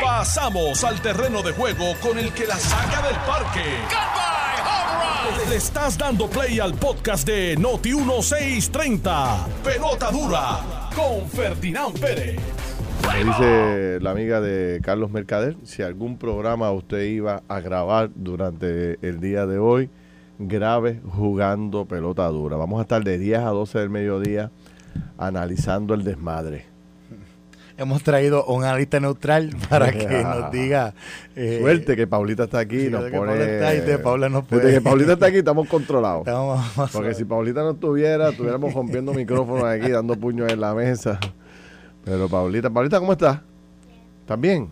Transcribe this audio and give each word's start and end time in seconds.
Pasamos 0.00 0.84
al 0.84 1.00
terreno 1.00 1.42
de 1.42 1.52
juego 1.52 1.94
con 2.00 2.18
el 2.18 2.32
que 2.32 2.46
la 2.46 2.56
saca 2.56 3.06
del 3.06 3.16
parque. 3.26 3.60
Le 5.48 5.56
estás 5.56 5.98
dando 5.98 6.28
play 6.28 6.60
al 6.60 6.74
podcast 6.74 7.26
de 7.26 7.56
Noti 7.56 7.94
1630. 7.94 9.46
Pelota 9.64 10.10
dura 10.10 10.60
con 10.94 11.28
Ferdinand 11.28 11.98
Pérez. 11.98 12.40
Me 13.06 13.24
dice 13.24 13.98
la 14.00 14.10
amiga 14.12 14.40
de 14.40 14.80
Carlos 14.82 15.10
Mercader, 15.10 15.56
si 15.64 15.82
algún 15.82 16.18
programa 16.18 16.70
usted 16.70 17.02
iba 17.02 17.42
a 17.48 17.60
grabar 17.60 18.10
durante 18.14 18.98
el 19.06 19.20
día 19.20 19.46
de 19.46 19.58
hoy, 19.58 19.90
grave 20.38 21.00
jugando 21.08 21.84
pelota 21.84 22.26
dura. 22.28 22.56
Vamos 22.56 22.78
a 22.78 22.82
estar 22.82 23.02
de 23.02 23.18
10 23.18 23.40
a 23.40 23.50
12 23.50 23.78
del 23.78 23.90
mediodía 23.90 24.50
analizando 25.18 25.94
el 25.94 26.04
desmadre. 26.04 26.71
Hemos 27.82 28.02
traído 28.02 28.44
un 28.46 28.64
analista 28.64 28.98
neutral 29.00 29.50
para 29.68 29.90
que 29.92 30.06
nos 30.22 30.50
diga. 30.50 30.94
eh, 31.36 31.58
Suerte 31.60 31.96
que 31.96 32.06
Paulita 32.06 32.44
está 32.44 32.60
aquí. 32.60 32.88
Nos 32.88 33.02
pone, 33.04 33.16
Paula 33.18 33.44
está 33.44 33.74
y 33.74 33.80
de 33.80 33.98
Paula 33.98 34.28
no 34.28 34.42
Desde 34.42 34.56
puede. 34.60 34.74
que 34.74 34.80
Paulita 34.80 35.12
está 35.14 35.26
aquí 35.26 35.36
estamos 35.38 35.68
controlados. 35.68 36.20
Estamos- 36.26 36.90
Porque 36.92 37.14
si 37.14 37.24
Paulita 37.24 37.60
no 37.62 37.70
estuviera, 37.72 38.30
estuviéramos 38.30 38.72
rompiendo 38.72 39.12
micrófonos 39.12 39.64
aquí, 39.64 39.90
dando 39.90 40.16
puños 40.16 40.50
en 40.52 40.60
la 40.60 40.74
mesa. 40.74 41.18
Pero 42.04 42.28
Paulita, 42.28 42.70
Paulita, 42.70 42.98
¿cómo 42.98 43.12
estás? 43.12 43.40
¿Estás 44.20 44.40
bien? 44.40 44.68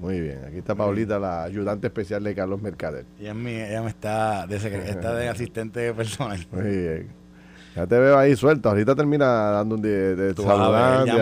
Muy 0.00 0.18
bien. 0.20 0.40
Aquí 0.46 0.56
está 0.58 0.74
Paulita, 0.74 1.18
la 1.18 1.42
ayudante 1.42 1.88
especial 1.88 2.24
de 2.24 2.34
Carlos 2.34 2.62
Mercader. 2.62 3.04
Ella, 3.18 3.30
es 3.30 3.36
mi- 3.36 3.50
ella 3.54 3.82
me 3.82 3.90
está 3.90 4.46
de, 4.46 4.56
está 4.88 5.14
de 5.14 5.28
asistente 5.28 5.92
personal. 5.92 6.46
Muy 6.52 6.62
bien. 6.62 7.19
Ya 7.80 7.86
te 7.86 7.98
veo 7.98 8.18
ahí 8.18 8.36
suelta. 8.36 8.68
Ahorita 8.68 8.94
termina 8.94 9.26
dando 9.26 9.76
un 9.76 9.80
de, 9.80 10.14
de 10.14 10.30
y 10.32 10.34
mismo, 10.34 10.46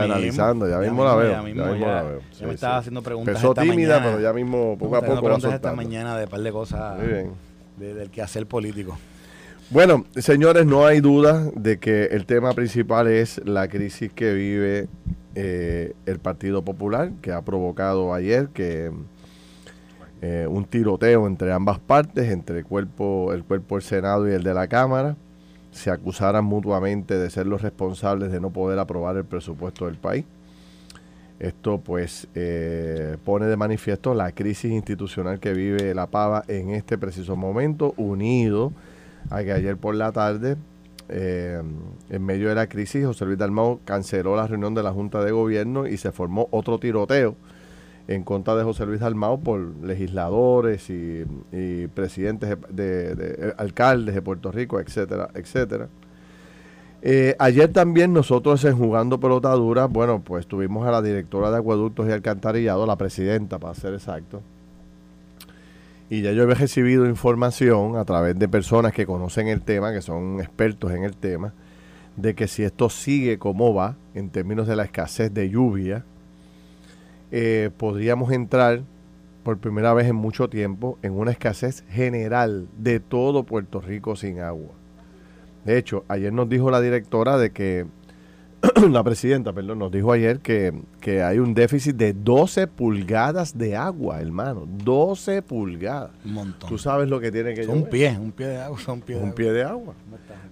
analizando. 0.03 0.69
Ya, 0.69 0.79
mismo, 0.79 1.05
la 1.05 1.15
veo. 1.15 1.31
ya 1.31 1.43
mismo, 1.43 1.65
la 1.65 2.03
veo. 2.03 2.21
ya 2.39 2.47
me 2.49 2.55
estaba 2.55 2.79
haciendo 2.79 3.01
preguntas 3.01 3.29
Empezó 3.37 3.51
esta 3.51 3.63
tímida, 3.63 3.95
mañana. 4.01 4.11
pero 4.11 4.21
ya 4.23 4.33
mismo, 4.33 4.77
poco 4.77 4.97
a 4.97 5.03
poco 5.03 5.21
preguntas 5.23 5.55
esta 5.55 5.73
mañana 5.73 6.17
de 6.19 6.27
par 6.27 6.41
de 6.41 6.51
cosas 6.51 6.99
Muy 6.99 7.07
bien. 7.07 7.31
de- 7.77 7.95
del 7.95 8.11
quehacer 8.11 8.47
político. 8.47 8.99
Bueno, 9.71 10.05
señores, 10.17 10.67
no 10.67 10.85
hay 10.85 11.01
duda 11.01 11.49
de 11.55 11.79
que 11.79 12.07
el 12.07 12.27
tema 12.27 12.53
principal 12.55 13.07
es 13.07 13.41
la 13.47 13.69
crisis 13.69 14.13
que 14.13 14.33
vive 14.33 14.89
eh, 15.37 15.93
el 16.07 16.19
Partido 16.19 16.63
Popular, 16.63 17.13
que 17.23 17.31
ha 17.31 17.43
provocado 17.43 18.13
ayer 18.15 18.49
que 18.49 18.91
eh, 20.23 20.47
un 20.51 20.65
tiroteo 20.65 21.29
entre 21.29 21.53
ambas 21.53 21.79
partes, 21.79 22.33
entre 22.33 22.59
el 22.59 22.65
cuerpo, 22.65 23.33
el 23.33 23.45
cuerpo 23.45 23.77
del 23.77 23.83
Senado 23.83 24.29
y 24.29 24.33
el 24.33 24.43
de 24.43 24.55
la 24.55 24.67
Cámara, 24.67 25.15
se 25.79 25.91
acusaran 25.91 26.45
mutuamente 26.45 27.17
de 27.17 27.31
ser 27.31 27.47
los 27.47 27.63
responsables 27.63 28.31
de 28.31 28.41
no 28.41 28.51
poder 28.51 28.79
aprobar 28.79 29.17
el 29.17 29.25
presupuesto 29.25 29.87
del 29.87 29.97
país. 29.97 30.25
Esto 31.39 31.79
pues 31.79 32.27
eh, 32.35 33.17
pone 33.25 33.47
de 33.47 33.57
manifiesto 33.57 34.13
la 34.13 34.33
crisis 34.33 34.73
institucional 34.73 35.39
que 35.39 35.53
vive 35.53 35.95
la 35.95 36.09
Pava 36.09 36.45
en 36.49 36.71
este 36.71 36.99
preciso 36.99 37.37
momento, 37.37 37.95
unido 37.97 38.73
a 39.31 39.43
que 39.45 39.53
ayer 39.53 39.77
por 39.77 39.95
la 39.95 40.11
tarde, 40.11 40.57
eh, 41.09 41.63
en 42.11 42.25
medio 42.25 42.49
de 42.49 42.57
la 42.57 42.67
crisis, 42.67 43.07
José 43.07 43.25
Luis 43.25 43.39
Dalmau 43.39 43.81
canceló 43.85 44.37
la 44.37 44.47
reunión 44.47 44.75
de 44.75 44.83
la 44.83 44.93
Junta 44.93 45.23
de 45.23 45.31
Gobierno 45.31 45.87
y 45.87 45.97
se 45.97 46.11
formó 46.11 46.49
otro 46.51 46.79
tiroteo 46.79 47.37
en 48.09 48.25
contra 48.25 48.57
de 48.57 48.65
José 48.65 48.87
Luis 48.87 49.01
Dalmau 49.01 49.39
por 49.41 49.61
legisladores 49.85 50.89
y, 50.91 51.25
presidentes 51.95 52.57
de, 52.71 53.15
de- 53.15 53.15
de- 53.15 53.55
alcaldes 53.59 54.15
de 54.15 54.23
Puerto 54.23 54.51
Rico, 54.51 54.81
etcétera, 54.81 55.29
etcétera. 55.35 55.89
Eh, 57.03 57.37
ayer 57.39 57.73
también 57.73 58.13
nosotros 58.13 58.65
en 58.65 58.77
Jugando 58.77 59.21
Pelota 59.21 59.51
Dura, 59.53 59.85
bueno, 59.87 60.21
pues 60.25 60.47
tuvimos 60.49 60.85
a 60.87 60.91
la 60.91 61.01
directora 61.03 61.51
de 61.51 61.59
Acueductos 61.59 62.09
y 62.09 62.13
Alcantarillado, 62.13 62.87
la 62.87 62.97
presidenta 62.97 63.59
para 63.61 63.75
ser 63.75 63.95
exacto, 63.95 64.41
y 66.11 66.23
ya 66.23 66.33
yo 66.33 66.45
he 66.45 66.55
recibido 66.55 67.07
información 67.07 67.97
a 67.97 68.05
través 68.07 68.39
de 68.39 68.49
personas 68.49 68.93
que 68.93 69.07
conocen 69.07 69.47
el 69.49 69.61
tema, 69.61 69.93
que 69.93 70.01
son 70.01 70.41
expertos 70.41 70.91
en 70.93 71.05
el 71.05 71.15
tema, 71.15 71.53
de 72.17 72.35
que 72.35 72.49
si 72.49 72.65
esto 72.65 72.89
sigue 72.89 73.39
como 73.39 73.75
va, 73.75 73.95
en 74.15 74.31
términos 74.31 74.67
de 74.67 74.75
la 74.75 74.85
escasez 74.85 75.33
de 75.33 75.51
lluvia, 75.51 76.05
eh, 77.31 77.71
podríamos 77.77 78.33
entrar 78.33 78.83
por 79.43 79.59
primera 79.59 79.95
vez 79.95 80.07
en 80.09 80.17
mucho 80.17 80.49
tiempo 80.49 80.99
en 81.03 81.13
una 81.13 81.31
escasez 81.31 81.85
general 81.89 82.69
de 82.77 83.01
todo 83.01 83.45
Puerto 83.45 83.81
Rico 83.81 84.17
sin 84.17 84.41
agua. 84.41 84.71
De 85.65 85.79
hecho, 85.79 86.05
ayer 86.09 86.33
nos 86.33 86.49
dijo 86.49 86.71
la 86.71 86.81
directora 86.81 87.39
de 87.39 87.51
que, 87.51 87.87
la 88.91 89.03
presidenta, 89.05 89.53
perdón, 89.53 89.79
nos 89.79 89.91
dijo 89.93 90.13
ayer 90.13 90.41
que, 90.41 90.73
que 91.01 91.23
hay 91.23 91.39
un 91.39 91.55
déficit 91.55 91.97
de 91.97 92.13
12 92.13 92.67
pulgadas 92.67 93.57
de 93.57 93.77
agua, 93.77 94.21
hermano. 94.21 94.67
12 94.67 95.43
pulgadas. 95.43 96.11
Un 96.25 96.33
montón. 96.33 96.69
Tú 96.69 96.79
sabes 96.79 97.09
lo 97.09 97.21
que 97.21 97.31
tiene 97.31 97.55
que 97.55 97.65
Son 97.65 97.73
un 97.75 97.79
llover. 97.81 97.91
pie, 97.91 98.19
un 98.19 98.33
pie 98.33 98.47
de 98.49 98.57
agua, 98.59 98.79
son 98.81 98.95
un 98.97 99.01
pie 99.03 99.17
de 99.17 99.21
Un 99.23 99.27
agua. 99.29 99.35
pie 99.37 99.53
de 99.53 99.63
agua. 99.63 99.95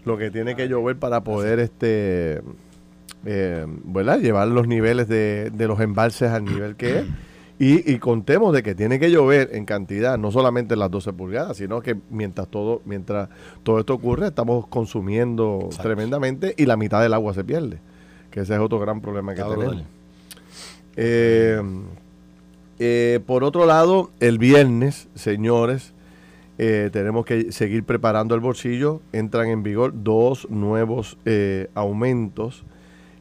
Lo 0.04 0.16
que 0.16 0.30
tiene 0.30 0.54
que 0.54 0.68
llover 0.68 0.96
para 0.98 1.22
poder 1.24 1.58
este 1.58 2.42
eh, 3.26 3.66
¿verdad? 3.84 4.20
llevar 4.20 4.48
los 4.48 4.66
niveles 4.66 5.08
de, 5.08 5.50
de 5.50 5.66
los 5.66 5.80
embalses 5.80 6.30
al 6.30 6.44
nivel 6.44 6.76
que 6.76 7.00
es. 7.00 7.06
Y, 7.58 7.90
y 7.90 7.98
contemos 7.98 8.52
de 8.52 8.62
que 8.62 8.74
tiene 8.74 8.98
que 8.98 9.10
llover 9.10 9.48
en 9.52 9.64
cantidad, 9.64 10.18
no 10.18 10.30
solamente 10.30 10.76
las 10.76 10.90
12 10.90 11.14
pulgadas, 11.14 11.56
sino 11.56 11.80
que 11.80 11.96
mientras 12.10 12.48
todo, 12.48 12.82
mientras 12.84 13.30
todo 13.62 13.80
esto 13.80 13.94
ocurre, 13.94 14.26
estamos 14.26 14.66
consumiendo 14.66 15.60
Exacto. 15.62 15.84
tremendamente 15.84 16.54
y 16.58 16.66
la 16.66 16.76
mitad 16.76 17.00
del 17.00 17.14
agua 17.14 17.32
se 17.32 17.44
pierde. 17.44 17.78
Que 18.30 18.40
ese 18.40 18.52
es 18.52 18.60
otro 18.60 18.78
gran 18.78 19.00
problema 19.00 19.34
que 19.34 19.42
tenemos. 19.42 19.84
Eh, 20.96 21.62
eh, 22.78 23.20
por 23.26 23.44
otro 23.44 23.64
lado, 23.64 24.10
el 24.20 24.36
viernes, 24.36 25.08
señores, 25.14 25.94
eh, 26.58 26.90
tenemos 26.92 27.24
que 27.24 27.52
seguir 27.52 27.84
preparando 27.84 28.34
el 28.34 28.42
bolsillo. 28.42 29.00
Entran 29.12 29.48
en 29.48 29.62
vigor 29.62 29.92
dos 29.94 30.48
nuevos 30.50 31.16
aumentos. 31.74 32.64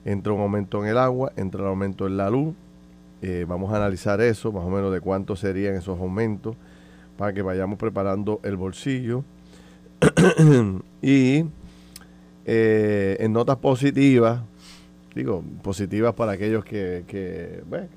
Entra 0.05 0.33
un 0.33 0.41
aumento 0.41 0.83
en 0.83 0.89
el 0.91 0.97
agua, 0.97 1.31
entra 1.35 1.61
un 1.63 1.67
aumento 1.67 2.07
en 2.07 2.17
la 2.17 2.29
luz. 2.29 2.53
Eh, 3.21 3.45
vamos 3.47 3.73
a 3.73 3.77
analizar 3.77 4.21
eso, 4.21 4.51
más 4.51 4.63
o 4.63 4.69
menos 4.69 4.93
de 4.93 5.01
cuánto 5.01 5.35
serían 5.35 5.75
esos 5.75 5.99
aumentos, 5.99 6.55
para 7.17 7.33
que 7.33 7.41
vayamos 7.41 7.79
preparando 7.79 8.39
el 8.43 8.55
bolsillo. 8.55 9.23
y 11.01 11.45
eh, 12.45 13.17
en 13.19 13.33
notas 13.33 13.57
positivas, 13.57 14.41
digo, 15.15 15.43
positivas 15.63 16.13
para 16.13 16.33
aquellos 16.33 16.63
que, 16.63 17.03
que, 17.07 17.63
bueno, 17.67 17.87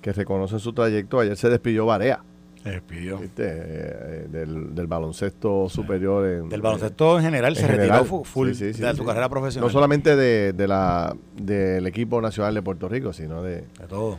que, 0.00 0.12
reconocen 0.12 0.60
su 0.60 0.72
trayecto. 0.72 1.20
Ayer 1.20 1.36
se 1.36 1.50
despidió 1.50 1.84
Barea 1.84 2.22
Se 2.64 2.70
despidió. 2.70 3.18
¿viste? 3.18 3.44
Eh, 3.46 4.26
del, 4.30 4.74
del 4.74 4.86
baloncesto 4.88 5.68
superior. 5.68 6.26
En, 6.26 6.48
Del 6.48 6.60
baloncesto 6.62 7.18
en 7.18 7.24
general 7.24 7.52
en 7.52 7.56
se 7.56 7.62
general. 7.66 7.88
retiró 7.88 8.04
fu- 8.04 8.24
full 8.24 8.48
Sí, 8.48 8.54
sí, 8.54 8.74
sí, 8.74 8.82
de 8.82 8.94
su 8.96 9.04
carrera 9.04 9.28
profesional. 9.28 9.68
No 9.68 9.72
solamente 9.72 10.16
de, 10.16 10.52
de 10.54 10.66
la, 10.66 11.14
del 11.36 11.86
equipo 11.86 12.20
nacional 12.20 12.54
de 12.54 12.62
Puerto 12.62 12.88
Rico, 12.88 13.12
sino 13.12 13.42
de... 13.42 13.56
de 13.78 13.86
todo. 13.88 14.18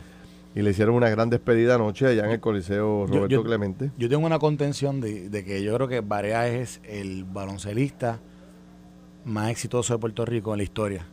Y 0.54 0.62
le 0.62 0.70
hicieron 0.70 0.94
una 0.94 1.10
gran 1.10 1.28
despedida 1.28 1.74
anoche 1.74 2.06
allá 2.06 2.24
en 2.24 2.30
el 2.30 2.40
Coliseo 2.40 3.06
Yo- 3.06 3.12
Roberto 3.12 3.28
yo- 3.28 3.42
Clemente. 3.44 3.90
Yo 3.98 4.08
tengo 4.08 4.24
una 4.24 4.38
contención 4.38 5.02
de, 5.02 5.28
de 5.28 5.44
que 5.44 5.62
yo 5.62 5.74
creo 5.74 5.86
que 5.88 6.00
Barea 6.00 6.48
es 6.48 6.80
el 6.84 7.24
baloncelista 7.24 8.20
más 9.24 9.50
exitoso 9.50 9.92
de 9.94 9.98
Puerto 9.98 10.24
Rico 10.24 10.52
en 10.54 10.58
la 10.58 10.62
historia. 10.62 11.06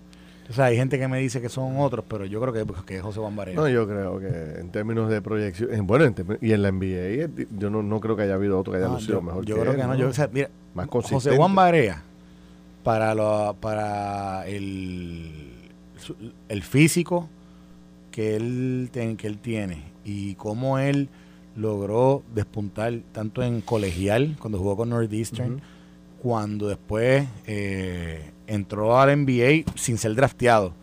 O 0.49 0.53
sea, 0.53 0.65
hay 0.65 0.75
gente 0.75 0.99
que 0.99 1.07
me 1.07 1.19
dice 1.19 1.41
que 1.41 1.47
son 1.49 1.77
otros, 1.77 2.03
pero 2.07 2.25
yo 2.25 2.41
creo 2.41 2.53
que, 2.53 2.65
que 2.85 2.97
es 2.97 3.01
José 3.01 3.19
Juan 3.19 3.35
Barea. 3.35 3.55
No, 3.55 3.67
yo 3.69 3.87
creo 3.87 4.19
que 4.19 4.59
en 4.59 4.69
términos 4.71 5.09
de 5.09 5.21
proyección, 5.21 5.73
en- 5.73 5.87
bueno, 5.87 6.03
en 6.05 6.15
y 6.41 6.51
en 6.51 6.61
la 6.61 6.69
NBA, 6.71 7.29
yo 7.57 7.69
no, 7.69 7.81
no 7.81 7.99
creo 8.01 8.15
que 8.17 8.23
haya 8.23 8.33
habido 8.35 8.59
otro 8.59 8.73
que 8.73 8.79
haya 8.79 8.87
No, 8.87 8.95
lucido 8.95 9.19
yo, 9.19 9.21
mejor 9.21 9.45
yo 9.45 9.55
que 9.55 9.61
creo 9.61 9.73
él, 9.73 9.79
que 9.79 9.87
no. 9.87 9.95
Yo, 9.95 10.09
o 10.09 10.13
sea, 10.13 10.29
mira, 10.31 10.49
Más 10.75 10.87
José 10.87 11.07
consistente. 11.09 11.37
Juan 11.37 11.55
Barea, 11.55 12.03
para, 12.83 13.15
lo, 13.15 13.55
para 13.61 14.45
el, 14.47 15.31
el 16.49 16.63
físico 16.63 17.29
que 18.11 18.35
él, 18.35 18.89
ten- 18.91 19.15
que 19.17 19.28
él 19.28 19.37
tiene 19.37 19.84
y 20.03 20.35
cómo 20.35 20.78
él 20.78 21.07
logró 21.55 22.22
despuntar 22.35 22.93
tanto 23.13 23.41
en 23.43 23.61
colegial, 23.61 24.35
cuando 24.39 24.57
jugó 24.57 24.75
con 24.75 24.89
Northeastern, 24.89 25.53
Ujú. 25.53 25.61
Cuando 26.23 26.70
después 26.70 27.28
eh, 27.46 28.31
entró 28.47 28.97
al 28.99 29.09
NBA 29.23 29.70
sin 29.75 29.97
ser 29.97 30.16
drafteado 30.16 30.73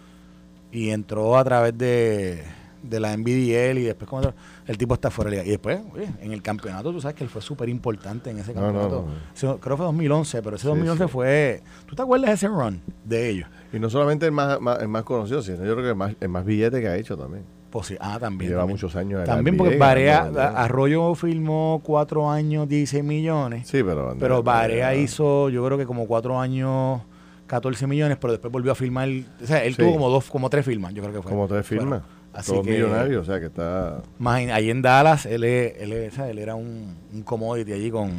y 0.70 0.90
entró 0.90 1.36
a 1.38 1.42
través 1.44 1.76
de, 1.78 2.44
de 2.82 3.00
la 3.00 3.16
NBDL 3.16 3.78
y 3.78 3.82
después 3.84 4.08
como 4.08 4.32
el 4.66 4.78
tipo 4.78 4.94
está 4.94 5.10
fuera 5.10 5.30
de 5.30 5.36
liga. 5.38 5.46
Y 5.48 5.50
después, 5.50 5.80
oye, 5.94 6.08
en 6.20 6.32
el 6.32 6.42
campeonato, 6.42 6.92
tú 6.92 7.00
sabes 7.00 7.16
que 7.16 7.24
él 7.24 7.30
fue 7.30 7.40
súper 7.42 7.68
importante 7.70 8.30
en 8.30 8.38
ese 8.38 8.52
No, 8.54 8.60
no, 8.60 8.66
campeonato. 8.66 9.06
no. 9.08 9.12
Ese- 9.34 9.46
creo 9.60 9.76
que 9.76 9.76
fue 9.78 9.86
2011, 9.86 10.42
pero 10.42 10.56
ese 10.56 10.62
Sí, 10.62 10.68
2011 10.68 11.04
sí. 11.04 11.10
fue... 11.10 11.62
¿Tú 11.86 11.96
te 11.96 12.02
acuerdas 12.02 12.28
de 12.28 12.34
ese 12.34 12.48
run 12.48 12.80
de 13.04 13.30
ellos? 13.30 13.48
Y 13.72 13.78
no 13.80 13.88
solamente 13.90 14.26
el 14.26 14.32
más, 14.32 14.60
más- 14.60 14.80
el 14.80 14.88
más 14.88 15.02
conocido, 15.04 15.42
sino 15.42 15.56
yo 15.64 15.72
creo 15.72 15.82
que 15.82 15.88
el 15.90 15.96
más, 15.96 16.14
el 16.20 16.28
más 16.28 16.44
billete 16.44 16.80
que 16.80 16.88
ha 16.88 16.96
hecho 16.96 17.16
también. 17.16 17.44
Sí, 17.82 17.96
ah, 18.00 18.18
también. 18.20 18.50
Lleva 18.50 18.62
también. 18.62 18.74
muchos 18.74 18.96
años 18.96 19.20
en 19.20 19.26
También 19.26 19.56
porque 19.56 19.76
Barea. 19.76 20.30
Arroyo 20.56 21.14
firmó 21.14 21.80
cuatro 21.84 22.30
años, 22.30 22.68
16 22.68 23.04
millones. 23.04 23.68
Sí, 23.68 23.82
pero... 23.82 24.16
Pero 24.18 24.42
Barea 24.42 24.94
hizo, 24.94 25.48
yo 25.50 25.64
creo 25.64 25.78
que 25.78 25.86
como 25.86 26.06
cuatro 26.06 26.38
años, 26.40 27.00
14 27.46 27.86
millones, 27.86 28.18
pero 28.20 28.32
después 28.32 28.52
volvió 28.52 28.72
a 28.72 28.74
firmar. 28.74 29.08
O 29.42 29.46
sea, 29.46 29.64
él 29.64 29.74
Sí. 29.74 29.82
tuvo 29.82 29.92
como 29.92 30.08
dos, 30.10 30.28
como 30.30 30.50
tres 30.50 30.64
firmas, 30.64 30.92
yo 30.94 31.02
creo 31.02 31.14
que 31.14 31.22
fue. 31.22 31.30
Como 31.30 31.48
tres. 31.48 31.66
Fueron. 31.66 32.02
Así 32.32 32.52
Todo 32.52 32.62
millonario, 32.62 33.20
o 33.20 33.24
sea 33.24 33.40
que 33.40 33.46
está... 33.46 34.02
ahí 34.24 34.70
en 34.70 34.82
Dallas, 34.82 35.26
él, 35.26 35.42
él, 35.42 35.92
él 35.92 36.38
era 36.38 36.54
un, 36.54 36.94
un 37.12 37.22
commodity 37.22 37.72
allí 37.72 37.90
con, 37.90 38.12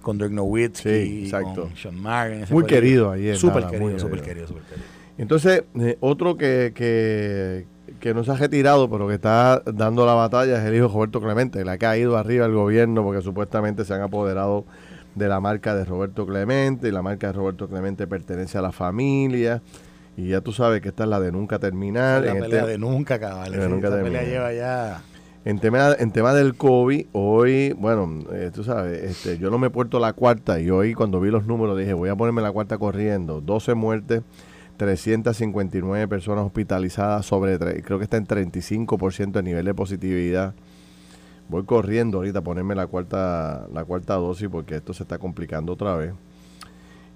con 0.00 0.18
Dirk 0.18 0.32
Nowitzki, 0.32 1.30
con 1.30 1.76
Sean 1.76 1.94
Marion. 1.94 2.44
Muy 2.50 2.64
querido 2.64 3.12
ahí. 3.12 3.36
Súper 3.36 3.66
querido, 3.68 3.98
súper 4.00 4.20
querido, 4.20 4.48
súper 4.48 4.64
querido. 4.64 4.82
Entonces, 5.16 5.62
eh, 5.78 5.96
otro 6.00 6.36
que, 6.36 6.72
que, 6.74 7.66
que 8.02 8.14
no 8.14 8.24
se 8.24 8.32
ha 8.32 8.34
retirado, 8.34 8.90
pero 8.90 9.06
que 9.06 9.14
está 9.14 9.62
dando 9.64 10.04
la 10.04 10.14
batalla 10.14 10.58
es 10.58 10.64
el 10.64 10.74
hijo 10.74 10.88
Roberto 10.88 11.20
Clemente. 11.20 11.64
Le 11.64 11.70
ha 11.70 11.78
caído 11.78 12.16
arriba 12.16 12.46
el 12.46 12.52
gobierno 12.52 13.04
porque 13.04 13.22
supuestamente 13.22 13.84
se 13.84 13.94
han 13.94 14.00
apoderado 14.00 14.64
de 15.14 15.28
la 15.28 15.38
marca 15.38 15.76
de 15.76 15.84
Roberto 15.84 16.26
Clemente 16.26 16.88
y 16.88 16.90
la 16.90 17.00
marca 17.00 17.28
de 17.28 17.34
Roberto 17.34 17.68
Clemente 17.68 18.08
pertenece 18.08 18.58
a 18.58 18.60
la 18.60 18.72
familia. 18.72 19.62
Y 20.16 20.30
ya 20.30 20.40
tú 20.40 20.52
sabes 20.52 20.80
que 20.80 20.88
esta 20.88 21.04
es 21.04 21.10
la 21.10 21.20
de 21.20 21.30
nunca 21.30 21.60
terminar. 21.60 22.24
La 22.24 22.34
pelea 22.34 22.66
de 22.66 22.76
nunca, 22.76 23.20
cabal. 23.20 23.52
pelea 23.52 24.24
lleva 24.24 24.52
ya... 24.52 25.02
En 25.44 25.60
tema, 25.60 25.94
en 25.96 26.10
tema 26.10 26.34
del 26.34 26.56
COVID, 26.56 27.06
hoy, 27.12 27.72
bueno, 27.72 28.24
eh, 28.32 28.50
tú 28.54 28.62
sabes, 28.62 29.02
este, 29.02 29.38
yo 29.38 29.50
no 29.50 29.58
me 29.58 29.68
he 29.68 29.70
puesto 29.70 29.98
la 29.98 30.12
cuarta 30.12 30.60
y 30.60 30.70
hoy 30.70 30.94
cuando 30.94 31.20
vi 31.20 31.30
los 31.30 31.46
números 31.46 31.76
dije, 31.76 31.94
voy 31.94 32.10
a 32.10 32.16
ponerme 32.16 32.42
la 32.42 32.52
cuarta 32.52 32.78
corriendo. 32.78 33.40
12 33.40 33.74
muertes, 33.74 34.22
359 34.82 36.08
personas 36.08 36.44
hospitalizadas, 36.44 37.24
sobre, 37.24 37.56
creo 37.82 37.98
que 37.98 38.04
está 38.04 38.16
en 38.16 38.26
35% 38.26 39.30
de 39.30 39.42
nivel 39.44 39.64
de 39.64 39.74
positividad. 39.74 40.54
Voy 41.48 41.64
corriendo 41.64 42.18
ahorita 42.18 42.40
a 42.40 42.42
ponerme 42.42 42.74
la 42.74 42.88
cuarta, 42.88 43.68
la 43.72 43.84
cuarta 43.84 44.14
dosis 44.14 44.48
porque 44.48 44.74
esto 44.74 44.92
se 44.92 45.04
está 45.04 45.18
complicando 45.18 45.72
otra 45.72 45.94
vez. 45.94 46.14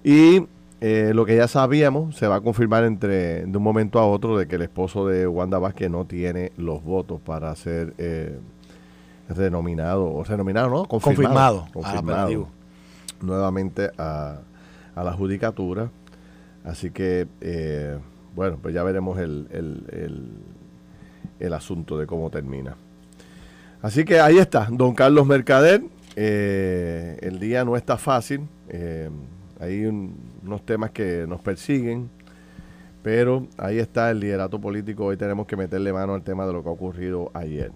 Y 0.01 0.47
eh, 0.79 1.11
lo 1.13 1.25
que 1.25 1.35
ya 1.35 1.49
sabíamos 1.49 2.15
se 2.15 2.27
va 2.27 2.35
a 2.35 2.41
confirmar 2.41 2.85
entre 2.85 3.45
de 3.45 3.57
un 3.57 3.63
momento 3.63 3.99
a 3.99 4.07
otro 4.07 4.37
de 4.37 4.47
que 4.47 4.55
el 4.55 4.61
esposo 4.61 5.05
de 5.05 5.27
Wanda 5.27 5.59
Vázquez 5.59 5.89
no 5.89 6.05
tiene 6.05 6.53
los 6.55 6.81
votos 6.83 7.19
para 7.19 7.53
ser 7.55 7.95
eh, 7.97 8.39
renominado, 9.27 10.13
o 10.13 10.23
renominado, 10.23 10.69
¿no? 10.69 10.85
Confirmado. 10.85 11.67
Confirmado. 11.73 12.47
nuevamente 13.21 13.91
a, 13.97 14.37
la 14.95 15.11
judicatura. 15.11 15.89
Así 16.67 16.91
que, 16.91 17.27
eh, 17.41 17.97
bueno, 18.35 18.59
pues 18.61 18.73
ya 18.75 18.83
veremos 18.83 19.17
el, 19.19 19.47
el, 19.51 20.31
el, 21.39 21.53
asunto 21.53 21.97
de 21.97 22.05
cómo 22.05 22.29
termina. 22.29 22.75
Así 23.81 24.03
que 24.03 24.19
ahí 24.19 24.37
está, 24.37 24.67
don 24.69 24.93
Carlos 24.93 25.25
Mercader. 25.25 25.81
el 26.15 27.39
día 27.39 27.63
no 27.63 27.77
está 27.77 27.97
fácil. 27.97 28.41
hay 29.59 29.85
un, 29.85 30.15
unos 30.43 30.65
temas 30.65 30.91
que 30.91 31.25
nos 31.27 31.39
persiguen, 31.41 32.09
pero 33.01 33.47
ahí 33.57 33.79
está 33.79 34.11
el 34.11 34.19
liderato 34.19 34.59
político. 34.59 35.05
Hoy 35.05 35.15
tenemos 35.15 35.47
que 35.47 35.55
meterle 35.55 35.93
mano 35.93 36.13
al 36.13 36.23
tema 36.23 36.45
de 36.45 36.51
lo 36.51 36.63
que 36.63 36.69
ha 36.69 36.73
ocurrido 36.73 37.31
ayer. 37.33 37.71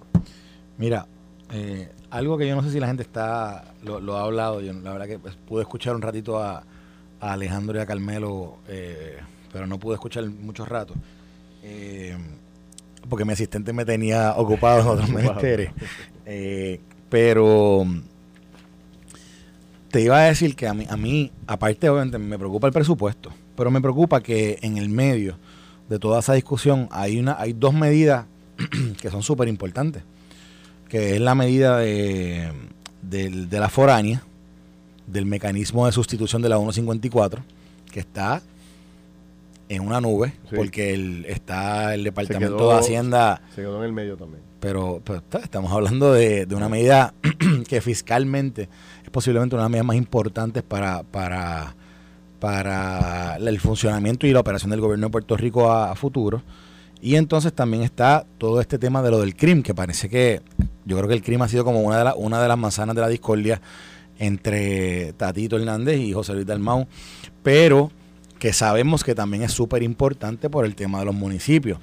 Mira, 0.77 1.07
eh, 1.53 1.89
algo 2.09 2.37
que 2.37 2.47
yo 2.47 2.55
no 2.55 2.63
sé 2.63 2.71
si 2.71 2.79
la 2.79 2.87
gente 2.87 3.03
está 3.03 3.73
lo, 3.83 4.17
ha 4.17 4.23
hablado, 4.23 4.61
yo 4.61 4.73
la 4.73 4.91
verdad 4.91 5.07
que 5.07 5.19
pues, 5.19 5.35
pude 5.35 5.61
escuchar 5.61 5.95
un 5.95 6.01
ratito 6.01 6.41
a, 6.41 6.63
Alejandro 7.21 7.77
y 7.77 7.81
a 7.81 7.85
Carmelo, 7.85 8.57
eh, 8.67 9.17
pero 9.51 9.67
no 9.67 9.79
pude 9.79 9.95
escuchar 9.95 10.25
muchos 10.25 10.67
ratos. 10.67 10.97
Eh, 11.63 12.17
porque 13.09 13.25
mi 13.25 13.33
asistente 13.33 13.73
me 13.73 13.85
tenía 13.85 14.33
ocupado 14.35 14.81
en 14.81 14.87
otros 14.87 15.09
menesteres. 15.13 15.71
pero 17.09 17.85
te 19.91 20.01
iba 20.01 20.17
a 20.17 20.23
decir 20.23 20.55
que 20.55 20.67
a 20.67 20.73
mí, 20.73 20.85
a 20.89 20.97
mí, 20.97 21.31
aparte 21.47 21.89
obviamente 21.89 22.17
me 22.17 22.37
preocupa 22.37 22.67
el 22.67 22.73
presupuesto, 22.73 23.31
pero 23.55 23.69
me 23.69 23.81
preocupa 23.81 24.21
que 24.21 24.57
en 24.61 24.77
el 24.77 24.89
medio 24.89 25.37
de 25.89 25.99
toda 25.99 26.19
esa 26.19 26.33
discusión 26.33 26.87
hay 26.91 27.19
una, 27.19 27.35
hay 27.37 27.53
dos 27.53 27.73
medidas 27.73 28.25
que 29.01 29.09
son 29.09 29.21
súper 29.21 29.49
importantes, 29.49 30.03
que 30.87 31.15
es 31.15 31.21
la 31.21 31.35
medida 31.35 31.77
de, 31.77 32.51
de, 33.01 33.59
la 33.59 33.67
foránea, 33.67 34.23
del 35.07 35.25
mecanismo 35.25 35.85
de 35.85 35.91
sustitución 35.91 36.41
de 36.41 36.49
la 36.49 36.57
154, 36.57 37.43
que 37.91 37.99
está 37.99 38.41
en 39.69 39.81
una 39.81 40.01
nube, 40.01 40.33
porque 40.53 40.93
el, 40.93 41.25
está 41.25 41.93
el 41.93 42.03
Departamento 42.03 42.69
de 42.69 42.77
Hacienda... 42.77 43.41
Se 43.55 43.61
quedó 43.61 43.79
en 43.79 43.85
el 43.85 43.93
medio 43.93 44.17
también. 44.17 44.43
Pero, 44.59 45.01
pero 45.03 45.23
estamos 45.41 45.71
hablando 45.71 46.13
de, 46.13 46.45
de 46.45 46.55
una 46.55 46.69
medida 46.69 47.13
que 47.67 47.81
fiscalmente 47.81 48.69
posiblemente 49.11 49.55
una 49.55 49.63
de 49.63 49.65
las 49.65 49.71
medidas 49.71 49.85
más 49.85 49.97
importantes 49.97 50.63
para, 50.63 51.03
para, 51.03 51.75
para 52.39 53.35
el 53.35 53.59
funcionamiento 53.59 54.25
y 54.25 54.33
la 54.33 54.39
operación 54.39 54.71
del 54.71 54.81
gobierno 54.81 55.07
de 55.07 55.11
Puerto 55.11 55.37
Rico 55.37 55.71
a, 55.71 55.93
futuro. 55.95 56.41
Y 57.01 57.15
entonces 57.15 57.53
también 57.53 57.83
está 57.83 58.25
todo 58.37 58.61
este 58.61 58.77
tema 58.79 59.01
de 59.01 59.11
lo 59.11 59.19
del 59.19 59.35
crimen, 59.35 59.63
que 59.63 59.73
parece 59.73 60.09
que 60.09 60.41
yo 60.85 60.97
creo 60.97 61.07
que 61.07 61.15
el 61.15 61.23
crimen 61.23 61.43
ha 61.43 61.47
sido 61.47 61.65
como 61.65 61.81
una 61.81 61.97
de, 61.97 62.03
las 62.03 62.15
una 62.17 62.41
de 62.41 62.47
las 62.47 62.57
manzanas 62.57 62.95
de 62.95 63.01
la 63.01 63.07
discordia 63.07 63.61
entre 64.21 65.13
Tatito 65.13 65.57
Hernández 65.57 65.99
y 65.99 66.13
José 66.13 66.33
Luis 66.33 66.45
Dalmau, 66.45 66.87
pero 67.41 67.91
que 68.37 68.53
sabemos 68.53 69.03
que 69.03 69.15
también 69.15 69.41
es 69.41 69.51
súper 69.51 69.81
importante 69.81 70.47
por 70.47 70.63
el 70.63 70.75
tema 70.75 70.99
de 70.99 71.05
los 71.05 71.15
municipios. 71.15 71.79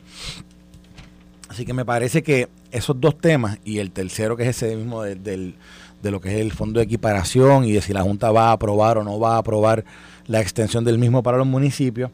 Así 1.48 1.64
que 1.64 1.72
me 1.72 1.84
parece 1.84 2.22
que 2.22 2.48
esos 2.70 3.00
dos 3.00 3.18
temas 3.18 3.58
y 3.64 3.78
el 3.78 3.90
tercero 3.90 4.36
que 4.36 4.44
es 4.44 4.50
ese 4.50 4.76
mismo 4.76 5.02
del, 5.02 5.56
de 6.00 6.10
lo 6.12 6.20
que 6.20 6.36
es 6.36 6.40
el 6.40 6.52
fondo 6.52 6.78
de 6.78 6.84
equiparación 6.84 7.64
y 7.64 7.72
de 7.72 7.82
si 7.82 7.92
la 7.92 8.02
Junta 8.02 8.30
va 8.30 8.50
a 8.50 8.52
aprobar 8.52 8.98
o 8.98 9.04
no 9.04 9.18
va 9.18 9.34
a 9.34 9.38
aprobar 9.38 9.84
la 10.28 10.40
extensión 10.40 10.84
del 10.84 10.98
mismo 10.98 11.24
para 11.24 11.38
los 11.38 11.46
municipios, 11.46 12.12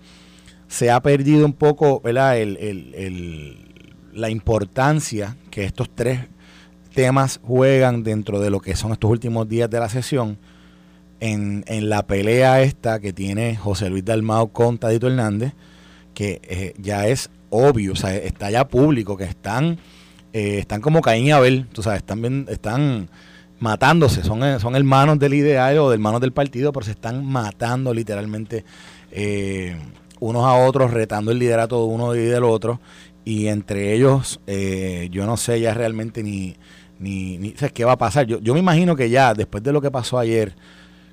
se 0.68 0.90
ha 0.90 1.02
perdido 1.02 1.44
un 1.44 1.52
poco 1.52 2.00
¿verdad? 2.00 2.36
la 4.14 4.30
importancia 4.30 5.36
que 5.50 5.64
estos 5.64 5.90
tres 5.94 6.20
temas 6.94 7.40
juegan 7.42 8.02
dentro 8.02 8.40
de 8.40 8.50
lo 8.50 8.60
que 8.60 8.76
son 8.76 8.92
estos 8.92 9.10
últimos 9.10 9.48
días 9.48 9.68
de 9.68 9.80
la 9.80 9.88
sesión 9.88 10.38
en, 11.20 11.88
la 11.88 12.06
pelea 12.06 12.62
esta 12.62 13.00
que 13.00 13.12
tiene 13.12 13.56
José 13.56 13.88
Luis 13.88 14.04
Dalmao 14.04 14.48
con 14.48 14.78
Tadito 14.78 15.06
Hernández, 15.06 15.52
que 16.12 16.40
eh, 16.44 16.74
ya 16.78 17.06
es 17.06 17.30
obvio, 17.50 17.92
o 17.92 17.96
sea, 17.96 18.14
está 18.14 18.50
ya 18.50 18.68
público, 18.68 19.16
que 19.16 19.24
están, 19.24 19.78
eh, 20.32 20.58
están 20.58 20.80
como 20.80 21.00
Caín 21.00 21.26
y 21.26 21.32
Abel, 21.32 21.66
tú 21.72 21.82
sabes, 21.82 21.98
están, 21.98 22.46
están 22.48 23.08
matándose, 23.58 24.22
son, 24.22 24.44
eh, 24.44 24.60
son 24.60 24.76
hermanos 24.76 25.18
del 25.18 25.34
ideal 25.34 25.78
o 25.78 25.92
hermanos 25.92 26.20
del 26.20 26.32
partido, 26.32 26.72
pero 26.72 26.84
se 26.84 26.92
están 26.92 27.24
matando 27.24 27.94
literalmente 27.94 28.64
unos 30.20 30.44
a 30.44 30.54
otros, 30.54 30.92
retando 30.92 31.30
el 31.30 31.38
liderato 31.38 31.78
de 31.80 31.94
uno 31.94 32.14
y 32.14 32.18
del 32.18 32.44
otro. 32.44 32.80
Y 33.24 33.46
entre 33.46 33.94
ellos, 33.94 34.40
yo 35.10 35.24
no 35.24 35.36
sé 35.36 35.60
ya 35.60 35.72
realmente 35.72 36.22
ni, 36.24 36.56
ni, 36.98 37.38
ni 37.38 37.52
qué 37.52 37.84
va 37.84 37.92
a 37.92 37.98
pasar. 37.98 38.26
Yo, 38.26 38.40
yo 38.40 38.54
me 38.54 38.60
imagino 38.60 38.96
que 38.96 39.10
ya, 39.10 39.34
después 39.34 39.62
de 39.62 39.72
lo 39.72 39.80
que 39.80 39.90
pasó 39.90 40.18
ayer 40.18 40.54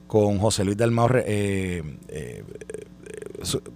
con 0.07 0.39
José 0.39 0.65
Luis 0.65 0.77
del 0.77 0.93
eh, 1.25 1.83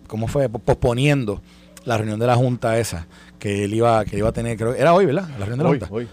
¿cómo 0.07 0.27
fue? 0.27 0.49
Posponiendo 0.49 1.41
la 1.85 1.97
reunión 1.97 2.19
de 2.19 2.27
la 2.27 2.35
Junta 2.35 2.77
esa, 2.77 3.07
que 3.39 3.63
él 3.63 3.73
iba, 3.73 4.03
que 4.05 4.17
iba 4.17 4.29
a 4.29 4.33
tener, 4.33 4.57
creo, 4.57 4.73
era 4.73 4.93
hoy, 4.93 5.05
¿verdad? 5.05 5.29
La 5.39 5.45
reunión 5.45 5.57
de 5.59 5.63
la 5.63 5.69
Junta. 5.69 5.87
Hoy. 5.89 6.07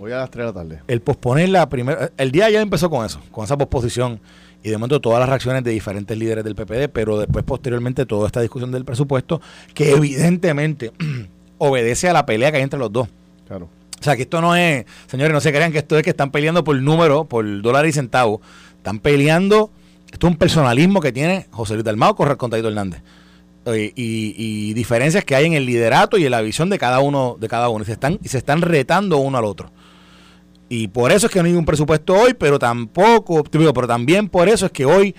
Hoy 0.00 0.12
a 0.12 0.16
las 0.16 0.30
3 0.30 0.46
de 0.46 0.46
la 0.46 0.52
tarde. 0.52 0.80
El 0.88 1.02
posponer 1.02 1.50
la 1.50 1.68
primera. 1.68 2.10
El 2.16 2.32
día 2.32 2.48
ya 2.48 2.62
empezó 2.62 2.88
con 2.88 3.04
eso, 3.04 3.20
con 3.30 3.44
esa 3.44 3.58
posposición. 3.58 4.18
Y 4.62 4.70
de 4.70 4.76
momento 4.76 5.00
todas 5.00 5.20
las 5.20 5.28
reacciones 5.28 5.62
de 5.62 5.70
diferentes 5.70 6.16
líderes 6.16 6.42
del 6.44 6.54
PPD, 6.54 6.88
pero 6.92 7.18
después, 7.18 7.44
posteriormente, 7.44 8.06
toda 8.06 8.26
esta 8.26 8.40
discusión 8.40 8.72
del 8.72 8.84
presupuesto, 8.84 9.40
que 9.74 9.92
evidentemente 9.92 10.92
obedece 11.58 12.08
a 12.08 12.12
la 12.12 12.26
pelea 12.26 12.50
que 12.50 12.58
hay 12.58 12.62
entre 12.62 12.78
los 12.78 12.92
dos. 12.92 13.08
Claro. 13.46 13.68
O 14.00 14.02
sea, 14.02 14.16
que 14.16 14.22
esto 14.22 14.40
no 14.40 14.56
es. 14.56 14.86
Señores, 15.06 15.32
no 15.32 15.40
se 15.40 15.52
crean 15.52 15.72
que 15.72 15.78
esto 15.78 15.96
es 15.98 16.02
que 16.02 16.10
están 16.10 16.30
peleando 16.30 16.64
por 16.64 16.76
número, 16.80 17.24
por 17.24 17.62
dólar 17.62 17.86
y 17.86 17.92
centavo. 17.92 18.40
Están 18.76 18.98
peleando. 18.98 19.70
Esto 20.10 20.26
es 20.26 20.32
un 20.32 20.38
personalismo 20.38 21.00
que 21.00 21.12
tiene 21.12 21.46
José 21.50 21.74
Luis 21.74 21.84
Dalmao 21.84 22.16
con 22.16 22.50
Taito 22.50 22.68
Hernández. 22.68 23.02
Eh, 23.66 23.92
y, 23.94 24.72
diferencias 24.72 25.24
que 25.24 25.36
hay 25.36 25.44
en 25.44 25.52
el 25.52 25.66
liderato 25.66 26.16
y 26.16 26.24
en 26.24 26.30
la 26.30 26.40
visión 26.40 26.70
de 26.70 26.78
cada 26.78 27.00
uno 27.00 27.36
de 27.38 27.46
cada 27.46 27.68
uno 27.68 27.82
y 27.82 27.86
se 27.86 27.92
están 27.92 28.18
y 28.22 28.28
se 28.28 28.38
están 28.38 28.62
retando 28.62 29.18
uno 29.18 29.36
al 29.36 29.44
otro 29.44 29.70
y 30.72 30.86
por 30.86 31.10
eso 31.10 31.26
es 31.26 31.32
que 31.32 31.40
no 31.40 31.46
hay 31.46 31.54
un 31.54 31.64
presupuesto 31.64 32.14
hoy, 32.14 32.32
pero 32.32 32.56
tampoco, 32.58 33.42
pero 33.42 33.88
también 33.88 34.28
por 34.28 34.48
eso 34.48 34.66
es 34.66 34.72
que 34.72 34.84
hoy 34.84 35.16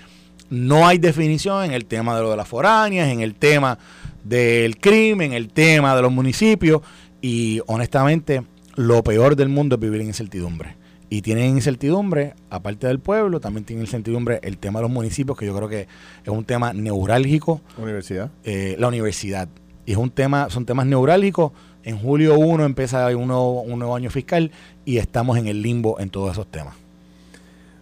no 0.48 0.88
hay 0.88 0.96
definición 0.96 1.66
en 1.66 1.72
el 1.72 1.84
tema 1.84 2.16
de 2.16 2.22
lo 2.22 2.30
de 2.30 2.38
las 2.38 2.48
foráneas, 2.48 3.08
en 3.08 3.20
el 3.20 3.34
tema 3.34 3.78
del 4.24 4.78
crimen, 4.78 5.32
en 5.32 5.36
el 5.36 5.52
tema 5.52 5.94
de 5.94 6.00
los 6.00 6.10
municipios. 6.10 6.80
Y 7.20 7.60
honestamente, 7.66 8.42
lo 8.74 9.02
peor 9.02 9.36
del 9.36 9.48
mundo 9.48 9.76
es 9.76 9.80
vivir 9.80 10.00
en 10.00 10.08
incertidumbre. 10.08 10.76
Y 11.08 11.20
tienen 11.20 11.50
incertidumbre, 11.50 12.34
aparte 12.48 12.86
del 12.86 12.98
pueblo, 12.98 13.38
también 13.38 13.64
tienen 13.64 13.84
incertidumbre 13.84 14.40
el 14.42 14.56
tema 14.56 14.78
de 14.78 14.84
los 14.84 14.90
municipios, 14.90 15.36
que 15.36 15.44
yo 15.44 15.54
creo 15.54 15.68
que 15.68 15.82
es 15.82 16.28
un 16.28 16.44
tema 16.44 16.72
neurálgico. 16.72 17.60
Universidad. 17.76 18.30
Eh, 18.44 18.76
la 18.78 18.88
universidad. 18.88 19.48
Y 19.84 19.92
es 19.92 19.98
un 19.98 20.10
tema, 20.10 20.48
son 20.48 20.64
temas 20.64 20.86
neurálgicos 20.86 21.52
en 21.84 21.98
julio 21.98 22.38
1 22.38 22.64
empieza 22.64 23.06
un 23.16 23.28
nuevo, 23.28 23.62
un 23.62 23.78
nuevo 23.78 23.96
año 23.96 24.10
fiscal 24.10 24.50
y 24.84 24.98
estamos 24.98 25.36
en 25.38 25.46
el 25.46 25.62
limbo 25.62 25.98
en 26.00 26.10
todos 26.10 26.32
esos 26.32 26.46
temas. 26.46 26.74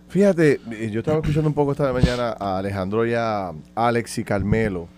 Fíjate, 0.09 0.61
yo 0.91 1.01
estaba 1.01 1.19
escuchando 1.19 1.49
un 1.49 1.55
poco 1.55 1.73
esta 1.73 1.93
mañana 1.93 2.35
a 2.39 2.59
Alejandro 2.59 3.07
y 3.07 3.15
a 3.15 3.53
Alex 3.75 4.19
y 4.19 4.25
Carmelo. 4.25 4.89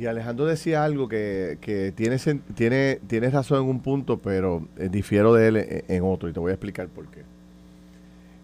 Y 0.00 0.06
Alejandro 0.06 0.46
decía 0.46 0.82
algo 0.82 1.08
que, 1.08 1.58
que 1.60 1.92
tiene, 1.92 2.16
tiene, 3.06 3.30
razón 3.30 3.64
en 3.64 3.68
un 3.68 3.80
punto, 3.80 4.16
pero 4.16 4.66
eh, 4.78 4.88
difiero 4.90 5.34
de 5.34 5.48
él 5.48 5.84
en, 5.88 6.02
otro 6.02 6.30
y 6.30 6.32
te 6.32 6.40
voy 6.40 6.52
a 6.52 6.54
explicar 6.54 6.88
por 6.88 7.06
qué. 7.08 7.20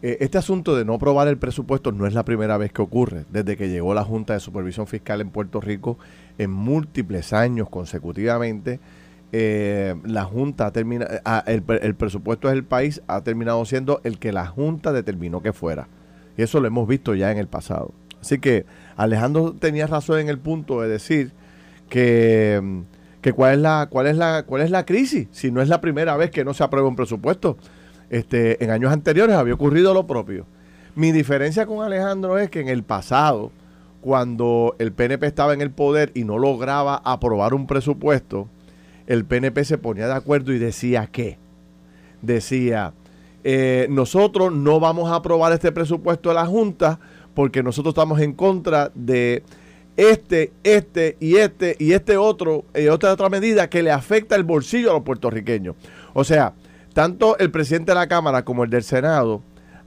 Eh, 0.02 0.18
este 0.20 0.36
asunto 0.36 0.76
de 0.76 0.84
no 0.84 0.92
aprobar 0.92 1.28
el 1.28 1.38
presupuesto 1.38 1.92
no 1.92 2.06
es 2.06 2.12
la 2.12 2.26
primera 2.26 2.58
vez 2.58 2.75
que 2.75 2.82
ocurre. 2.82 3.25
Desde 3.30 3.56
que 3.56 3.70
llegó 3.70 3.94
la 3.94 4.04
Junta 4.04 4.34
de 4.34 4.40
Supervisión 4.40 4.86
Fiscal 4.86 5.22
en 5.22 5.30
Puerto 5.30 5.62
Rico, 5.62 5.96
en 6.36 6.50
múltiples 6.50 7.32
años 7.32 7.70
consecutivamente, 7.70 8.78
eh, 9.32 9.94
la 10.04 10.25
Junta 10.25 10.70
ah, 11.25 11.42
el, 11.46 11.64
el 11.80 11.94
presupuesto 11.94 12.48
del 12.48 12.64
país 12.64 13.00
ha 13.06 13.22
terminado 13.22 13.64
siendo 13.64 14.02
el 14.04 14.18
que 14.18 14.30
la 14.30 14.44
Junta 14.44 14.92
determinó 14.92 15.40
que 15.42 15.54
fuera. 15.54 15.88
Y 16.36 16.42
eso 16.42 16.60
lo 16.60 16.66
hemos 16.66 16.86
visto 16.86 17.14
ya 17.14 17.32
en 17.32 17.38
el 17.38 17.46
pasado. 17.48 17.94
Así 18.20 18.38
que 18.40 18.66
Alejandro 18.96 19.54
tenía 19.58 19.86
razón 19.86 20.18
en 20.18 20.28
el 20.28 20.38
punto 20.38 20.82
de 20.82 20.88
decir 20.88 21.32
que, 21.88 22.84
cuál 23.34 23.54
es 23.54 23.60
la 23.60 23.88
cuál 23.90 24.06
es 24.06 24.16
la 24.16 24.44
cuál 24.44 24.62
es 24.62 24.70
la 24.70 24.86
crisis 24.86 25.26
si 25.32 25.50
no 25.50 25.60
es 25.60 25.68
la 25.68 25.80
primera 25.80 26.16
vez 26.16 26.30
que 26.30 26.44
no 26.44 26.54
se 26.54 26.64
aprueba 26.64 26.88
un 26.88 26.96
presupuesto. 26.96 27.56
Este, 28.08 28.62
en 28.62 28.70
años 28.70 28.92
anteriores 28.92 29.34
había 29.34 29.54
ocurrido 29.54 29.92
lo 29.92 30.06
propio. 30.06 30.46
Mi 30.94 31.12
diferencia 31.12 31.66
con 31.66 31.84
Alejandro 31.84 32.38
es 32.38 32.50
que 32.50 32.60
en 32.60 32.68
el 32.68 32.84
pasado, 32.84 33.50
cuando 34.00 34.76
el 34.78 34.92
PNP 34.92 35.26
estaba 35.26 35.52
en 35.54 35.60
el 35.60 35.70
poder 35.70 36.12
y 36.14 36.24
no 36.24 36.38
lograba 36.38 37.02
aprobar 37.04 37.52
un 37.52 37.66
presupuesto, 37.66 38.48
el 39.06 39.24
PNP 39.24 39.64
se 39.64 39.78
ponía 39.78 40.06
de 40.06 40.14
acuerdo 40.14 40.52
y 40.52 40.58
decía 40.58 41.06
que, 41.06 41.38
decía, 42.22 42.92
eh, 43.44 43.86
nosotros 43.90 44.52
no 44.52 44.80
vamos 44.80 45.10
a 45.10 45.16
aprobar 45.16 45.52
este 45.52 45.72
presupuesto 45.72 46.30
de 46.30 46.36
la 46.36 46.46
Junta 46.46 46.98
porque 47.34 47.62
nosotros 47.62 47.92
estamos 47.92 48.20
en 48.20 48.32
contra 48.32 48.90
de 48.94 49.42
este, 49.96 50.52
este 50.62 51.16
y 51.20 51.36
este 51.36 51.76
y 51.78 51.92
este 51.92 52.16
otro 52.16 52.64
y 52.74 52.88
otra 52.88 53.12
otra 53.12 53.28
medida 53.28 53.70
que 53.70 53.82
le 53.82 53.90
afecta 53.90 54.36
el 54.36 54.44
bolsillo 54.44 54.90
a 54.90 54.94
los 54.94 55.02
puertorriqueños. 55.02 55.76
O 56.12 56.24
sea, 56.24 56.54
tanto 56.92 57.38
el 57.38 57.50
presidente 57.50 57.92
de 57.92 57.96
la 57.96 58.06
Cámara 58.06 58.44
como 58.44 58.64
el 58.64 58.70
del 58.70 58.82
Senado, 58.82 59.42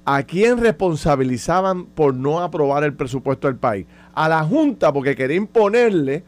¿a 0.06 0.24
quién 0.24 0.58
responsabilizaban 0.58 1.86
por 1.86 2.16
no 2.16 2.40
aprobar 2.40 2.84
el 2.84 2.94
presupuesto 2.94 3.48
del 3.48 3.58
país? 3.58 3.86
A 4.14 4.30
la 4.30 4.44
Junta 4.44 4.92
porque 4.92 5.16
quería 5.16 5.38
imponerle 5.38 6.24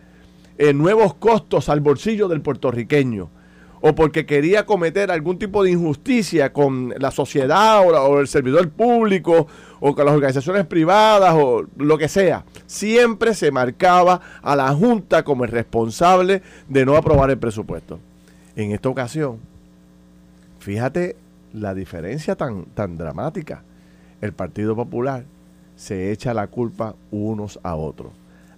eh, 0.57 0.73
nuevos 0.73 1.15
costos 1.15 1.69
al 1.69 1.79
bolsillo 1.79 2.27
del 2.27 2.41
puertorriqueño 2.41 3.29
o 3.81 3.95
porque 3.95 4.25
quería 4.25 4.65
cometer 4.65 5.11
algún 5.11 5.39
tipo 5.39 5.63
de 5.63 5.71
injusticia 5.71 6.53
con 6.53 6.93
la 6.97 7.11
sociedad 7.11 7.81
o, 7.81 8.19
el 8.19 8.27
servidor 8.27 8.69
público 8.69 9.47
o 9.79 9.95
con 9.95 10.05
las 10.05 10.13
organizaciones 10.13 10.65
privadas 10.67 11.33
o 11.35 11.65
lo 11.77 11.97
que 11.97 12.07
sea. 12.07 12.45
Siempre 12.67 13.33
se 13.33 13.51
marcaba 13.51 14.21
a 14.41 14.55
la 14.55 14.73
Junta 14.73 15.23
como 15.23 15.43
el 15.43 15.51
responsable 15.51 16.43
de 16.69 16.85
no 16.85 16.95
aprobar 16.95 17.31
el 17.31 17.39
presupuesto. 17.39 18.00
En 18.55 18.71
esta 18.71 18.89
ocasión, 18.89 19.39
fíjate 20.59 21.15
la 21.53 21.73
diferencia 21.73 22.35
tan, 22.35 22.65
tan 22.65 22.97
dramática. 22.97 23.63
El 24.21 24.33
Partido 24.33 24.75
Popular 24.75 25.25
se 25.75 26.11
echa 26.11 26.35
la 26.35 26.45
culpa 26.47 26.95
unos 27.09 27.59
a 27.63 27.75
otros. 27.75 28.11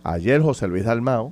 Ayer 0.04 0.42
José 0.42 0.68
Luis 0.68 0.84
Dalmao, 0.84 1.32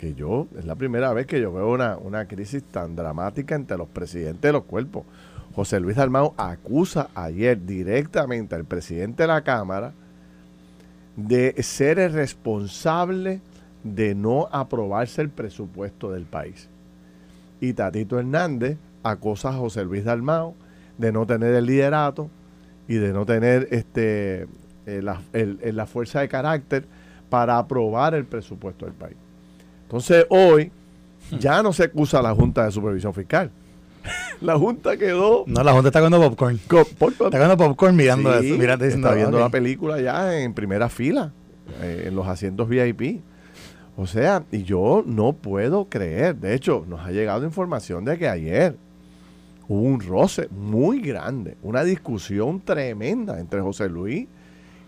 que 0.00 0.14
yo, 0.14 0.46
es 0.58 0.64
la 0.64 0.76
primera 0.76 1.12
vez 1.12 1.26
que 1.26 1.42
yo 1.42 1.52
veo 1.52 1.70
una, 1.70 1.98
una 1.98 2.24
crisis 2.24 2.62
tan 2.62 2.96
dramática 2.96 3.54
entre 3.54 3.76
los 3.76 3.86
presidentes 3.86 4.40
de 4.40 4.52
los 4.52 4.64
cuerpos. 4.64 5.04
José 5.54 5.78
Luis 5.78 5.96
Dalmau 5.96 6.32
acusa 6.38 7.10
ayer 7.14 7.66
directamente 7.66 8.54
al 8.54 8.64
presidente 8.64 9.24
de 9.24 9.26
la 9.26 9.42
Cámara 9.42 9.92
de 11.16 11.54
ser 11.62 11.98
el 11.98 12.14
responsable 12.14 13.42
de 13.84 14.14
no 14.14 14.48
aprobarse 14.52 15.20
el 15.20 15.28
presupuesto 15.28 16.10
del 16.12 16.24
país. 16.24 16.70
Y 17.60 17.74
Tatito 17.74 18.18
Hernández 18.18 18.78
acusa 19.02 19.50
a 19.50 19.52
José 19.52 19.84
Luis 19.84 20.04
Dalmau 20.04 20.54
de 20.96 21.12
no 21.12 21.26
tener 21.26 21.54
el 21.54 21.66
liderato 21.66 22.30
y 22.88 22.94
de 22.94 23.12
no 23.12 23.26
tener 23.26 23.68
este, 23.70 24.46
eh, 24.86 25.02
la 25.02 25.86
fuerza 25.86 26.20
de 26.20 26.28
carácter 26.28 26.86
para 27.28 27.58
aprobar 27.58 28.14
el 28.14 28.24
presupuesto 28.24 28.86
del 28.86 28.94
país. 28.94 29.16
Entonces 29.90 30.24
hoy 30.28 30.70
ya 31.40 31.64
no 31.64 31.72
se 31.72 31.82
acusa 31.82 32.20
a 32.20 32.22
la 32.22 32.32
Junta 32.32 32.64
de 32.64 32.70
Supervisión 32.70 33.12
Fiscal. 33.12 33.50
la 34.40 34.56
Junta 34.56 34.96
quedó. 34.96 35.42
No, 35.48 35.64
la 35.64 35.72
Junta 35.72 35.88
está 35.88 35.98
comiendo 36.00 36.30
popcorn. 36.30 36.54
está 36.54 37.30
comiendo 37.30 37.56
popcorn 37.56 37.96
mirando 37.96 38.32
eso. 38.32 38.54
está 38.84 39.14
viendo 39.14 39.40
la 39.40 39.48
película 39.48 40.00
ya 40.00 40.38
en 40.38 40.54
primera 40.54 40.88
fila, 40.88 41.32
eh, 41.82 42.04
en 42.06 42.14
los 42.14 42.28
asientos 42.28 42.68
VIP. 42.68 43.20
O 43.96 44.06
sea, 44.06 44.44
y 44.52 44.62
yo 44.62 45.02
no 45.04 45.32
puedo 45.32 45.86
creer. 45.86 46.36
De 46.36 46.54
hecho, 46.54 46.84
nos 46.88 47.00
ha 47.00 47.10
llegado 47.10 47.44
información 47.44 48.04
de 48.04 48.16
que 48.16 48.28
ayer 48.28 48.76
hubo 49.66 49.82
un 49.82 49.98
roce 49.98 50.46
muy 50.52 51.00
grande, 51.00 51.56
una 51.64 51.82
discusión 51.82 52.60
tremenda 52.60 53.40
entre 53.40 53.60
José 53.60 53.88
Luis 53.88 54.28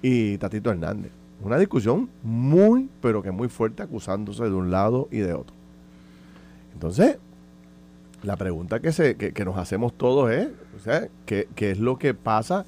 y 0.00 0.38
Tatito 0.38 0.70
Hernández. 0.70 1.10
Una 1.42 1.58
discusión 1.58 2.08
muy, 2.22 2.88
pero 3.00 3.22
que 3.22 3.32
muy 3.32 3.48
fuerte, 3.48 3.82
acusándose 3.82 4.44
de 4.44 4.52
un 4.52 4.70
lado 4.70 5.08
y 5.10 5.18
de 5.18 5.34
otro. 5.34 5.54
Entonces, 6.72 7.18
la 8.22 8.36
pregunta 8.36 8.80
que, 8.80 8.92
se, 8.92 9.16
que, 9.16 9.44
nos 9.44 9.56
hacemos 9.56 9.92
todos 9.92 10.30
es, 10.30 10.48
sea, 10.82 11.08
¿qué, 11.26 11.48
es 11.56 11.78
lo 11.78 11.98
que 11.98 12.14
pasa 12.14 12.64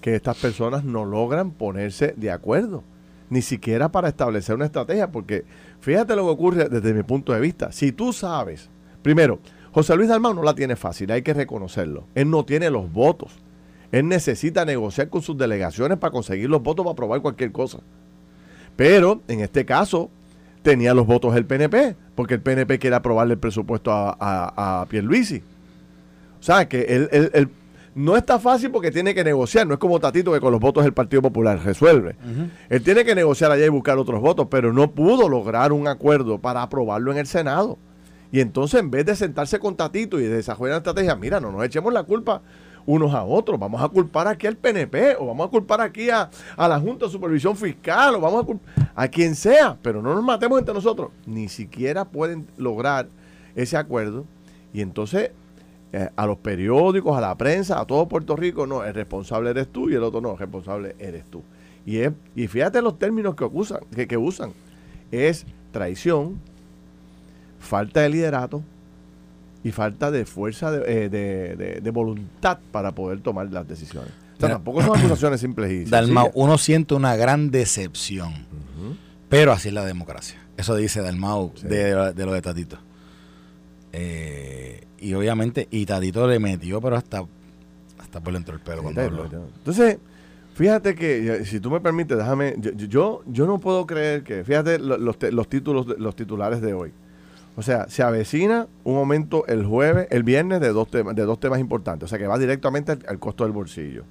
que 0.00 0.14
estas 0.14 0.36
personas 0.36 0.84
no 0.84 1.04
logran 1.04 1.50
ponerse 1.50 2.14
de 2.16 2.30
acuerdo? 2.30 2.84
Ni 3.30 3.42
siquiera 3.42 3.90
para 3.90 4.08
establecer 4.08 4.54
una 4.54 4.66
estrategia, 4.66 5.10
porque 5.10 5.44
fíjate 5.80 6.14
lo 6.14 6.24
que 6.24 6.30
ocurre 6.30 6.68
desde 6.68 6.94
mi 6.94 7.02
punto 7.02 7.32
de 7.32 7.40
vista. 7.40 7.72
Si 7.72 7.90
tú 7.90 8.12
sabes, 8.12 8.70
primero, 9.02 9.40
José 9.72 9.96
Luis 9.96 10.08
Dalmau 10.08 10.34
no 10.34 10.42
la 10.42 10.54
tiene 10.54 10.76
fácil, 10.76 11.10
hay 11.10 11.22
que 11.22 11.34
reconocerlo. 11.34 12.06
Él 12.14 12.30
no 12.30 12.44
tiene 12.44 12.70
los 12.70 12.92
votos. 12.92 13.32
Él 13.90 14.08
necesita 14.08 14.64
negociar 14.64 15.08
con 15.08 15.22
sus 15.22 15.36
delegaciones 15.36 15.98
para 15.98 16.12
conseguir 16.12 16.50
los 16.50 16.62
votos 16.62 16.84
para 16.84 16.92
aprobar 16.92 17.22
cualquier 17.22 17.50
cosa. 17.50 17.80
Pero 18.76 19.22
en 19.28 19.40
este 19.40 19.64
caso 19.64 20.10
tenía 20.62 20.94
los 20.94 21.06
votos 21.06 21.34
del 21.34 21.46
PNP, 21.46 21.96
porque 22.14 22.34
el 22.34 22.40
PNP 22.40 22.78
quiere 22.78 22.96
aprobarle 22.96 23.34
el 23.34 23.38
presupuesto 23.38 23.92
a, 23.92 24.80
a, 24.80 24.86
Pierluisi. 24.86 25.42
O 26.40 26.42
sea, 26.42 26.68
que 26.68 26.82
él, 26.82 27.50
no 27.94 28.16
está 28.16 28.38
fácil 28.38 28.70
porque 28.70 28.90
tiene 28.90 29.14
que 29.14 29.22
negociar, 29.22 29.66
no 29.66 29.74
es 29.74 29.80
como 29.80 30.00
Tatito 30.00 30.32
que 30.32 30.40
con 30.40 30.50
los 30.50 30.60
votos 30.60 30.82
del 30.84 30.92
Partido 30.92 31.22
Popular 31.22 31.60
resuelve. 31.62 32.16
Él 32.68 32.82
tiene 32.82 33.04
que 33.04 33.14
negociar 33.14 33.52
allá 33.52 33.64
y 33.64 33.68
buscar 33.68 33.98
otros 33.98 34.20
votos, 34.20 34.48
pero 34.50 34.72
no 34.72 34.90
pudo 34.90 35.28
lograr 35.28 35.72
un 35.72 35.86
acuerdo 35.86 36.38
para 36.38 36.62
aprobarlo 36.62 37.12
en 37.12 37.18
el 37.18 37.26
Senado. 37.26 37.78
Y 38.32 38.40
entonces, 38.40 38.80
en 38.80 38.90
vez 38.90 39.06
de 39.06 39.14
sentarse 39.14 39.60
con 39.60 39.76
Tatito 39.76 40.18
y 40.18 40.24
desarrollar 40.24 40.72
una 40.72 40.78
estrategia, 40.78 41.14
mira, 41.14 41.40
no 41.40 41.52
nos 41.52 41.64
echemos 41.64 41.92
la 41.92 42.02
culpa 42.02 42.42
unos 42.86 43.14
a 43.14 43.24
otros. 43.24 43.58
Vamos 43.58 43.82
a 43.82 43.88
culpar 43.88 44.28
aquí 44.28 44.46
al 44.46 44.56
PNP 44.56 45.16
o 45.18 45.26
vamos 45.26 45.46
a 45.46 45.50
culpar 45.50 45.80
aquí 45.80 46.10
a, 46.10 46.30
la 46.56 46.78
Junta 46.80 47.06
de 47.06 47.12
Supervisión 47.12 47.56
Fiscal 47.56 48.14
o 48.16 48.20
vamos 48.20 48.42
a 48.42 48.46
culpar 48.46 48.92
a 48.94 49.08
quien 49.08 49.34
sea, 49.34 49.76
pero 49.82 50.02
no 50.02 50.14
nos 50.14 50.24
matemos 50.24 50.58
entre 50.58 50.74
nosotros. 50.74 51.10
Ni 51.26 51.48
siquiera 51.48 52.04
pueden 52.04 52.46
lograr 52.56 53.08
ese 53.54 53.76
acuerdo 53.76 54.24
y 54.72 54.80
entonces 54.80 55.30
eh, 55.92 56.10
a 56.16 56.26
los 56.26 56.38
periódicos, 56.38 57.16
a 57.16 57.20
la 57.20 57.36
prensa, 57.36 57.80
a 57.80 57.86
todo 57.86 58.08
Puerto 58.08 58.34
Rico, 58.34 58.66
no, 58.66 58.84
el 58.84 58.94
responsable 58.94 59.50
eres 59.50 59.68
tú 59.68 59.90
y 59.90 59.94
el 59.94 60.02
otro 60.02 60.20
no, 60.20 60.32
el 60.32 60.38
responsable 60.38 60.96
eres 60.98 61.24
tú. 61.26 61.42
Y, 61.86 61.98
es, 61.98 62.12
y 62.34 62.48
fíjate 62.48 62.82
los 62.82 62.98
términos 62.98 63.34
que, 63.36 63.44
usan, 63.44 63.80
que, 63.94 64.08
que 64.08 64.16
usan. 64.16 64.52
Es 65.12 65.46
traición, 65.70 66.40
falta 67.60 68.00
de 68.00 68.08
liderato, 68.08 68.62
y 69.64 69.72
falta 69.72 70.10
de 70.10 70.26
fuerza 70.26 70.70
de, 70.70 71.08
eh, 71.10 71.90
voluntad 71.90 72.58
para 72.70 72.94
poder 72.94 73.20
tomar 73.20 73.50
las 73.50 73.66
decisiones. 73.66 74.12
O 74.36 74.40
sea, 74.40 74.50
tampoco 74.50 74.82
son 74.82 74.98
acusaciones 74.98 75.40
simples 75.40 75.72
y 75.72 75.84
Dalmau, 75.90 76.30
uno 76.34 76.58
siente 76.58 76.94
una 76.94 77.16
gran 77.16 77.50
decepción, 77.50 78.34
pero 79.30 79.52
así 79.52 79.68
es 79.68 79.74
la 79.74 79.86
democracia. 79.86 80.38
Eso 80.58 80.76
dice 80.76 81.00
Dalmau 81.00 81.52
de, 81.62 82.12
de, 82.12 82.26
lo 82.26 82.32
de 82.32 82.42
Tatito. 82.42 82.78
Eh, 83.92 84.86
y 85.00 85.14
obviamente, 85.14 85.66
y 85.70 85.86
Tatito 85.86 86.28
le 86.28 86.38
metió, 86.38 86.80
pero 86.82 86.96
hasta, 86.96 87.24
hasta 87.98 88.20
por 88.20 88.34
dentro 88.34 88.54
del 88.54 88.62
pelo 88.62 88.82
cuando 88.82 89.02
Entonces, 89.02 89.96
fíjate 90.54 90.94
que, 90.94 91.46
si 91.46 91.58
tú 91.58 91.70
me 91.70 91.80
permites, 91.80 92.18
déjame, 92.18 92.54
yo, 92.58 93.22
yo, 93.26 93.46
no 93.46 93.58
puedo 93.58 93.86
creer 93.86 94.24
que, 94.24 94.44
fíjate 94.44 94.78
los, 94.78 95.16
los 95.22 95.48
títulos, 95.48 95.86
los 95.98 96.14
titulares 96.14 96.60
de 96.60 96.74
hoy. 96.74 96.92
O 97.56 97.62
sea, 97.62 97.88
se 97.88 98.02
avecina 98.02 98.66
un 98.82 98.94
momento 98.94 99.46
el 99.46 99.64
jueves, 99.64 100.08
el 100.10 100.24
viernes 100.24 100.60
de 100.60 100.72
dos 100.72 100.90
temas, 100.90 101.14
de 101.14 101.22
dos 101.22 101.38
temas 101.38 101.60
importantes. 101.60 102.06
O 102.06 102.08
sea, 102.08 102.18
que 102.18 102.26
va 102.26 102.38
directamente 102.38 102.92
al, 103.06 103.18
costo 103.18 103.44
del 103.44 103.52
bolsillo. 103.52 104.04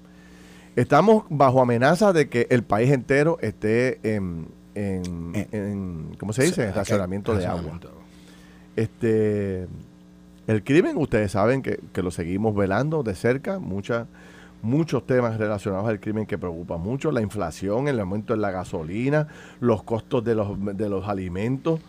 Estamos 0.76 1.26
bajo 1.30 1.62
amenaza 1.62 2.14
de 2.14 2.30
que 2.30 2.48
el 2.50 2.64
país 2.64 2.90
entero 2.92 3.38
esté 3.42 4.00
en, 4.16 4.48
en, 4.76 6.16
¿cómo 6.18 6.32
se 6.34 6.44
dice? 6.44 6.64
En 6.64 6.70
estacionamiento 6.70 7.36
de 7.36 7.46
agua. 7.46 7.80
Este, 8.76 9.68
el 10.48 10.64
crimen, 10.64 10.98
ustedes 10.98 11.32
saben 11.32 11.62
que, 11.62 11.80
lo 12.02 12.12
seguimos 12.12 12.56
velando 12.56 13.04
de 13.04 13.16
cerca, 13.16 13.60
muchas 13.60 14.08
muchos 14.62 15.06
temas 15.06 15.38
relacionados 15.38 15.90
al 15.90 16.00
crimen 16.00 16.26
que 16.26 16.38
preocupan 16.38 16.80
mucho, 16.80 17.12
la 17.12 17.20
inflación, 17.22 17.90
el 17.90 18.00
aumento 18.00 18.34
de 18.34 18.40
la 18.40 18.50
gasolina, 18.50 19.28
los 19.60 19.84
costos 19.84 20.24
de 20.24 20.36
los, 20.36 20.78
de 20.78 20.88
los 20.88 21.10
alimentos, 21.10 21.82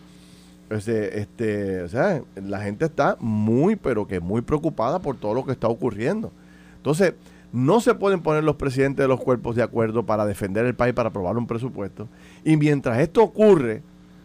Este, 0.69 1.83
o 1.83 1.87
sea, 1.87 2.21
la 2.35 2.61
gente 2.61 2.85
está 2.85 3.17
muy, 3.19 3.75
pero 3.75 4.07
que 4.07 4.19
muy 4.19 4.41
preocupada 4.41 4.99
por 4.99 5.15
todo 5.17 5.33
lo 5.33 5.45
que 5.45 5.51
está 5.51 5.67
ocurriendo. 5.67 6.31
Entonces, 6.77 7.13
no 7.53 7.79
se 7.79 7.93
pueden 7.95 8.21
poner 8.21 8.43
los 8.43 8.55
presidentes 8.55 9.03
de 9.03 9.07
los 9.07 9.21
cuerpos 9.21 9.55
de 9.55 9.63
acuerdo 9.63 10.05
para 10.05 10.25
defender 10.25 10.65
el 10.65 10.75
país, 10.75 10.93
para 10.93 11.09
aprobar 11.09 11.37
un 11.37 11.47
presupuesto. 11.47 12.07
Y 12.43 12.57
mientras 12.57 12.99
esto 12.99 13.23
ocurre, 13.23 13.81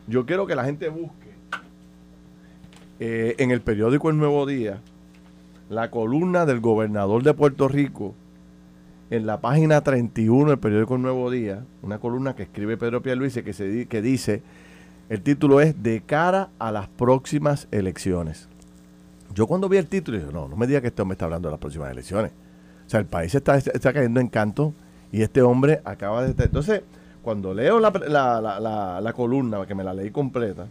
yo 0.06 0.26
quiero 0.26 0.46
que 0.46 0.54
la 0.54 0.64
gente 0.64 0.88
busque 0.88 1.30
eh, 2.98 3.34
en 3.38 3.50
el 3.50 3.60
periódico 3.60 4.10
El 4.10 4.18
Nuevo 4.18 4.46
Día 4.46 4.80
la 5.70 5.90
columna 5.90 6.46
del 6.46 6.60
gobernador 6.60 7.22
de 7.22 7.32
Puerto 7.32 7.68
Rico 7.68 8.14
en 9.08 9.24
la 9.24 9.40
página 9.40 9.80
31 9.80 10.50
del 10.50 10.58
periódico 10.58 10.96
El 10.96 11.02
Nuevo 11.02 11.30
Día, 11.30 11.64
una 11.82 11.98
columna 11.98 12.34
que 12.34 12.42
escribe 12.42 12.76
Pedro 12.76 13.00
Pierluisi 13.02 13.42
que, 13.42 13.52
se, 13.52 13.86
que 13.86 14.02
dice, 14.02 14.42
el 15.10 15.22
título 15.22 15.60
es 15.60 15.82
De 15.82 16.00
cara 16.00 16.48
a 16.58 16.70
las 16.70 16.86
próximas 16.86 17.66
elecciones. 17.72 18.48
Yo 19.34 19.48
cuando 19.48 19.68
vi 19.68 19.76
el 19.76 19.88
título 19.88 20.18
dije, 20.18 20.32
no, 20.32 20.48
no 20.48 20.56
me 20.56 20.68
diga 20.68 20.80
que 20.80 20.86
este 20.86 21.02
hombre 21.02 21.14
está 21.14 21.24
hablando 21.24 21.48
de 21.48 21.52
las 21.52 21.60
próximas 21.60 21.90
elecciones. 21.90 22.30
O 22.86 22.90
sea, 22.90 23.00
el 23.00 23.06
país 23.06 23.34
está, 23.34 23.56
está 23.56 23.92
cayendo 23.92 24.20
en 24.20 24.28
canto 24.28 24.72
y 25.10 25.22
este 25.22 25.42
hombre 25.42 25.80
acaba 25.84 26.22
de... 26.22 26.44
Entonces, 26.44 26.82
cuando 27.22 27.52
leo 27.52 27.80
la, 27.80 27.90
la, 27.90 29.00
la, 29.00 29.12
columna, 29.12 29.66
que 29.66 29.74
me 29.74 29.82
la 29.82 29.94
leí 29.94 30.12
completa, 30.12 30.66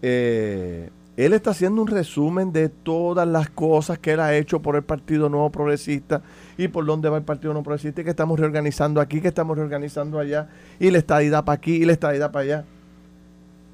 eh, 0.00 0.90
él 1.18 1.32
está 1.34 1.50
haciendo 1.50 1.82
un 1.82 1.88
resumen 1.88 2.50
de 2.50 2.70
todas 2.70 3.28
las 3.28 3.50
cosas 3.50 3.98
que 3.98 4.12
él 4.12 4.20
ha 4.20 4.34
hecho 4.34 4.62
por 4.62 4.74
el 4.74 4.82
Partido 4.82 5.28
Nuevo 5.28 5.50
Progresista 5.50 6.22
y 6.56 6.68
por 6.68 6.86
dónde 6.86 7.10
va 7.10 7.18
el 7.18 7.24
Partido 7.24 7.52
Nuevo 7.52 7.64
Progresista 7.64 8.00
y 8.00 8.04
que 8.04 8.10
estamos 8.10 8.40
reorganizando 8.40 9.02
aquí, 9.02 9.20
que 9.20 9.28
estamos 9.28 9.56
reorganizando 9.56 10.18
allá, 10.18 10.48
y 10.80 10.90
le 10.90 10.98
está 10.98 11.22
ida 11.22 11.44
para 11.44 11.56
aquí 11.56 11.74
y 11.74 11.84
le 11.84 11.92
está 11.92 12.16
ida 12.16 12.32
para 12.32 12.42
allá. 12.44 12.64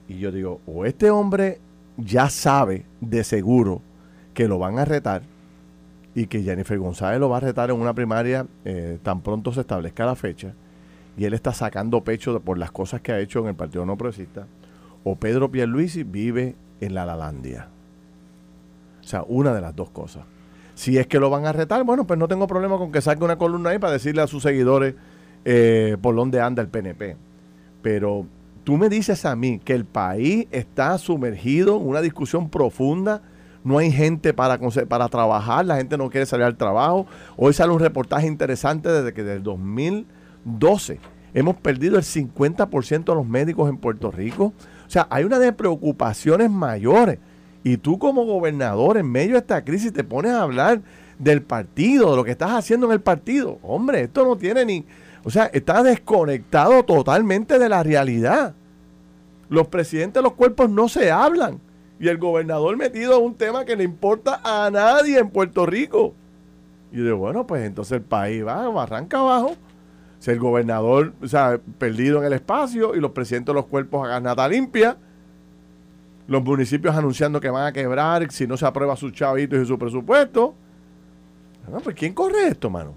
Y 0.08 0.18
yo 0.18 0.32
digo, 0.32 0.60
o 0.66 0.84
este 0.84 1.10
hombre 1.10 1.60
ya 1.96 2.30
sabe 2.30 2.84
de 3.00 3.24
seguro 3.24 3.82
que 4.34 4.48
lo 4.48 4.58
van 4.58 4.78
a 4.78 4.84
retar, 4.84 5.22
y 6.14 6.26
que 6.26 6.42
Jennifer 6.42 6.78
González 6.78 7.20
lo 7.20 7.28
va 7.28 7.36
a 7.36 7.40
retar 7.40 7.70
en 7.70 7.80
una 7.80 7.94
primaria 7.94 8.44
eh, 8.64 8.98
tan 9.04 9.20
pronto 9.20 9.52
se 9.52 9.60
establezca 9.60 10.04
la 10.04 10.16
fecha 10.16 10.52
y 11.16 11.24
él 11.24 11.32
está 11.32 11.52
sacando 11.52 12.02
pecho 12.02 12.40
por 12.40 12.58
las 12.58 12.72
cosas 12.72 13.00
que 13.00 13.12
ha 13.12 13.20
hecho 13.20 13.40
en 13.40 13.46
el 13.46 13.54
Partido 13.54 13.84
No 13.84 13.96
Progresista, 13.96 14.46
o 15.02 15.16
Pedro 15.16 15.50
Pierluisi 15.50 16.04
vive 16.04 16.54
en 16.80 16.94
la 16.94 17.04
Lalandia. 17.04 17.68
O 19.00 19.04
sea, 19.04 19.24
una 19.26 19.52
de 19.52 19.60
las 19.60 19.74
dos 19.74 19.90
cosas. 19.90 20.22
Si 20.76 20.96
es 20.96 21.08
que 21.08 21.18
lo 21.18 21.28
van 21.28 21.44
a 21.44 21.52
retar, 21.52 21.82
bueno, 21.82 22.06
pues 22.06 22.20
no 22.20 22.28
tengo 22.28 22.46
problema 22.46 22.78
con 22.78 22.92
que 22.92 23.00
saque 23.00 23.24
una 23.24 23.36
columna 23.36 23.70
ahí 23.70 23.80
para 23.80 23.94
decirle 23.94 24.22
a 24.22 24.28
sus 24.28 24.44
seguidores 24.44 24.94
eh, 25.44 25.96
por 26.00 26.14
dónde 26.14 26.40
anda 26.40 26.62
el 26.62 26.68
PNP. 26.68 27.16
Pero 27.82 28.26
tú 28.68 28.76
me 28.76 28.90
dices 28.90 29.24
a 29.24 29.34
mí 29.34 29.62
que 29.64 29.72
el 29.72 29.86
país 29.86 30.46
está 30.50 30.98
sumergido 30.98 31.78
en 31.78 31.86
una 31.86 32.02
discusión 32.02 32.50
profunda 32.50 33.22
no 33.64 33.78
hay 33.78 33.90
gente 33.90 34.34
para, 34.34 34.58
para 34.86 35.08
trabajar, 35.08 35.64
la 35.64 35.78
gente 35.78 35.96
no 35.96 36.10
quiere 36.10 36.26
salir 36.26 36.44
al 36.44 36.58
trabajo. 36.58 37.06
Hoy 37.38 37.54
sale 37.54 37.72
un 37.72 37.80
reportaje 37.80 38.26
interesante 38.26 38.90
desde 38.90 39.14
que 39.14 39.22
desde 39.22 39.38
el 39.38 39.42
2012 39.42 41.00
hemos 41.32 41.56
perdido 41.56 41.96
el 41.96 42.02
50% 42.02 43.04
de 43.04 43.14
los 43.14 43.26
médicos 43.26 43.70
en 43.70 43.78
Puerto 43.78 44.10
Rico. 44.10 44.52
O 44.86 44.90
sea, 44.90 45.06
hay 45.08 45.24
una 45.24 45.38
de 45.38 45.54
preocupaciones 45.54 46.50
mayores. 46.50 47.20
Y 47.64 47.78
tú 47.78 47.98
como 47.98 48.26
gobernador 48.26 48.98
en 48.98 49.10
medio 49.10 49.32
de 49.32 49.38
esta 49.38 49.64
crisis 49.64 49.94
te 49.94 50.04
pones 50.04 50.32
a 50.32 50.42
hablar 50.42 50.82
del 51.18 51.40
partido, 51.40 52.10
de 52.10 52.16
lo 52.16 52.24
que 52.24 52.32
estás 52.32 52.50
haciendo 52.50 52.84
en 52.84 52.92
el 52.92 53.00
partido. 53.00 53.60
Hombre, 53.62 54.02
esto 54.02 54.26
no 54.26 54.36
tiene 54.36 54.66
ni... 54.66 54.84
O 55.24 55.30
sea, 55.30 55.46
está 55.46 55.82
desconectado 55.82 56.84
totalmente 56.84 57.58
de 57.58 57.68
la 57.68 57.82
realidad. 57.82 58.54
Los 59.48 59.68
presidentes 59.68 60.14
de 60.14 60.22
los 60.22 60.34
cuerpos 60.34 60.70
no 60.70 60.88
se 60.88 61.10
hablan 61.10 61.60
y 62.00 62.08
el 62.08 62.18
gobernador 62.18 62.76
metido 62.76 63.14
a 63.14 63.18
un 63.18 63.34
tema 63.34 63.64
que 63.64 63.76
le 63.76 63.84
importa 63.84 64.40
a 64.44 64.70
nadie 64.70 65.18
en 65.18 65.30
Puerto 65.30 65.66
Rico. 65.66 66.14
Y 66.92 66.98
de 67.00 67.12
bueno, 67.12 67.46
pues 67.46 67.64
entonces 67.64 67.92
el 67.92 68.02
país 68.02 68.46
va, 68.46 68.66
arranca 68.82 69.18
abajo. 69.18 69.56
Si 70.20 70.30
el 70.30 70.38
gobernador, 70.38 71.12
o 71.22 71.28
sea, 71.28 71.60
perdido 71.78 72.18
en 72.18 72.24
el 72.24 72.32
espacio 72.32 72.94
y 72.94 73.00
los 73.00 73.12
presidentes 73.12 73.52
de 73.52 73.60
los 73.60 73.66
cuerpos 73.66 74.06
hagan 74.06 74.24
nada 74.24 74.48
limpia, 74.48 74.96
los 76.26 76.42
municipios 76.42 76.94
anunciando 76.94 77.40
que 77.40 77.50
van 77.50 77.66
a 77.66 77.72
quebrar 77.72 78.30
si 78.30 78.46
no 78.46 78.56
se 78.56 78.66
aprueba 78.66 78.96
sus 78.96 79.12
chavitos 79.12 79.58
y 79.58 79.66
su 79.66 79.78
presupuesto. 79.78 80.54
Bueno, 81.64 81.80
pues 81.80 81.96
¿quién 81.96 82.14
corre 82.14 82.48
esto, 82.48 82.70
mano? 82.70 82.94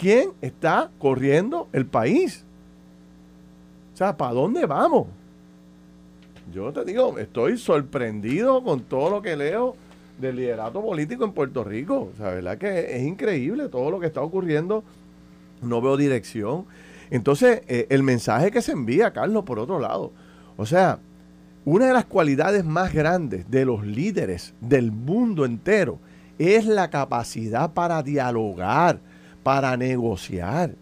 ¿Quién 0.00 0.30
está 0.40 0.90
corriendo 0.98 1.68
el 1.74 1.84
país? 1.84 2.42
O 3.92 3.96
sea, 3.96 4.16
¿para 4.16 4.32
dónde 4.32 4.64
vamos? 4.64 5.08
yo 6.54 6.72
te 6.72 6.84
digo, 6.84 7.18
estoy 7.18 7.58
sorprendido 7.58 8.64
con 8.64 8.80
todo 8.80 9.10
lo 9.10 9.22
que 9.22 9.36
leo 9.36 9.76
del 10.18 10.36
liderato 10.36 10.82
político 10.82 11.24
en 11.24 11.32
Puerto 11.32 11.62
Rico. 11.62 12.10
O 12.12 12.16
sea, 12.16 12.30
verdad 12.30 12.58
que 12.58 12.96
es 12.96 13.02
increíble 13.02 13.68
todo 13.68 13.90
lo 13.90 14.00
que 14.00 14.06
está 14.06 14.20
ocurriendo. 14.20 14.82
No 15.62 15.80
veo 15.80 15.96
dirección. 15.96 16.64
Entonces, 17.10 17.62
eh, 17.68 17.86
el 17.90 18.02
mensaje 18.02 18.50
que 18.50 18.62
se 18.62 18.72
envía, 18.72 19.12
Carlos, 19.12 19.44
por 19.44 19.58
otro 19.58 19.78
lado. 19.78 20.12
O 20.56 20.66
sea, 20.66 20.98
una 21.64 21.86
de 21.86 21.92
las 21.92 22.06
cualidades 22.06 22.64
más 22.64 22.92
grandes 22.92 23.50
de 23.50 23.64
los 23.64 23.84
líderes 23.86 24.54
del 24.60 24.92
mundo 24.92 25.44
entero 25.44 25.98
es 26.38 26.64
la 26.66 26.88
capacidad 26.88 27.72
para 27.74 28.02
dialogar, 28.02 28.98
para 29.42 29.76
negociar. 29.76 30.74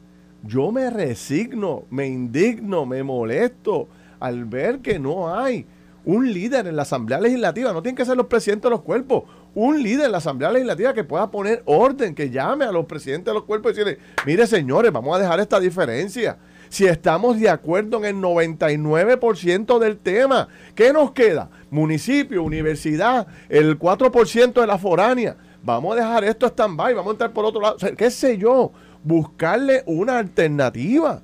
Yo 0.43 0.71
me 0.73 0.91
resigno, 0.91 1.85
me 1.91 2.07
indigno, 2.07 2.87
me 2.87 3.03
molesto 3.03 3.89
al 4.21 4.45
ver 4.45 4.81
que 4.81 4.99
no 4.99 5.35
hay 5.35 5.67
un 6.05 6.33
líder 6.33 6.67
en 6.67 6.77
la 6.77 6.83
Asamblea 6.83 7.21
Legislativa, 7.21 7.73
no 7.73 7.83
tienen 7.83 7.97
que 7.97 8.05
ser 8.05 8.17
los 8.17 8.27
presidentes 8.27 8.65
de 8.65 8.71
los 8.71 8.81
cuerpos, 8.81 9.25
un 9.55 9.83
líder 9.83 10.07
en 10.07 10.13
la 10.13 10.19
Asamblea 10.19 10.51
Legislativa 10.51 10.95
que 10.95 11.05
pueda 11.05 11.31
poner 11.31 11.63
orden, 11.67 12.15
que 12.15 12.31
llame 12.31 12.65
a 12.65 12.73
los 12.73 12.87
presidentes 12.87 13.27
de 13.27 13.35
los 13.35 13.45
cuerpos 13.45 13.73
y 13.73 13.75
decirle, 13.75 13.99
mire 14.25 14.47
señores, 14.47 14.93
vamos 14.93 15.17
a 15.17 15.21
dejar 15.21 15.41
esta 15.41 15.61
diferencia. 15.61 16.39
Si 16.69 16.87
estamos 16.87 17.41
de 17.41 17.49
acuerdo 17.49 17.99
en 17.99 18.05
el 18.05 18.17
99% 18.17 19.79
del 19.79 19.99
tema, 19.99 20.49
¿qué 20.75 20.93
nos 20.93 21.13
queda? 21.13 21.51
Municipio, 21.71 22.43
universidad, 22.43 23.27
el 23.49 23.79
4% 23.79 24.61
de 24.61 24.67
la 24.67 24.79
foránea. 24.79 25.37
Vamos 25.63 25.93
a 25.93 26.01
dejar 26.01 26.25
esto 26.25 26.47
stand-by, 26.47 26.95
vamos 26.95 27.11
a 27.11 27.13
entrar 27.13 27.33
por 27.33 27.45
otro 27.45 27.61
lado. 27.61 27.77
¿Qué 27.97 28.11
sé 28.11 28.39
yo? 28.39 28.73
Buscarle 29.03 29.83
una 29.87 30.19
alternativa. 30.19 31.23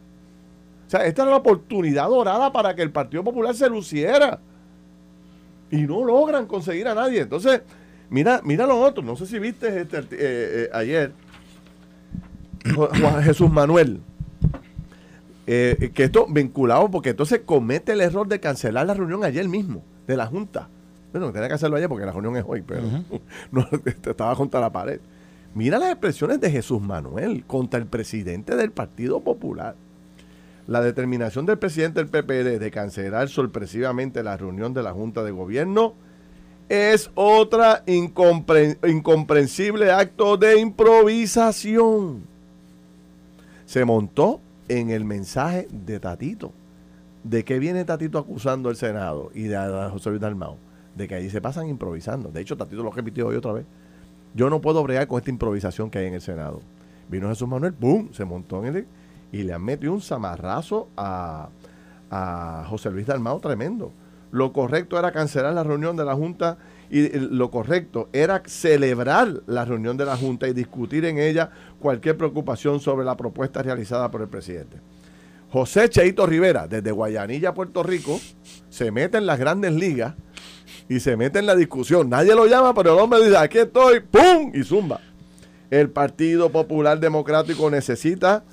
O 0.86 0.90
sea, 0.90 1.06
esta 1.06 1.22
era 1.22 1.30
la 1.30 1.38
oportunidad 1.38 2.08
dorada 2.08 2.52
para 2.52 2.74
que 2.74 2.82
el 2.82 2.90
Partido 2.90 3.24
Popular 3.24 3.54
se 3.54 3.68
luciera. 3.68 4.38
Y 5.70 5.82
no 5.82 6.04
logran 6.04 6.46
conseguir 6.46 6.86
a 6.88 6.94
nadie. 6.94 7.20
Entonces, 7.20 7.62
mira, 8.10 8.40
mira 8.44 8.66
lo 8.66 8.80
otro. 8.80 9.02
No 9.02 9.16
sé 9.16 9.26
si 9.26 9.38
viste 9.38 9.80
este, 9.80 9.98
eh, 9.98 10.04
eh, 10.12 10.70
ayer. 10.72 11.12
Juan 12.74 13.22
Jesús 13.22 13.50
Manuel. 13.50 14.00
Eh, 15.46 15.90
que 15.94 16.04
esto 16.04 16.26
vinculado, 16.28 16.90
porque 16.90 17.10
entonces 17.10 17.42
comete 17.44 17.92
el 17.92 18.00
error 18.00 18.26
de 18.26 18.40
cancelar 18.40 18.86
la 18.86 18.94
reunión 18.94 19.24
ayer 19.24 19.46
mismo, 19.46 19.82
de 20.06 20.16
la 20.16 20.26
Junta. 20.26 20.68
Bueno, 21.14 21.32
tenía 21.32 21.48
que 21.48 21.54
hacerlo 21.54 21.76
ayer 21.76 21.88
porque 21.88 22.04
la 22.04 22.12
reunión 22.12 22.36
es 22.36 22.44
hoy, 22.46 22.62
pero 22.62 22.82
no, 23.50 23.66
estaba 23.84 24.34
junto 24.34 24.58
a 24.58 24.60
la 24.60 24.70
pared. 24.70 25.00
Mira 25.54 25.78
las 25.78 25.90
expresiones 25.90 26.40
de 26.40 26.50
Jesús 26.50 26.82
Manuel 26.82 27.44
contra 27.46 27.80
el 27.80 27.86
presidente 27.86 28.56
del 28.56 28.72
Partido 28.72 29.20
Popular 29.20 29.76
la 30.66 30.80
determinación 30.80 31.46
del 31.46 31.58
presidente 31.58 32.02
del 32.02 32.08
PPD 32.08 32.58
de 32.58 32.70
cancelar 32.70 33.28
sorpresivamente 33.28 34.22
la 34.22 34.36
reunión 34.36 34.72
de 34.72 34.82
la 34.82 34.92
Junta 34.92 35.22
de 35.22 35.30
Gobierno 35.30 35.94
es 36.70 37.10
otra 37.14 37.84
incomprensible 37.86 39.92
acto 39.92 40.38
de 40.38 40.58
improvisación. 40.58 42.22
Se 43.66 43.84
montó 43.84 44.40
en 44.68 44.88
el 44.88 45.04
mensaje 45.04 45.68
de 45.70 46.00
Tatito. 46.00 46.52
¿De 47.22 47.44
qué 47.44 47.58
viene 47.58 47.84
Tatito 47.84 48.18
acusando 48.18 48.70
el 48.70 48.76
Senado 48.76 49.30
y 49.34 49.42
de 49.42 49.58
José 49.92 50.08
Luis 50.10 50.22
Dalmau? 50.22 50.56
De 50.96 51.08
que 51.08 51.14
ahí 51.14 51.30
se 51.30 51.40
pasan 51.40 51.68
improvisando. 51.68 52.30
De 52.30 52.40
hecho, 52.40 52.56
Tatito 52.56 52.82
lo 52.82 52.90
repitió 52.90 53.26
hoy 53.28 53.36
otra 53.36 53.52
vez. 53.52 53.66
Yo 54.34 54.50
no 54.50 54.60
puedo 54.60 54.82
bregar 54.82 55.06
con 55.06 55.18
esta 55.18 55.30
improvisación 55.30 55.90
que 55.90 55.98
hay 55.98 56.06
en 56.06 56.14
el 56.14 56.20
Senado. 56.20 56.60
Vino 57.08 57.28
Jesús 57.28 57.48
Manuel, 57.48 57.72
¡boom! 57.78 58.12
Se 58.12 58.24
montó 58.24 58.64
en 58.64 58.76
el 58.76 58.86
y 59.34 59.42
le 59.42 59.52
han 59.52 59.64
metido 59.64 59.92
un 59.92 60.00
zamarrazo 60.00 60.88
a, 60.96 61.48
José 62.68 62.90
Luis 62.92 63.06
Dalmao 63.06 63.40
tremendo. 63.40 63.90
Lo 64.30 64.52
correcto 64.52 64.96
era 64.96 65.10
cancelar 65.10 65.52
la 65.52 65.64
reunión 65.64 65.96
de 65.96 66.04
la 66.04 66.14
Junta 66.14 66.58
y 66.88 67.08
lo 67.18 67.50
correcto 67.50 68.08
era 68.12 68.42
celebrar 68.46 69.42
la 69.46 69.64
reunión 69.64 69.96
de 69.96 70.04
la 70.04 70.16
Junta 70.16 70.46
y 70.46 70.52
discutir 70.52 71.04
en 71.06 71.18
ella 71.18 71.50
cualquier 71.80 72.16
preocupación 72.16 72.78
sobre 72.78 73.04
la 73.04 73.16
propuesta 73.16 73.62
realizada 73.62 74.12
por 74.12 74.22
el 74.22 74.28
presidente. 74.28 74.76
José 75.50 75.88
Cheito 75.88 76.24
Rivera, 76.26 76.68
desde 76.68 76.92
Guayanilla, 76.92 77.54
Puerto 77.54 77.82
Rico, 77.82 78.20
se 78.68 78.92
mete 78.92 79.18
en 79.18 79.26
las 79.26 79.40
grandes 79.40 79.72
ligas 79.72 80.14
y 80.88 81.00
se 81.00 81.16
mete 81.16 81.38
en 81.38 81.46
la 81.46 81.56
discusión. 81.56 82.08
Nadie 82.08 82.34
lo 82.34 82.46
llama, 82.46 82.74
pero 82.74 82.94
el 82.94 83.00
hombre 83.00 83.24
dice, 83.24 83.36
aquí 83.36 83.58
estoy, 83.58 84.00
¡pum! 84.00 84.52
y 84.54 84.62
zumba. 84.62 85.00
El 85.70 85.90
Partido 85.90 86.50
Popular 86.50 87.00
Democrático 87.00 87.70
necesita 87.70 88.44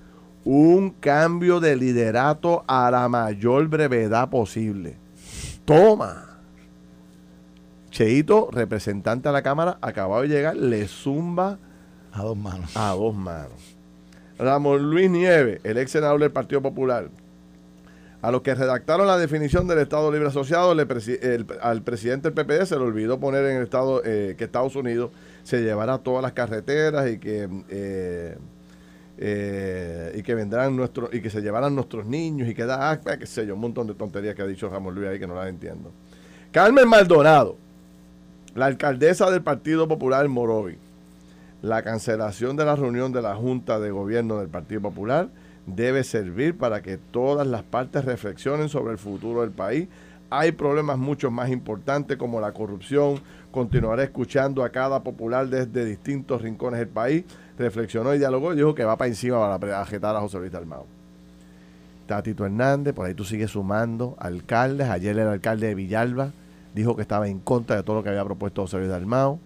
un 0.44 0.92
cambio 0.92 1.60
de 1.60 1.76
liderato 1.76 2.64
a 2.68 2.90
la 2.90 3.08
mayor 3.10 3.68
brevedad 3.68 4.30
posible. 4.30 4.98
Toma. 5.66 6.40
Cheito, 7.92 8.50
representante 8.52 9.28
a 9.28 9.32
la 9.34 9.42
Cámara, 9.42 9.78
acabado 9.82 10.22
de 10.22 10.30
llegar, 10.30 10.56
le 10.56 10.88
zumba 10.88 11.60
a 12.12 12.24
dos 12.24 12.38
manos. 12.38 12.76
A 12.76 12.92
dos 12.92 13.14
manos. 13.14 13.76
Ramón 14.40 14.90
Luis 14.90 15.10
Nieves, 15.10 15.60
el 15.64 15.78
ex 15.78 15.92
senador 15.92 16.20
del 16.20 16.32
Partido 16.32 16.62
Popular. 16.62 17.10
A 18.22 18.30
los 18.30 18.44
que 18.44 18.54
redactaron 18.54 19.08
la 19.08 19.18
definición 19.18 19.68
del 19.68 19.80
Estado 19.80 20.12
Libre 20.12 20.28
Asociado, 20.28 20.72
al 20.72 21.82
presidente 21.82 22.30
del 22.30 22.34
PPD 22.34 22.66
se 22.66 22.76
le 22.76 22.84
olvidó 22.84 23.20
poner 23.20 23.46
en 23.46 23.58
el 23.58 23.64
Estado 23.64 24.04
eh, 24.06 24.36
que 24.38 24.44
Estados 24.44 24.76
Unidos 24.76 25.10
se 25.44 25.64
llevará 25.64 25.98
todas 25.98 26.22
las 26.22 26.34
carreteras 26.34 27.10
y 27.10 27.18
que 27.18 27.50
eh, 27.70 28.38
eh, 29.18 30.14
y 30.16 30.24
que 30.24 30.36
vendrán 30.36 30.76
nuestros 30.76 31.14
y 31.14 31.22
que 31.22 31.32
se 31.32 31.42
llevarán 31.42 31.74
nuestros 31.74 32.06
niños 32.06 32.48
y 32.48 32.54
que 32.54 32.66
da, 32.66 32.92
ah, 32.92 33.00
qué 33.00 33.26
sé 33.26 33.46
yo, 33.48 33.56
un 33.56 33.62
montón 33.62 33.88
de 33.88 33.96
tonterías 33.96 34.36
que 34.36 34.44
ha 34.44 34.48
dicho 34.48 34.70
Ramón 34.70 34.94
Luis 34.94 35.08
ahí 35.08 35.20
que 35.20 35.28
no 35.28 35.36
las 35.36 35.48
entiendo. 35.48 35.92
Carmen 36.52 36.88
Maldonado, 36.88 37.56
la 38.54 38.68
alcaldesa 38.68 39.32
del 39.32 39.42
Partido 39.42 39.88
Popular 39.88 40.28
Morovi, 40.28 40.78
la 41.64 41.82
cancelación 41.82 42.56
de 42.56 42.66
la 42.66 42.76
reunión 42.76 43.12
de 43.12 43.22
la 43.24 43.36
Junta 43.36 43.80
de 43.80 43.90
Gobierno 43.90 44.38
del 44.38 44.48
Partido 44.48 44.82
Popular 44.82 45.30
debe 45.66 46.04
servir 46.04 46.58
para 46.58 46.82
que 46.82 46.98
todas 46.98 47.46
las 47.48 47.64
partes 47.64 48.06
reflexionen 48.06 48.70
sobre 48.70 48.94
el 48.94 48.98
futuro 48.98 49.42
del 49.42 49.52
país. 49.52 49.88
Hay 50.30 50.54
problemas 50.54 50.98
mucho 50.98 51.30
más 51.30 51.50
importantes 51.50 52.18
como 52.18 52.40
la 52.40 52.54
corrupción. 52.54 53.20
Continuaré 53.52 54.04
escuchando 54.04 54.64
a 54.64 54.70
cada 54.70 55.04
popular 55.04 55.48
desde 55.50 55.84
distintos 55.84 56.42
rincones 56.42 56.80
del 56.80 56.88
país. 56.88 57.26
Reflexionó 57.58 58.16
y 58.16 58.18
dialogó 58.18 58.54
y 58.54 58.56
dijo 58.56 58.74
que 58.74 58.86
va 58.86 58.98
para 58.98 59.10
encima 59.10 59.60
para 59.60 59.82
ajetar 59.82 60.16
a 60.16 60.22
José 60.22 60.40
Luis 60.40 60.52
Dalmao. 60.52 60.86
Tatito 62.08 62.46
Hernández, 62.46 62.94
por 62.94 63.06
ahí 63.06 63.14
tú 63.14 63.26
sigues 63.26 63.52
sumando 63.52 64.16
alcaldes. 64.20 64.90
Ayer 64.90 65.18
el 65.20 65.28
alcalde 65.28 65.68
de 65.68 65.76
Villalba 65.76 66.32
dijo 66.74 66.96
que 66.96 67.02
estaba 67.02 67.28
en 67.28 67.40
contra 67.40 67.76
de 67.76 67.84
todo 67.84 67.98
lo 67.98 68.04
que 68.04 68.10
había 68.10 68.24
propuesto 68.24 68.62
José 68.62 68.78
Luis 68.78 68.90
Dalmao. 68.90 69.40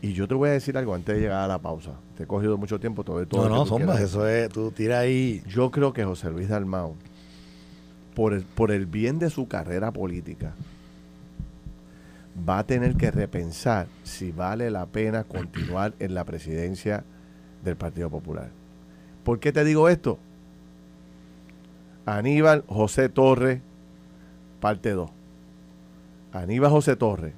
Y 0.00 0.12
yo 0.12 0.28
te 0.28 0.34
voy 0.34 0.50
a 0.50 0.52
decir 0.52 0.76
algo 0.78 0.94
antes 0.94 1.16
de 1.16 1.22
llegar 1.22 1.42
a 1.42 1.48
la 1.48 1.58
pausa. 1.58 1.92
Te 2.16 2.22
he 2.22 2.26
cogido 2.26 2.56
mucho 2.56 2.78
tiempo, 2.78 3.02
todo, 3.02 3.26
todo 3.26 3.48
No, 3.48 3.56
no, 3.56 3.66
sombra, 3.66 4.00
eso 4.00 4.26
es, 4.28 4.48
tú 4.48 4.70
tira 4.70 5.00
ahí. 5.00 5.42
Yo 5.48 5.70
creo 5.70 5.92
que 5.92 6.04
José 6.04 6.30
Luis 6.30 6.48
Dalmau, 6.48 6.94
por 8.14 8.32
el, 8.32 8.42
por 8.42 8.70
el 8.70 8.86
bien 8.86 9.18
de 9.18 9.28
su 9.28 9.48
carrera 9.48 9.90
política, 9.90 10.52
va 12.48 12.60
a 12.60 12.66
tener 12.66 12.96
que 12.96 13.10
repensar 13.10 13.88
si 14.04 14.30
vale 14.30 14.70
la 14.70 14.86
pena 14.86 15.24
continuar 15.24 15.94
en 15.98 16.14
la 16.14 16.24
presidencia 16.24 17.02
del 17.64 17.76
Partido 17.76 18.08
Popular. 18.08 18.50
¿Por 19.24 19.40
qué 19.40 19.52
te 19.52 19.64
digo 19.64 19.88
esto? 19.88 20.18
Aníbal 22.06 22.62
José 22.68 23.08
Torre, 23.08 23.60
parte 24.60 24.92
2. 24.92 25.10
Aníbal 26.32 26.70
José 26.70 26.94
Torre 26.94 27.32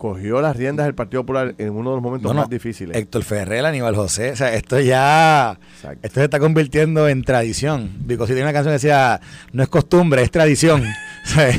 cogió 0.00 0.40
las 0.40 0.56
riendas 0.56 0.86
del 0.86 0.94
Partido 0.94 1.24
Popular 1.24 1.54
en 1.58 1.70
uno 1.72 1.90
de 1.90 1.96
los 1.96 2.02
momentos 2.02 2.34
más 2.34 2.48
difíciles. 2.48 2.96
Héctor 2.96 3.22
Ferrer, 3.22 3.66
Aníbal 3.66 3.94
José, 3.94 4.32
o 4.32 4.36
sea, 4.36 4.54
esto 4.54 4.80
ya, 4.80 5.60
esto 6.00 6.20
se 6.20 6.24
está 6.24 6.40
convirtiendo 6.40 7.06
en 7.06 7.22
tradición. 7.22 7.90
Digo, 8.06 8.26
si 8.26 8.32
tiene 8.32 8.44
una 8.44 8.54
canción 8.54 8.70
que 8.70 8.76
decía, 8.76 9.20
no 9.52 9.62
es 9.62 9.68
costumbre, 9.68 10.22
es 10.22 10.30
tradición. 10.30 10.82
o 11.24 11.28
sea, 11.28 11.50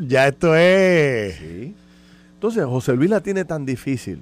ya 0.00 0.26
esto 0.26 0.56
es... 0.56 1.36
Sí. 1.36 1.76
Entonces, 2.34 2.64
José 2.64 2.94
Luis 2.94 3.10
la 3.10 3.20
tiene 3.20 3.44
tan 3.44 3.64
difícil. 3.64 4.20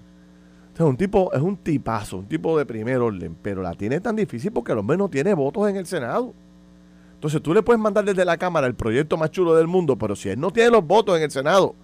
O 0.74 0.76
sea, 0.76 0.84
un 0.84 0.98
tipo, 0.98 1.32
es 1.32 1.40
un 1.40 1.56
tipazo, 1.56 2.18
un 2.18 2.26
tipo 2.26 2.58
de 2.58 2.66
primer 2.66 2.98
orden, 2.98 3.34
pero 3.40 3.62
la 3.62 3.72
tiene 3.72 4.00
tan 4.00 4.16
difícil 4.16 4.52
porque 4.52 4.72
al 4.72 4.82
menos 4.82 4.98
no 4.98 5.08
tiene 5.08 5.32
votos 5.32 5.70
en 5.70 5.76
el 5.76 5.86
Senado. 5.86 6.34
Entonces 7.14 7.40
tú 7.40 7.54
le 7.54 7.62
puedes 7.62 7.80
mandar 7.80 8.04
desde 8.04 8.26
la 8.26 8.36
Cámara 8.36 8.66
el 8.66 8.74
proyecto 8.74 9.16
más 9.16 9.30
chulo 9.30 9.54
del 9.54 9.66
mundo, 9.66 9.96
pero 9.96 10.14
si 10.14 10.28
él 10.28 10.38
no 10.38 10.50
tiene 10.50 10.68
los 10.68 10.86
votos 10.86 11.16
en 11.16 11.22
el 11.22 11.30
Senado, 11.30 11.74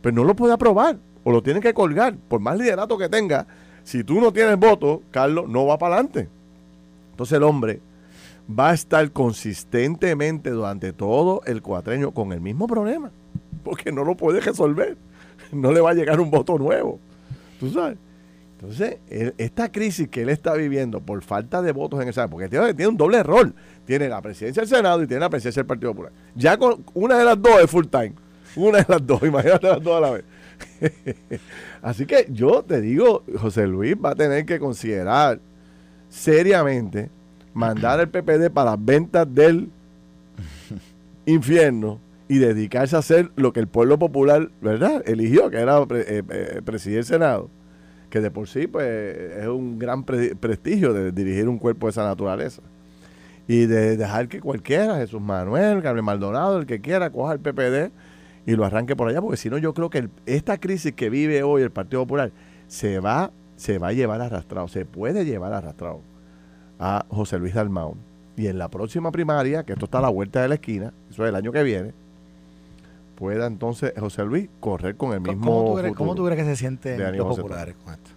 pues 0.00 0.14
no 0.14 0.24
lo 0.24 0.34
puede 0.34 0.54
aprobar 0.54 0.98
o 1.28 1.30
lo 1.30 1.42
tienen 1.42 1.62
que 1.62 1.74
colgar, 1.74 2.16
por 2.16 2.40
más 2.40 2.56
liderato 2.56 2.96
que 2.96 3.10
tenga, 3.10 3.46
si 3.84 4.02
tú 4.02 4.18
no 4.18 4.32
tienes 4.32 4.58
voto, 4.58 5.02
Carlos, 5.10 5.46
no 5.46 5.66
va 5.66 5.76
para 5.76 5.96
adelante. 5.96 6.26
Entonces 7.10 7.36
el 7.36 7.42
hombre 7.42 7.80
va 8.48 8.70
a 8.70 8.74
estar 8.74 9.10
consistentemente 9.12 10.48
durante 10.48 10.94
todo 10.94 11.42
el 11.44 11.60
cuatreño 11.60 12.12
con 12.12 12.32
el 12.32 12.40
mismo 12.40 12.66
problema, 12.66 13.10
porque 13.62 13.92
no 13.92 14.04
lo 14.04 14.16
puede 14.16 14.40
resolver. 14.40 14.96
No 15.52 15.70
le 15.70 15.82
va 15.82 15.90
a 15.90 15.94
llegar 15.94 16.18
un 16.18 16.30
voto 16.30 16.56
nuevo. 16.56 16.98
¿Tú 17.60 17.68
sabes? 17.68 17.98
Entonces, 18.58 18.96
esta 19.36 19.70
crisis 19.70 20.08
que 20.08 20.22
él 20.22 20.30
está 20.30 20.54
viviendo 20.54 21.00
por 21.00 21.22
falta 21.22 21.60
de 21.60 21.72
votos 21.72 22.00
en 22.00 22.08
el 22.08 22.14
Senado, 22.14 22.30
porque 22.30 22.48
tiene, 22.48 22.72
tiene, 22.72 22.88
un 22.88 22.96
doble 22.96 23.22
rol. 23.22 23.54
Tiene 23.84 24.08
la 24.08 24.22
presidencia 24.22 24.62
del 24.62 24.68
Senado 24.70 25.02
y 25.02 25.06
tiene 25.06 25.20
la 25.20 25.28
presidencia 25.28 25.60
del 25.60 25.66
Partido 25.66 25.92
Popular. 25.92 26.12
Ya 26.34 26.56
con 26.56 26.82
una 26.94 27.18
de 27.18 27.24
las 27.26 27.40
dos 27.40 27.60
es 27.60 27.70
full 27.70 27.84
time. 27.84 28.14
Una 28.56 28.78
de 28.78 28.86
las 28.88 29.06
dos, 29.06 29.22
imagínate 29.24 29.68
las 29.68 29.82
dos 29.82 29.94
a 29.94 30.00
la 30.00 30.10
vez. 30.12 30.24
Así 31.82 32.06
que 32.06 32.26
yo 32.30 32.62
te 32.62 32.80
digo, 32.80 33.24
José 33.38 33.66
Luis 33.66 33.96
va 33.96 34.10
a 34.10 34.14
tener 34.14 34.46
que 34.46 34.58
considerar 34.58 35.40
seriamente 36.08 37.10
mandar 37.54 38.00
el 38.00 38.08
PPD 38.08 38.50
para 38.52 38.72
las 38.72 38.84
ventas 38.84 39.26
del 39.32 39.68
infierno 41.26 42.00
y 42.28 42.38
dedicarse 42.38 42.94
a 42.94 43.00
hacer 43.00 43.30
lo 43.36 43.52
que 43.52 43.60
el 43.60 43.68
pueblo 43.68 43.98
popular, 43.98 44.50
¿verdad? 44.60 45.02
Eligió, 45.06 45.50
que 45.50 45.58
era 45.58 45.78
eh, 45.90 46.22
eh, 46.28 46.62
presidir 46.64 46.98
el 46.98 47.04
Senado, 47.04 47.50
que 48.10 48.20
de 48.20 48.30
por 48.30 48.48
sí 48.48 48.66
pues 48.66 48.86
es 48.86 49.46
un 49.46 49.78
gran 49.78 50.04
prestigio 50.04 50.92
de 50.92 51.10
dirigir 51.10 51.48
un 51.48 51.58
cuerpo 51.58 51.86
de 51.86 51.90
esa 51.92 52.04
naturaleza. 52.04 52.62
Y 53.50 53.64
de 53.64 53.96
dejar 53.96 54.28
que 54.28 54.42
cualquiera, 54.42 54.96
Jesús 54.96 55.22
Manuel, 55.22 55.82
Carmen 55.82 56.04
Maldonado, 56.04 56.58
el 56.58 56.66
que 56.66 56.82
quiera, 56.82 57.10
coja 57.10 57.32
el 57.32 57.40
PPD 57.40 57.90
y 58.48 58.56
lo 58.56 58.64
arranque 58.64 58.96
por 58.96 59.06
allá, 59.10 59.20
porque 59.20 59.36
si 59.36 59.50
no 59.50 59.58
yo 59.58 59.74
creo 59.74 59.90
que 59.90 60.08
esta 60.24 60.56
crisis 60.56 60.94
que 60.94 61.10
vive 61.10 61.42
hoy 61.42 61.60
el 61.60 61.70
Partido 61.70 62.00
Popular 62.00 62.32
se 62.66 62.98
va, 62.98 63.30
se 63.56 63.76
va 63.76 63.88
a 63.88 63.92
llevar 63.92 64.22
arrastrado, 64.22 64.68
se 64.68 64.86
puede 64.86 65.26
llevar 65.26 65.52
arrastrado 65.52 66.00
a 66.78 67.04
José 67.10 67.38
Luis 67.38 67.52
Dalmau. 67.52 67.94
Y 68.38 68.46
en 68.46 68.56
la 68.56 68.68
próxima 68.68 69.12
primaria, 69.12 69.64
que 69.64 69.74
esto 69.74 69.84
está 69.84 69.98
a 69.98 70.00
la 70.00 70.08
vuelta 70.08 70.40
de 70.40 70.48
la 70.48 70.54
esquina, 70.54 70.94
eso 71.10 71.24
es 71.24 71.28
el 71.28 71.34
año 71.34 71.52
que 71.52 71.62
viene, 71.62 71.92
pueda 73.16 73.46
entonces 73.46 73.92
José 73.98 74.24
Luis 74.24 74.48
correr 74.60 74.96
con 74.96 75.12
el 75.12 75.20
mismo. 75.20 75.44
¿Cómo 75.44 75.70
tú 75.70 75.78
crees, 75.80 75.94
¿cómo 75.94 76.14
tú 76.14 76.24
crees 76.24 76.40
que 76.40 76.46
se 76.46 76.56
sienten 76.56 77.18
los 77.18 77.36
populares 77.36 77.74
con 77.84 77.92
esto? 77.92 78.10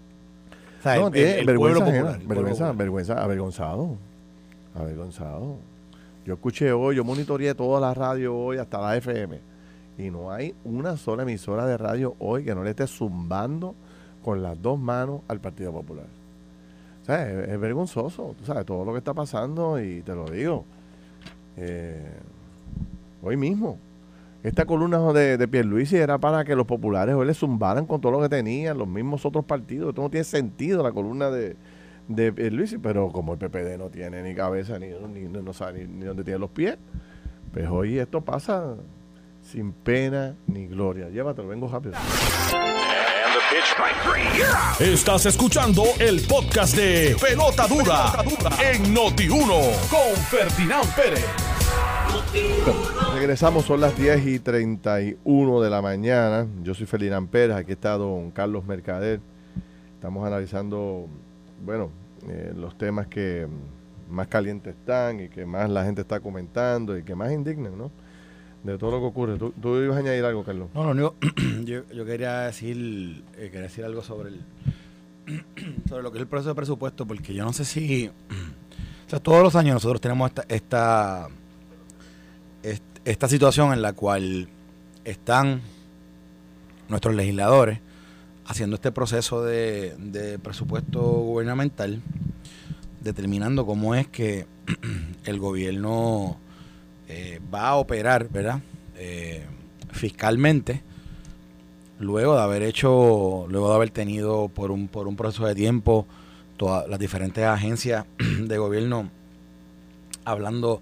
O 0.79 0.81
sea, 0.81 0.95
el, 0.95 1.45
vergüenza, 1.45 1.83
popular, 1.83 2.21
vergüenza, 2.25 2.71
vergüenza, 2.71 3.21
avergonzado. 3.21 3.97
Avergonzado. 4.75 5.57
Yo 6.25 6.35
escuché 6.35 6.71
hoy, 6.71 6.95
yo 6.95 7.03
monitoreé 7.03 7.53
toda 7.53 7.81
la 7.81 7.93
radio 7.93 8.33
hoy, 8.33 8.59
hasta 8.59 8.79
la 8.79 8.95
FM 8.95 9.50
y 9.97 10.09
no 10.09 10.31
hay 10.31 10.55
una 10.63 10.97
sola 10.97 11.23
emisora 11.23 11.65
de 11.65 11.77
radio 11.77 12.15
hoy 12.19 12.43
que 12.43 12.55
no 12.55 12.63
le 12.63 12.71
esté 12.71 12.87
zumbando 12.87 13.75
con 14.23 14.41
las 14.41 14.61
dos 14.61 14.79
manos 14.79 15.21
al 15.27 15.39
Partido 15.39 15.71
Popular. 15.71 16.05
O 17.01 17.05
sea, 17.05 17.29
es, 17.29 17.59
vergonzoso, 17.59 18.35
tú 18.37 18.45
sabes, 18.45 18.65
todo 18.65 18.85
lo 18.85 18.91
que 18.91 18.99
está 18.99 19.13
pasando 19.13 19.81
y 19.81 20.01
te 20.01 20.13
lo 20.13 20.25
digo. 20.25 20.65
Eh, 21.57 22.13
hoy 23.23 23.37
mismo, 23.37 23.77
esta 24.43 24.65
columna 24.65 24.99
de, 25.13 25.37
de 25.37 25.47
Pierluisi 25.47 25.97
era 25.97 26.19
para 26.19 26.45
que 26.45 26.55
los 26.55 26.65
populares 26.65 27.15
hoy 27.15 27.25
le 27.25 27.33
zumbaran 27.33 27.85
con 27.85 28.01
todo 28.01 28.11
lo 28.11 28.21
que 28.21 28.29
tenían, 28.29 28.77
los 28.77 28.87
mismos 28.87 29.25
otros 29.25 29.45
partidos. 29.45 29.89
Esto 29.89 30.01
no 30.01 30.09
tiene 30.09 30.23
sentido 30.23 30.83
la 30.83 30.91
columna 30.91 31.31
de, 31.31 31.55
de 32.07 32.31
Pierluisi, 32.31 32.77
pero 32.77 33.09
como 33.11 33.33
el 33.33 33.39
PPD 33.39 33.77
no 33.77 33.89
tiene 33.89 34.21
ni 34.21 34.35
cabeza 34.35 34.77
ni, 34.77 34.87
ni 34.87 35.27
no 35.27 35.53
sabe 35.53 35.85
ni, 35.85 35.93
ni 35.93 36.05
dónde 36.05 36.23
tiene 36.23 36.39
los 36.39 36.51
pies, 36.51 36.77
pues 37.51 37.67
hoy 37.67 37.97
esto 37.97 38.21
pasa 38.21 38.75
sin 39.51 39.73
pena 39.73 40.35
ni 40.47 40.67
gloria. 40.67 41.09
Llévatelo, 41.09 41.49
vengo 41.49 41.67
rápido. 41.67 41.93
Estás 44.79 45.25
escuchando 45.25 45.83
el 45.99 46.21
podcast 46.21 46.75
de 46.75 47.15
Pelota 47.21 47.67
Dura, 47.67 48.13
en 48.71 48.95
Noti1 48.95 49.89
con 49.89 50.15
Ferdinand 50.29 50.95
Pérez. 50.95 51.25
regresamos, 53.13 53.65
son 53.65 53.81
las 53.81 53.97
10 53.97 54.25
y 54.25 54.39
31 54.39 55.61
de 55.61 55.69
la 55.69 55.81
mañana. 55.81 56.47
Yo 56.63 56.73
soy 56.73 56.85
Ferdinand 56.85 57.27
Pérez, 57.29 57.57
aquí 57.57 57.73
está 57.73 57.97
don 57.97 58.31
Carlos 58.31 58.65
Mercader. 58.65 59.19
Estamos 59.95 60.25
analizando, 60.25 61.07
bueno, 61.65 61.91
eh, 62.29 62.53
los 62.55 62.77
temas 62.77 63.07
que 63.07 63.47
más 64.09 64.27
calientes 64.27 64.75
están 64.75 65.19
y 65.19 65.29
que 65.29 65.45
más 65.45 65.69
la 65.69 65.83
gente 65.83 66.01
está 66.01 66.21
comentando 66.21 66.97
y 66.97 67.03
que 67.03 67.15
más 67.15 67.31
indignan, 67.31 67.77
¿no? 67.77 67.91
De 68.63 68.77
todo 68.77 68.91
lo 68.91 68.99
que 68.99 69.05
ocurre. 69.05 69.37
¿Tú, 69.37 69.77
ibas 69.77 69.97
a 69.97 69.99
añadir 69.99 70.23
algo, 70.23 70.43
Carlos? 70.43 70.69
No, 70.73 70.83
lo 70.83 70.91
único, 70.91 71.15
yo, 71.65 71.81
yo 71.93 72.05
quería 72.05 72.41
decir, 72.41 73.23
eh, 73.37 73.49
quería 73.51 73.61
decir 73.61 73.83
algo 73.85 74.03
sobre 74.03 74.29
el 74.29 74.41
sobre 75.89 76.03
lo 76.03 76.11
que 76.11 76.17
es 76.17 76.21
el 76.21 76.27
proceso 76.27 76.49
de 76.49 76.55
presupuesto, 76.55 77.05
porque 77.05 77.33
yo 77.33 77.43
no 77.43 77.53
sé 77.53 77.65
si, 77.65 78.07
o 79.07 79.09
sea, 79.09 79.19
todos 79.19 79.43
los 79.43 79.55
años 79.55 79.75
nosotros 79.75 80.01
tenemos 80.01 80.29
esta, 80.29 80.45
esta, 80.49 81.27
esta 83.05 83.27
situación 83.27 83.73
en 83.73 83.81
la 83.81 83.93
cual 83.93 84.47
están 85.03 85.61
nuestros 86.89 87.15
legisladores 87.15 87.79
haciendo 88.45 88.75
este 88.75 88.91
proceso 88.91 89.43
de, 89.43 89.95
de 89.97 90.37
presupuesto 90.39 91.01
gubernamental, 91.01 92.01
determinando 92.99 93.65
cómo 93.65 93.95
es 93.95 94.07
que 94.07 94.45
el 95.25 95.39
gobierno 95.39 96.37
eh, 97.11 97.41
va 97.53 97.67
a 97.67 97.75
operar, 97.75 98.29
¿verdad? 98.29 98.61
Eh, 98.95 99.43
fiscalmente, 99.91 100.81
luego 101.99 102.35
de 102.35 102.41
haber 102.41 102.63
hecho, 102.63 103.45
luego 103.49 103.69
de 103.69 103.75
haber 103.75 103.89
tenido 103.89 104.47
por 104.47 104.71
un, 104.71 104.87
por 104.87 105.09
un 105.09 105.17
proceso 105.17 105.45
de 105.45 105.53
tiempo 105.53 106.07
todas 106.55 106.87
las 106.87 106.99
diferentes 106.99 107.43
agencias 107.43 108.05
de 108.39 108.57
gobierno 108.57 109.09
hablando 110.23 110.81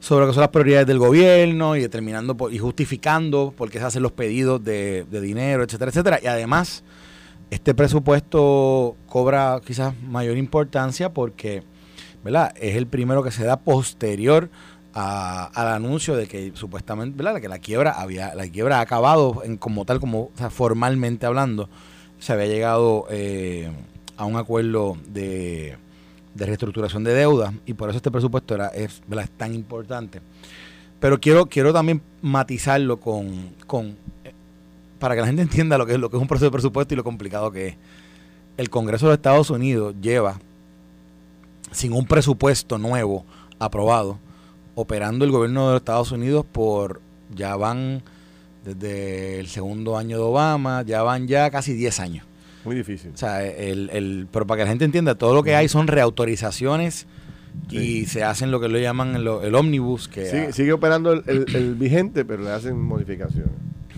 sobre 0.00 0.22
lo 0.22 0.30
que 0.30 0.34
son 0.34 0.40
las 0.40 0.50
prioridades 0.50 0.86
del 0.86 0.98
gobierno 0.98 1.76
y 1.76 1.80
determinando 1.80 2.36
y 2.50 2.58
justificando 2.58 3.52
por 3.54 3.70
qué 3.70 3.78
se 3.78 3.84
hacen 3.84 4.02
los 4.02 4.12
pedidos 4.12 4.64
de, 4.64 5.04
de 5.10 5.20
dinero, 5.20 5.64
etcétera, 5.64 5.90
etcétera. 5.90 6.18
Y 6.22 6.28
además, 6.28 6.82
este 7.50 7.74
presupuesto 7.74 8.96
cobra 9.06 9.60
quizás 9.66 9.92
mayor 10.02 10.38
importancia 10.38 11.12
porque 11.12 11.62
¿verdad? 12.24 12.54
es 12.56 12.76
el 12.76 12.86
primero 12.86 13.22
que 13.22 13.30
se 13.30 13.44
da 13.44 13.58
posterior 13.58 14.48
al 14.98 15.68
anuncio 15.68 16.16
de 16.16 16.26
que 16.26 16.52
supuestamente 16.54 17.22
¿verdad? 17.22 17.40
que 17.40 17.48
la 17.48 17.58
quiebra 17.58 17.92
había 17.92 18.34
la 18.34 18.48
quiebra 18.48 18.78
ha 18.78 18.80
acabado 18.80 19.42
en, 19.44 19.56
como 19.56 19.84
tal 19.84 20.00
como 20.00 20.30
formalmente 20.50 21.26
hablando 21.26 21.68
se 22.18 22.32
había 22.32 22.46
llegado 22.46 23.06
eh, 23.10 23.70
a 24.16 24.24
un 24.24 24.36
acuerdo 24.36 24.96
de, 25.06 25.76
de, 26.34 26.46
reestructuración 26.46 27.04
de 27.04 27.14
deuda 27.14 27.52
y 27.66 27.74
por 27.74 27.90
eso 27.90 27.98
este 27.98 28.10
presupuesto 28.10 28.54
era 28.54 28.68
es, 28.68 29.02
es 29.10 29.30
tan 29.30 29.54
importante 29.54 30.20
pero 31.00 31.20
quiero 31.20 31.46
quiero 31.46 31.72
también 31.72 32.02
matizarlo 32.22 32.98
con, 32.98 33.50
con 33.66 33.96
para 34.98 35.14
que 35.14 35.20
la 35.20 35.26
gente 35.26 35.42
entienda 35.48 35.78
lo 35.78 35.86
que 35.86 35.92
es 35.94 35.98
lo 35.98 36.10
que 36.10 36.16
es 36.16 36.22
un 36.22 36.28
proceso 36.28 36.46
de 36.46 36.52
presupuesto 36.52 36.94
y 36.94 36.96
lo 36.96 37.04
complicado 37.04 37.50
que 37.50 37.68
es. 37.68 37.76
El 38.56 38.70
Congreso 38.70 39.08
de 39.08 39.14
Estados 39.14 39.50
Unidos 39.50 39.94
lleva 40.00 40.40
sin 41.70 41.92
un 41.92 42.06
presupuesto 42.06 42.78
nuevo 42.78 43.24
aprobado, 43.58 44.18
operando 44.78 45.24
el 45.24 45.32
gobierno 45.32 45.66
de 45.66 45.72
los 45.72 45.80
Estados 45.80 46.12
Unidos 46.12 46.46
por 46.50 47.00
ya 47.34 47.56
van 47.56 48.00
desde 48.64 49.40
el 49.40 49.48
segundo 49.48 49.98
año 49.98 50.18
de 50.18 50.22
Obama, 50.22 50.82
ya 50.82 51.02
van 51.02 51.26
ya 51.26 51.50
casi 51.50 51.72
10 51.72 51.98
años. 51.98 52.26
Muy 52.64 52.76
difícil. 52.76 53.10
O 53.12 53.16
sea, 53.16 53.44
el, 53.44 53.90
el, 53.90 54.28
pero 54.30 54.46
para 54.46 54.58
que 54.58 54.64
la 54.66 54.70
gente 54.70 54.84
entienda, 54.84 55.16
todo 55.16 55.34
lo 55.34 55.42
que 55.42 55.56
hay 55.56 55.68
son 55.68 55.88
reautorizaciones 55.88 57.08
y 57.70 58.06
se 58.06 58.22
hacen 58.22 58.52
lo 58.52 58.60
que 58.60 58.68
lo 58.68 58.78
llaman 58.78 59.16
el, 59.16 59.26
el 59.26 59.54
ómnibus. 59.56 60.06
Que 60.06 60.26
sigue, 60.26 60.52
sigue 60.52 60.72
operando 60.72 61.12
el, 61.12 61.24
el, 61.26 61.74
vigente, 61.74 62.24
pero 62.24 62.44
le 62.44 62.50
hacen 62.50 62.80
modificaciones 62.80 63.50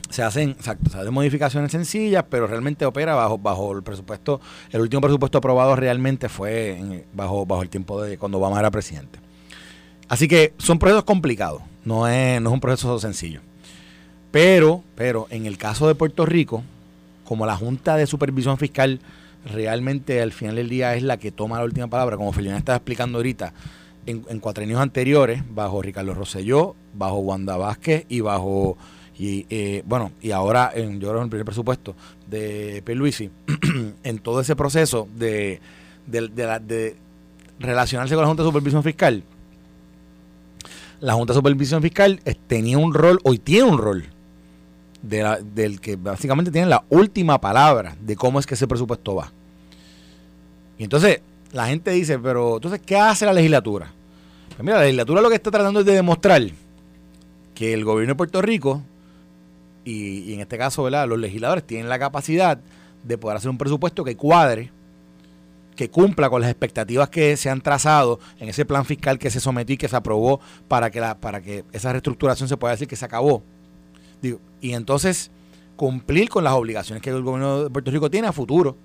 se 0.09 0.25
hacen, 0.25 0.51
exacto, 0.51 0.91
se 0.91 0.99
hacen 0.99 1.15
modificaciones 1.15 1.71
sencillas, 1.71 2.25
pero 2.29 2.49
realmente 2.49 2.85
opera 2.85 3.15
bajo, 3.15 3.39
bajo 3.39 3.77
el 3.77 3.85
presupuesto, 3.85 4.41
el 4.71 4.81
último 4.81 5.01
presupuesto 5.01 5.39
aprobado 5.39 5.77
realmente 5.77 6.29
fue 6.29 7.05
bajo, 7.13 7.47
bajo 7.47 7.63
el 7.63 7.69
tiempo 7.69 8.03
de 8.03 8.19
cuando 8.19 8.39
Obama 8.39 8.59
era 8.59 8.73
presidente. 8.73 9.21
Así 10.11 10.29
que 10.29 10.53
son 10.59 10.79
procesos 10.79 11.05
complicados, 11.05 11.63
no 11.87 12.07
es, 12.07 12.43
no 12.43 12.51
es 12.51 12.55
un 12.55 12.61
proceso 12.61 12.99
sencillo. 12.99 13.41
Pero, 14.31 14.85
pero 14.95 15.27
en 15.31 15.47
el 15.47 15.57
caso 15.57 15.89
de 15.89 15.95
Puerto 15.95 16.27
Rico, 16.27 16.63
como 17.25 17.47
la 17.47 17.57
Junta 17.57 17.97
de 17.97 18.07
Supervisión 18.07 18.59
Fiscal 18.59 19.01
realmente 19.47 20.21
al 20.21 20.33
final 20.33 20.57
del 20.57 20.69
día 20.69 20.95
es 20.95 21.03
la 21.03 21.17
que 21.17 21.33
toma 21.33 21.59
la 21.59 21.65
última 21.65 21.87
palabra, 21.87 22.19
como 22.19 22.33
Felina 22.33 22.59
estaba 22.59 22.77
explicando 22.77 23.19
ahorita, 23.19 23.55
en, 24.05 24.27
en 24.29 24.41
cuatrenios 24.41 24.81
anteriores, 24.81 25.43
bajo 25.49 25.81
Ricardo 25.81 26.13
Rosselló, 26.13 26.75
bajo 26.93 27.21
Wanda 27.21 27.57
Vázquez 27.57 28.05
y 28.09 28.21
bajo 28.21 28.77
y 29.21 29.45
eh, 29.51 29.83
bueno, 29.85 30.13
y 30.23 30.31
ahora 30.31 30.73
en, 30.75 30.99
yo 30.99 31.09
creo 31.09 31.19
en 31.19 31.25
el 31.25 31.29
primer 31.29 31.45
presupuesto 31.45 31.95
de 32.27 32.83
Luisi, 32.95 33.31
en 34.03 34.19
todo 34.19 34.41
ese 34.41 34.57
proceso 34.57 35.07
de, 35.15 35.61
relacionarse 37.59 38.15
con 38.15 38.23
la 38.23 38.29
Junta 38.29 38.43
de 38.43 38.49
Supervisión 38.49 38.83
Fiscal, 38.83 39.23
la 41.01 41.15
Junta 41.15 41.33
de 41.33 41.39
Supervisión 41.39 41.83
Fiscal 41.83 42.21
tenía 42.47 42.79
un 42.79 42.95
rol, 42.95 43.19
hoy 43.25 43.39
tiene 43.39 43.65
un 43.65 43.79
rol, 43.79 44.05
de 45.03 45.39
del 45.55 45.81
que 45.81 45.97
básicamente 45.97 46.51
tiene 46.51 46.67
la 46.69 46.85
última 46.91 47.41
palabra 47.41 47.97
de 48.01 48.17
cómo 48.17 48.39
es 48.39 48.47
que 48.47 48.55
ese 48.55 48.69
presupuesto 48.69 49.15
va. 49.15 49.33
Y 50.79 50.85
entonces 50.85 51.21
la 51.53 51.67
gente 51.67 51.91
dice, 51.91 52.19
pero 52.19 52.57
entonces, 52.57 52.81
¿qué 52.85 52.97
hace 52.97 53.27
la 53.27 53.33
legislatura? 53.33 53.93
Pues 54.49 54.61
mira, 54.61 54.77
la 54.77 54.83
legislatura 54.83 55.21
lo 55.21 55.29
que 55.29 55.37
está 55.37 55.51
tratando 55.51 55.81
es 55.81 55.87
de 55.87 55.95
demostrar 55.95 56.43
que 57.55 57.73
el 57.73 57.85
gobierno 57.85 58.13
de 58.13 58.17
Puerto 58.17 58.43
Rico 58.43 58.83
y, 59.85 60.35
en 60.35 60.41
este 60.41 60.59
caso, 60.59 60.83
¿verdad? 60.83 61.09
Los 61.09 61.19
legisladores 61.19 61.67
tienen 61.67 61.89
la 61.89 61.99
capacidad 61.99 62.59
de 63.03 63.19
poder 63.19 63.39
hacer 63.39 63.51
un 63.51 63.59
presupuesto 63.59 64.05
que 64.05 64.17
cuadre, 64.17 64.71
que 65.81 65.89
cumpla 65.89 66.29
con 66.29 66.43
las 66.43 66.51
expectativas 66.51 67.09
que 67.09 67.39
se 67.39 67.49
han 67.49 67.63
trazado 67.63 68.21
en 68.39 68.51
ese 68.51 68.67
plan 68.67 68.85
fiscal 68.85 69.19
que 69.19 69.31
se 69.31 69.41
sometió 69.41 69.73
y 69.73 69.77
que 69.79 69.89
se 69.89 69.97
aprobó 69.97 70.39
para 70.69 70.91
que, 70.91 71.01
la, 71.01 71.19
para 71.19 71.41
que 71.41 71.65
esa 71.73 71.91
reestructuración 71.91 72.51
se 72.51 72.59
pueda 72.59 72.73
decir 72.73 72.87
que 72.87 72.97
se 72.97 73.07
acabó. 73.07 73.43
y 74.21 74.75
entonces 74.75 75.31
cumplir 75.77 76.29
con 76.29 76.45
las 76.45 76.53
obligaciones 76.53 77.03
que 77.03 77.09
el 77.09 77.23
gobierno 77.23 77.65
de 77.65 77.71
Puerto 77.71 77.91
Rico 77.91 78.11
tiene 78.11 78.29
a 78.29 78.33
futuro, 78.33 78.77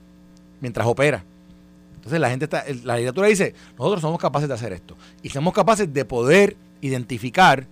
mientras 0.61 0.87
opera. 0.87 1.25
Entonces 1.95 2.17
la 2.17 2.29
gente 2.29 2.45
está, 2.45 2.63
la 2.85 2.93
legislatura 2.93 3.27
dice, 3.27 3.53
nosotros 3.77 3.99
somos 3.99 4.17
capaces 4.17 4.47
de 4.47 4.53
hacer 4.55 4.71
esto. 4.71 4.95
Y 5.21 5.31
somos 5.31 5.53
capaces 5.53 5.93
de 5.93 6.05
poder 6.05 6.55
identificar 6.79 7.67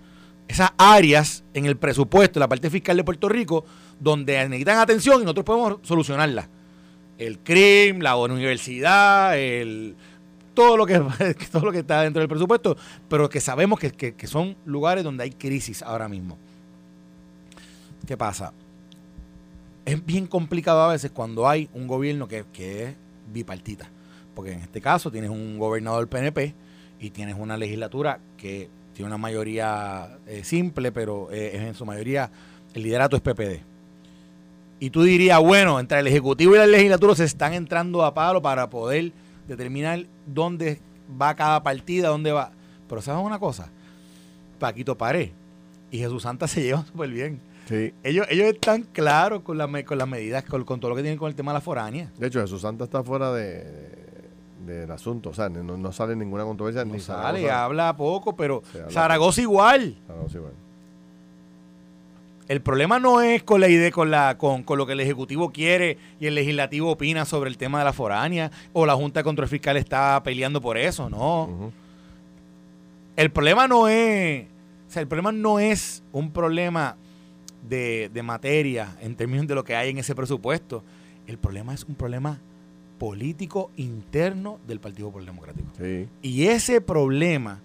esas 0.48 0.72
áreas 0.76 1.44
en 1.54 1.64
el 1.64 1.78
presupuesto, 1.78 2.38
la 2.38 2.48
parte 2.48 2.68
fiscal 2.68 2.98
de 2.98 3.04
Puerto 3.04 3.30
Rico, 3.30 3.64
donde 3.98 4.34
necesitan 4.50 4.80
atención 4.80 5.22
y 5.22 5.24
nosotros 5.24 5.46
podemos 5.46 5.78
solucionarla. 5.80 6.46
El 7.26 7.38
CRIM, 7.38 8.00
la 8.00 8.16
universidad, 8.16 9.38
el, 9.38 9.96
todo, 10.54 10.76
lo 10.76 10.86
que, 10.86 10.94
todo 11.52 11.64
lo 11.64 11.72
que 11.72 11.80
está 11.80 12.02
dentro 12.02 12.20
del 12.20 12.28
presupuesto, 12.28 12.76
pero 13.08 13.28
que 13.28 13.40
sabemos 13.40 13.78
que, 13.78 14.14
son 14.26 14.56
lugares 14.64 15.04
donde 15.04 15.24
hay 15.24 15.30
crisis 15.30 15.82
ahora 15.82 16.08
mismo. 16.08 16.38
¿Qué 18.06 18.16
pasa? 18.16 18.52
Es 19.84 20.04
bien 20.04 20.26
complicado 20.26 20.82
a 20.82 20.92
veces 20.92 21.10
cuando 21.10 21.48
hay 21.48 21.68
un 21.74 21.86
gobierno 21.86 22.28
que, 22.28 22.44
que 22.52 22.84
es 22.84 22.94
bipartita, 23.32 23.88
porque 24.34 24.52
en 24.52 24.60
este 24.60 24.80
caso 24.80 25.10
tienes 25.10 25.30
un 25.30 25.58
gobernador 25.58 26.08
PNP 26.08 26.54
y 27.00 27.10
tienes 27.10 27.36
una 27.38 27.56
legislatura 27.56 28.20
que 28.36 28.68
tiene 28.94 29.08
una 29.08 29.18
mayoría 29.18 30.18
eh, 30.26 30.44
simple, 30.44 30.92
pero 30.92 31.28
eh, 31.32 31.66
en 31.66 31.74
su 31.74 31.84
mayoría 31.84 32.30
el 32.74 32.82
liderato 32.82 33.16
es 33.16 33.22
PPD. 33.22 33.73
Y 34.80 34.90
tú 34.90 35.02
dirías, 35.02 35.40
bueno, 35.40 35.80
entre 35.80 36.00
el 36.00 36.06
Ejecutivo 36.06 36.54
y 36.54 36.58
la 36.58 36.66
legislatura 36.66 37.14
se 37.14 37.24
están 37.24 37.54
entrando 37.54 38.04
a 38.04 38.12
palo 38.12 38.42
para 38.42 38.68
poder 38.68 39.12
determinar 39.46 40.04
dónde 40.26 40.80
va 41.20 41.34
cada 41.34 41.62
partida, 41.62 42.08
dónde 42.08 42.32
va. 42.32 42.50
Pero 42.88 43.00
¿sabes 43.00 43.24
una 43.24 43.38
cosa? 43.38 43.70
Paquito 44.58 44.96
Paré 44.96 45.32
y 45.90 45.98
Jesús 45.98 46.22
Santa 46.22 46.48
se 46.48 46.62
llevan 46.62 46.86
súper 46.92 47.10
bien. 47.10 47.40
Sí. 47.68 47.94
Ellos, 48.02 48.26
ellos 48.28 48.48
están 48.48 48.82
claros 48.82 49.42
con, 49.42 49.56
la, 49.56 49.84
con 49.84 49.96
las 49.96 50.08
medidas, 50.08 50.44
con, 50.44 50.64
con, 50.64 50.80
todo 50.80 50.90
lo 50.90 50.96
que 50.96 51.02
tienen 51.02 51.18
con 51.18 51.28
el 51.28 51.34
tema 51.34 51.52
de 51.52 51.54
la 51.54 51.60
foránea. 51.62 52.10
De 52.18 52.26
hecho, 52.26 52.40
Jesús 52.40 52.60
Santa 52.60 52.84
está 52.84 53.02
fuera 53.02 53.32
de, 53.32 53.64
del 54.66 54.90
asunto. 54.90 55.30
O 55.30 55.34
sea, 55.34 55.48
no, 55.48 55.92
sale 55.92 56.14
ninguna 56.16 56.44
controversia. 56.44 56.84
No 56.84 56.92
ni 56.92 57.00
sale, 57.00 57.50
habla 57.50 57.96
poco, 57.96 58.36
pero 58.36 58.62
Zaragoza 58.90 59.40
igual. 59.40 59.96
El 62.46 62.60
problema 62.60 62.98
no 62.98 63.22
es 63.22 63.42
con 63.42 63.60
la 63.60 63.68
idea, 63.68 63.90
con, 63.90 64.10
la, 64.10 64.36
con, 64.36 64.64
lo 64.68 64.86
que 64.86 64.92
el 64.92 65.00
Ejecutivo 65.00 65.50
quiere 65.50 65.96
y 66.20 66.26
el 66.26 66.34
Legislativo 66.34 66.90
opina 66.90 67.24
sobre 67.24 67.48
el 67.48 67.56
tema 67.56 67.78
de 67.78 67.86
la 67.86 67.92
foránea 67.92 68.50
o 68.72 68.84
la 68.84 68.94
Junta 68.94 69.20
de 69.20 69.24
Control 69.24 69.48
Fiscal 69.48 69.76
está 69.78 70.22
peleando 70.22 70.60
por 70.60 70.76
eso, 70.76 71.08
no. 71.08 71.72
El 73.16 73.30
problema 73.30 73.66
no 73.66 73.88
es, 73.88 74.44
o 74.88 74.92
sea, 74.92 75.00
el 75.00 75.08
problema 75.08 75.32
no 75.32 75.58
es 75.58 76.02
un 76.12 76.30
problema 76.32 76.96
de, 77.66 78.10
de 78.12 78.22
materia 78.22 78.96
en 79.00 79.16
términos 79.16 79.46
de 79.46 79.54
lo 79.54 79.64
que 79.64 79.74
hay 79.74 79.90
en 79.90 79.98
ese 79.98 80.14
presupuesto. 80.14 80.82
El 81.26 81.38
problema 81.38 81.72
es 81.72 81.84
un 81.84 81.94
problema 81.94 82.38
político 82.98 83.70
interno 83.76 84.58
del 84.66 84.80
Partido 84.80 85.08
Popular 85.08 85.26
Democrático. 85.26 85.68
Y 86.22 86.46
ese 86.46 86.80
problema 86.80 87.60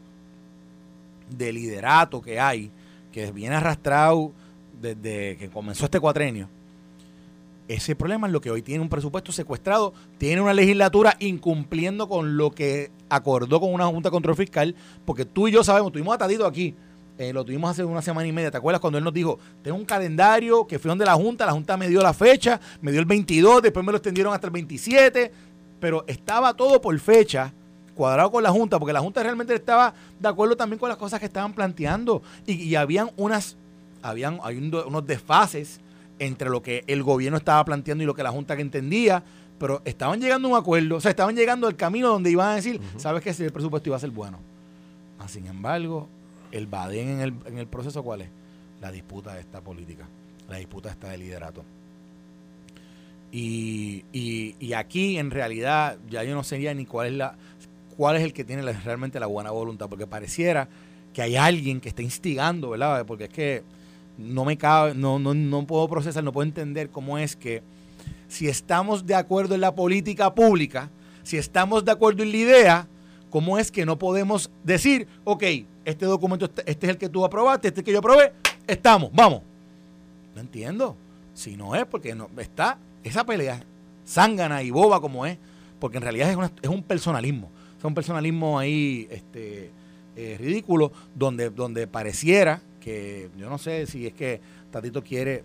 de 1.30 1.54
liderato 1.54 2.22
que 2.22 2.40
hay, 2.40 2.72
que 3.12 3.32
viene 3.32 3.56
arrastrado 3.56 4.32
desde 4.82 5.38
que 5.38 5.50
comenzó 5.50 5.86
este 5.86 6.00
cuatrenio, 6.00 6.48
ese 7.68 7.96
problema 7.96 8.26
es 8.26 8.34
lo 8.34 8.42
que 8.42 8.50
hoy 8.50 8.64
tiene 8.64 8.82
un 8.82 8.90
presupuesto 8.90 9.32
secuestrado, 9.32 9.94
tiene 10.18 10.42
una 10.42 10.54
legislatura 10.54 11.16
incumpliendo 11.20 12.10
con 12.10 12.36
lo 12.36 12.52
que 12.52 12.90
acordó 13.10 13.60
con 13.60 13.74
una 13.74 13.86
Junta 13.86 14.10
Control 14.10 14.36
Fiscal, 14.36 14.76
porque 15.06 15.24
tú 15.24 15.48
y 15.48 15.52
yo 15.52 15.64
sabemos, 15.64 15.92
tuvimos 15.92 16.16
atadito 16.16 16.48
aquí, 16.48 16.74
eh, 17.20 17.32
lo 17.32 17.46
tuvimos 17.46 17.70
hace 17.70 17.84
una 17.84 18.02
semana 18.02 18.28
y 18.28 18.32
media, 18.32 18.50
¿te 18.50 18.58
acuerdas 18.58 18.80
cuando 18.80 18.98
él 18.98 19.04
nos 19.04 19.14
dijo, 19.14 19.38
tengo 19.62 19.78
un 19.78 19.86
calendario 19.86 20.66
que 20.66 20.80
fue 20.80 20.90
donde 20.90 21.06
la 21.06 21.14
Junta, 21.14 21.46
la 21.46 21.52
Junta 21.52 21.78
me 21.78 21.88
dio 21.90 22.02
la 22.02 22.14
fecha, 22.14 22.60
me 22.82 22.92
dio 22.92 23.02
el 23.02 23.06
22, 23.06 23.62
después 23.62 23.86
me 23.86 23.92
lo 23.92 23.98
extendieron 23.98 24.34
hasta 24.34 24.48
el 24.48 24.54
27, 24.54 25.32
pero 25.80 26.06
estaba 26.08 26.54
todo 26.54 26.82
por 26.82 26.98
fecha 27.00 27.54
cuadrado 27.94 28.32
con 28.32 28.42
la 28.42 28.50
Junta, 28.50 28.80
porque 28.80 28.94
la 28.94 29.02
Junta 29.02 29.22
realmente 29.22 29.54
estaba 29.54 29.94
de 30.18 30.28
acuerdo 30.30 30.56
también 30.56 30.80
con 30.80 30.88
las 30.88 30.98
cosas 30.98 31.20
que 31.20 31.26
estaban 31.26 31.54
planteando 31.54 32.22
y, 32.48 32.74
habían 32.76 33.12
unas, 33.18 33.58
habían 34.02 34.40
hay 34.44 34.58
unos 34.58 35.06
desfases 35.06 35.80
entre 36.20 36.50
lo 36.50 36.62
que 36.62 36.84
el 36.88 37.04
gobierno 37.04 37.38
estaba 37.38 37.64
planteando 37.66 38.04
y 38.04 38.08
lo 38.08 38.14
que 38.14 38.24
la 38.24 38.32
Junta 38.32 38.56
que 38.56 38.62
entendía, 38.62 39.24
pero 39.58 39.82
estaban 39.86 40.20
llegando 40.20 40.48
a 40.48 40.52
un 40.52 40.58
acuerdo, 40.58 40.98
o 40.98 41.02
sea, 41.02 41.12
estaban 41.12 41.36
llegando 41.36 41.68
al 41.68 41.76
camino 41.76 42.10
donde 42.10 42.32
iban 42.32 42.50
a 42.50 42.56
decir, 42.56 42.80
sabes 42.98 43.24
que 43.24 43.30
el 43.44 43.52
presupuesto 43.52 43.90
iba 43.90 43.98
a 43.98 44.00
ser 44.00 44.12
bueno. 44.12 44.40
sin 45.28 45.48
embargo, 45.48 46.08
el 46.52 46.68
badén 46.68 47.10
en 47.10 47.20
el, 47.22 47.34
en 47.46 47.58
el 47.58 47.68
proceso, 47.68 48.04
¿cuál 48.04 48.22
es? 48.22 48.30
La 48.82 48.92
disputa 48.92 49.34
de 49.34 49.42
esta 49.42 49.62
política, 49.62 50.08
la 50.50 50.58
disputa 50.58 50.90
esta 50.90 51.10
de 51.10 51.18
liderato. 51.18 51.64
Y, 53.32 54.06
y, 54.12 54.56
y 54.60 54.74
aquí 54.74 55.18
en 55.20 55.30
realidad 55.30 55.98
ya 56.10 56.24
yo 56.24 56.34
no 56.34 56.44
sé 56.44 56.74
ni 56.74 56.86
cuál 56.86 57.08
es 57.08 57.14
la 57.14 57.36
cuál 57.96 58.16
es 58.16 58.24
el 58.24 58.32
que 58.32 58.46
tiene 58.46 58.62
realmente 58.62 59.20
la 59.20 59.26
buena 59.26 59.52
voluntad, 59.52 59.90
porque 59.90 60.08
pareciera 60.08 60.70
que 61.14 61.22
hay 61.22 61.36
alguien 61.36 61.82
que 61.82 61.90
está 61.90 62.02
instigando, 62.02 62.70
¿verdad? 62.70 63.06
Porque 63.06 63.26
es 63.26 63.30
que 63.30 63.64
no 64.20 64.44
me 64.44 64.58
cabe, 64.58 64.94
no, 64.94 65.18
no, 65.18 65.34
no 65.34 65.66
puedo 65.66 65.88
procesar, 65.88 66.24
no 66.24 66.34
puedo 66.34 66.46
entender 66.46 66.90
cómo 66.90 67.18
es 67.18 67.36
que 67.36 67.64
si 68.28 68.48
estamos 68.48 69.06
de 69.06 69.16
acuerdo 69.16 69.56
en 69.56 69.62
la 69.62 69.74
política 69.74 70.36
pública, 70.36 70.90
si 71.24 71.38
estamos 71.38 71.86
de 71.86 71.92
acuerdo 71.92 72.24
en 72.24 72.32
la 72.32 72.38
idea, 72.38 72.88
¿cómo 73.30 73.58
es 73.58 73.72
que 73.72 73.86
no 73.86 73.98
podemos 73.98 74.52
decir, 74.64 75.08
ok, 75.24 75.44
este 75.86 76.06
documento, 76.06 76.46
este, 76.46 76.64
este 76.70 76.88
es 76.88 76.90
el 76.92 76.98
que 76.98 77.10
tú 77.10 77.24
aprobaste, 77.24 77.70
este 77.70 77.80
es 77.80 77.82
el 77.82 77.86
que 77.86 77.92
yo 77.94 78.00
aprobé, 78.00 78.34
estamos, 78.68 79.10
vamos? 79.14 79.42
No 80.36 80.42
entiendo. 80.42 80.96
Si 81.34 81.56
no 81.56 81.74
es 81.74 81.86
porque 81.86 82.14
no 82.14 82.30
está 82.38 82.78
esa 83.04 83.26
pelea 83.26 83.64
zángana 84.06 84.62
y 84.62 84.72
boba 84.72 85.00
como 85.00 85.26
es, 85.26 85.38
porque 85.80 85.98
en 85.98 86.04
realidad 86.04 86.30
es, 86.30 86.52
es 86.62 86.70
un 86.70 86.84
personalismo. 86.84 87.50
Es 87.78 87.86
un 87.86 87.94
personalismo 87.94 88.60
ahí 88.60 89.08
este, 89.10 89.72
eh, 90.18 90.36
ridículo, 90.38 90.92
donde, 91.16 91.50
donde 91.50 91.88
pareciera 91.88 92.62
que, 92.80 93.30
yo 93.38 93.50
no 93.50 93.58
sé 93.58 93.86
si 93.86 94.08
es 94.08 94.14
que 94.14 94.42
Tatito 94.72 95.04
quiere 95.04 95.44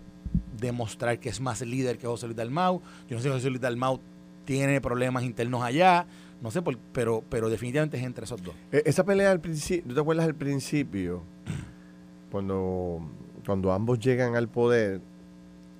demostrar 0.59 1.19
que 1.19 1.29
es 1.29 1.39
más 1.39 1.61
líder 1.61 1.97
que 1.97 2.07
José 2.07 2.27
Luis 2.27 2.37
Dalmau. 2.37 2.81
Yo 3.07 3.15
no 3.15 3.21
sé 3.21 3.29
si 3.29 3.33
José 3.33 3.49
Luis 3.49 3.61
Dalmau 3.61 3.99
tiene 4.45 4.81
problemas 4.81 5.23
internos 5.23 5.63
allá. 5.63 6.05
No 6.41 6.51
sé, 6.51 6.61
pero, 6.91 7.23
pero 7.29 7.49
definitivamente 7.49 7.97
es 7.97 8.03
entre 8.03 8.25
esos 8.25 8.41
dos. 8.43 8.53
E, 8.71 8.83
esa 8.85 9.03
pelea 9.03 9.31
al 9.31 9.39
principio, 9.39 9.87
¿tú 9.87 9.95
te 9.95 10.01
acuerdas 10.01 10.25
al 10.25 10.35
principio? 10.35 11.23
Cuando, 12.31 12.99
cuando 13.45 13.71
ambos 13.71 13.97
llegan 13.99 14.35
al 14.35 14.49
poder, 14.49 14.99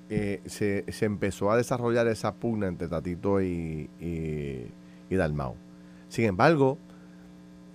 eh, 0.09 0.41
se, 0.45 0.85
empezó 1.01 1.51
a 1.51 1.57
desarrollar 1.57 2.07
esa 2.07 2.33
pugna 2.33 2.67
entre 2.67 2.87
Tatito 2.87 3.41
y, 3.41 3.89
y, 3.99 4.67
y 5.09 5.15
Dalmau. 5.15 5.55
Sin 6.07 6.25
embargo, 6.25 6.77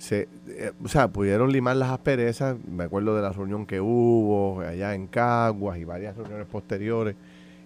se, 0.01 0.29
eh, 0.49 0.73
o 0.83 0.89
sea, 0.89 1.09
pudieron 1.09 1.53
limar 1.53 1.77
las 1.77 1.91
asperezas. 1.91 2.57
Me 2.67 2.85
acuerdo 2.85 3.15
de 3.15 3.23
la 3.23 3.33
reunión 3.33 3.67
que 3.67 3.81
hubo 3.81 4.61
allá 4.61 4.95
en 4.95 5.07
Caguas 5.07 5.79
y 5.79 5.85
varias 5.85 6.17
reuniones 6.17 6.47
posteriores. 6.47 7.17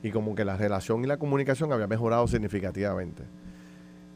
Y 0.02 0.10
como 0.10 0.34
que 0.34 0.44
la 0.44 0.56
relación 0.56 1.04
y 1.04 1.06
la 1.06 1.16
comunicación 1.16 1.72
había 1.72 1.86
mejorado 1.86 2.26
significativamente. 2.26 3.22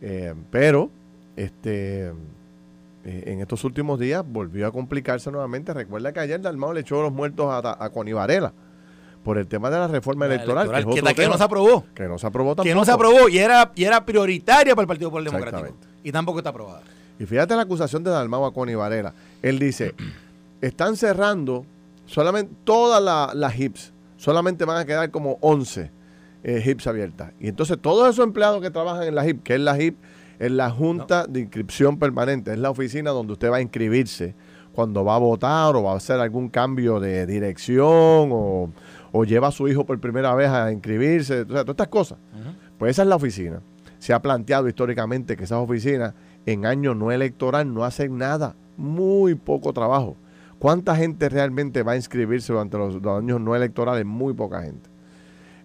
Eh, 0.03 0.35
pero, 0.51 0.91
este, 1.37 2.09
eh, 2.09 2.13
en 3.05 3.41
estos 3.41 3.63
últimos 3.63 4.01
días 4.01 4.25
volvió 4.27 4.67
a 4.67 4.73
complicarse 4.73 5.31
nuevamente. 5.31 5.73
Recuerda 5.73 6.13
que 6.13 6.19
ayer 6.19 6.41
Dalmao 6.41 6.73
le 6.73 6.81
echó 6.81 7.01
los 7.01 7.13
muertos 7.13 7.47
a, 7.49 7.85
a 7.85 7.91
Conivarela 7.91 8.53
por 9.23 9.39
el 9.39 9.47
tema 9.47 9.71
de 9.71 9.79
la 9.79 9.87
reforma 9.87 10.27
electoral, 10.27 10.69
que, 11.15 11.29
no 11.29 11.39
se 11.39 11.45
aprobó. 11.45 11.85
Que 11.95 12.09
no 12.09 12.19
se 12.19 12.27
aprobó 12.27 12.51
tampoco. 12.51 12.69
Que 12.69 12.75
no 12.75 12.85
se 12.85 12.91
aprobó 12.91 13.29
y 13.29 13.39
era, 13.39 13.71
y 13.77 13.85
era 13.85 14.05
prioritaria 14.05 14.75
para 14.75 14.83
el 14.83 14.89
Partido 14.89 15.11
Popular 15.11 15.33
Democrático. 15.33 15.77
Y 16.03 16.11
tampoco 16.11 16.39
está 16.39 16.51
aprobada. 16.51 16.83
Y 17.19 17.27
fíjate 17.27 17.57
la 17.57 17.63
acusación 17.63 18.05
de 18.05 18.11
Dalmau 18.11 18.45
a 18.45 18.53
Connie 18.53 18.75
Varela. 18.75 19.15
Él 19.43 19.59
dice, 19.59 19.95
están 20.61 20.97
cerrando 20.97 21.67
solamente 22.07 22.53
todas 22.65 23.35
las 23.35 23.55
HIPs, 23.55 23.93
solamente 24.17 24.65
van 24.65 24.79
a 24.79 24.85
quedar 24.85 25.11
como 25.11 25.39
11 25.41 25.91
eh, 26.45 26.63
HIPs 26.65 26.87
abiertas. 26.87 27.33
Y 27.41 27.49
entonces 27.49 27.79
todos 27.81 28.09
esos 28.09 28.25
empleados 28.25 28.63
que 28.63 28.71
trabajan 28.71 29.05
en 29.05 29.15
la 29.15 29.27
HIP, 29.27 29.43
que 29.43 29.55
es 29.55 29.61
la 29.61 29.81
HIP, 29.81 29.97
es 30.39 30.53
la 30.53 30.71
Junta 30.71 31.27
de 31.27 31.41
Inscripción 31.41 31.99
Permanente, 31.99 32.53
es 32.53 32.59
la 32.59 32.71
oficina 32.71 33.11
donde 33.11 33.33
usted 33.33 33.51
va 33.51 33.57
a 33.57 33.61
inscribirse 33.61 34.35
cuando 34.73 35.05
va 35.05 35.17
a 35.17 35.19
votar 35.19 35.75
o 35.75 35.83
va 35.83 35.95
a 35.95 35.97
hacer 35.97 36.21
algún 36.21 36.49
cambio 36.49 37.01
de 37.01 37.27
dirección 37.27 37.89
o, 38.33 38.71
lleva 39.27 39.49
a 39.49 39.51
su 39.51 39.67
hijo 39.67 39.85
por 39.85 39.99
primera 39.99 40.33
vez 40.37 40.49
a 40.49 40.71
inscribirse, 40.71 41.41
o 41.41 41.47
sea, 41.47 41.63
todas 41.63 41.71
estas 41.71 41.89
cosas. 41.89 42.19
Pues 42.79 42.93
esa 42.93 43.03
es 43.03 43.09
la 43.09 43.17
oficina. 43.17 43.61
Se 43.99 44.15
ha 44.15 44.23
planteado 44.23 44.69
históricamente 44.69 45.37
que 45.37 45.43
esas 45.43 45.59
oficinas 45.59 46.15
en 46.46 46.66
año 46.66 46.94
no 46.94 47.12
electoral 47.12 47.72
no 47.72 47.85
hacen 47.85 48.18
nada, 48.18 48.57
muy 48.77 49.35
poco 49.35 49.72
trabajo. 49.72 50.16
¿Cuánta 50.59 50.96
gente 50.96 51.29
realmente 51.29 51.83
va 51.83 51.92
a 51.92 51.96
inscribirse 51.96 52.53
durante 52.53 52.77
los, 52.79 52.96
años 52.96 53.40
no 53.40 53.55
electorales? 53.55 54.05
Muy 54.05 54.35
poca 54.35 54.62
gente. 54.62 54.90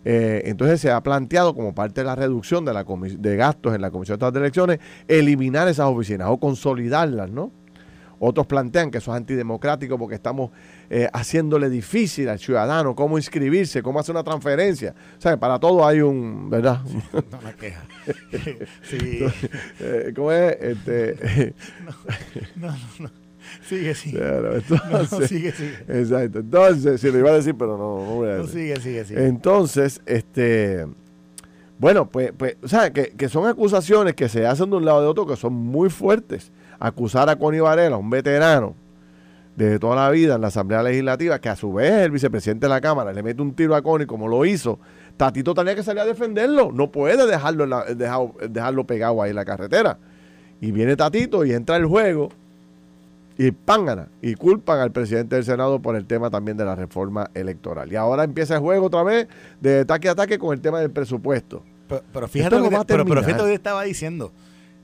Eh, 0.05 0.43
entonces 0.45 0.81
se 0.81 0.91
ha 0.91 1.01
planteado 1.01 1.55
como 1.55 1.73
parte 1.73 2.01
de 2.01 2.05
la 2.05 2.15
reducción 2.15 2.65
de, 2.65 2.73
la 2.73 2.83
de 2.83 3.35
gastos 3.35 3.73
en 3.73 3.81
la 3.81 3.89
Comisión 3.89 4.19
de 4.19 4.39
Elecciones, 4.39 4.79
eliminar 5.07 5.67
esas 5.67 5.87
oficinas 5.87 6.27
o 6.29 6.37
consolidarlas, 6.37 7.31
¿no? 7.31 7.51
Otros 8.25 8.47
plantean 8.47 8.89
que 8.89 8.99
eso 8.99 9.11
es 9.11 9.17
antidemocrático 9.17 9.97
porque 9.97 10.15
estamos 10.15 10.51
eh, 10.89 11.09
haciéndole 11.11 11.69
difícil 11.69 12.29
al 12.29 12.39
ciudadano 12.39 12.95
cómo 12.95 13.17
inscribirse, 13.17 13.83
cómo 13.83 13.99
hacer 13.99 14.15
una 14.15 14.23
transferencia. 14.23 14.95
O 15.17 15.21
sea, 15.21 15.35
para 15.37 15.59
todo 15.59 15.85
hay 15.85 15.99
un, 15.99 16.49
¿verdad? 16.49 16.79
No 17.13 17.41
me 17.41 17.53
queja. 17.53 17.83
Sí. 18.83 19.25
Eh, 19.81 20.13
¿Cómo 20.15 20.31
es? 20.31 20.57
Este, 20.61 21.53
no, 22.55 22.67
no, 22.67 22.77
no. 22.99 23.11
Sigue, 23.67 23.93
sigue. 23.93 24.19
entonces, 24.21 25.29
sigue, 25.29 25.51
sigue. 25.51 25.77
Exacto. 25.89 26.39
Entonces, 26.39 27.01
si 27.01 27.11
lo 27.11 27.19
iba 27.19 27.29
a 27.29 27.33
decir, 27.33 27.55
pero 27.57 27.77
no, 27.77 28.05
no 28.05 28.15
voy 28.15 28.29
a 28.29 28.35
decir. 28.35 28.45
No, 28.45 28.51
sigue, 28.53 28.79
sigue, 28.79 29.05
sigue. 29.05 29.27
Entonces, 29.27 30.01
este... 30.05 30.87
Bueno, 31.77 32.07
pues, 32.07 32.31
pues 32.37 32.55
o 32.63 32.69
sea, 32.69 32.93
que, 32.93 33.09
que 33.09 33.27
son 33.27 33.47
acusaciones 33.47 34.13
que 34.15 34.29
se 34.29 34.45
hacen 34.47 34.69
de 34.69 34.77
un 34.77 34.85
lado 34.85 35.01
de 35.01 35.07
otro 35.07 35.25
que 35.25 35.35
son 35.35 35.53
muy 35.53 35.89
fuertes 35.89 36.53
acusar 36.83 37.29
a 37.29 37.37
Connie 37.37 37.61
Varela, 37.61 37.95
un 37.95 38.09
veterano 38.09 38.75
de 39.55 39.79
toda 39.79 39.95
la 39.95 40.09
vida 40.09 40.35
en 40.35 40.41
la 40.41 40.47
Asamblea 40.47 40.83
Legislativa, 40.83 41.39
que 41.39 41.47
a 41.47 41.55
su 41.55 41.71
vez 41.71 41.93
el 41.93 42.11
vicepresidente 42.11 42.65
de 42.65 42.69
la 42.69 42.81
Cámara 42.81 43.13
le 43.13 43.23
mete 43.23 43.41
un 43.41 43.53
tiro 43.53 43.73
a 43.73 43.81
Connie 43.81 44.05
como 44.05 44.27
lo 44.27 44.43
hizo, 44.45 44.79
Tatito 45.15 45.53
tenía 45.53 45.75
que 45.75 45.83
salir 45.83 46.01
a 46.01 46.05
defenderlo. 46.05 46.71
No 46.73 46.91
puede 46.91 47.25
dejarlo, 47.25 47.65
dejarlo 48.49 48.83
pegado 48.83 49.21
ahí 49.21 49.29
en 49.29 49.37
la 49.37 49.45
carretera. 49.45 49.97
Y 50.59 50.71
viene 50.71 50.97
Tatito 50.97 51.45
y 51.45 51.53
entra 51.53 51.77
el 51.77 51.85
juego 51.85 52.29
y 53.37 53.51
pángana 53.51 54.09
y 54.21 54.35
culpan 54.35 54.79
al 54.79 54.91
presidente 54.91 55.37
del 55.37 55.45
Senado 55.45 55.81
por 55.81 55.95
el 55.95 56.05
tema 56.05 56.29
también 56.29 56.57
de 56.57 56.65
la 56.65 56.75
reforma 56.75 57.29
electoral. 57.33 57.89
Y 57.93 57.95
ahora 57.95 58.25
empieza 58.25 58.55
el 58.55 58.59
juego 58.59 58.87
otra 58.87 59.03
vez 59.03 59.29
de 59.61 59.79
ataque 59.81 60.09
a 60.09 60.11
ataque 60.11 60.37
con 60.37 60.53
el 60.53 60.59
tema 60.59 60.81
del 60.81 60.91
presupuesto. 60.91 61.63
Pero, 62.11 62.27
fíjate, 62.27 62.57
lo 62.57 62.69
que, 62.69 62.77
pero, 62.85 63.05
pero 63.05 63.23
fíjate 63.23 63.43
lo 63.43 63.47
que 63.47 63.53
estaba 63.53 63.83
diciendo. 63.83 64.33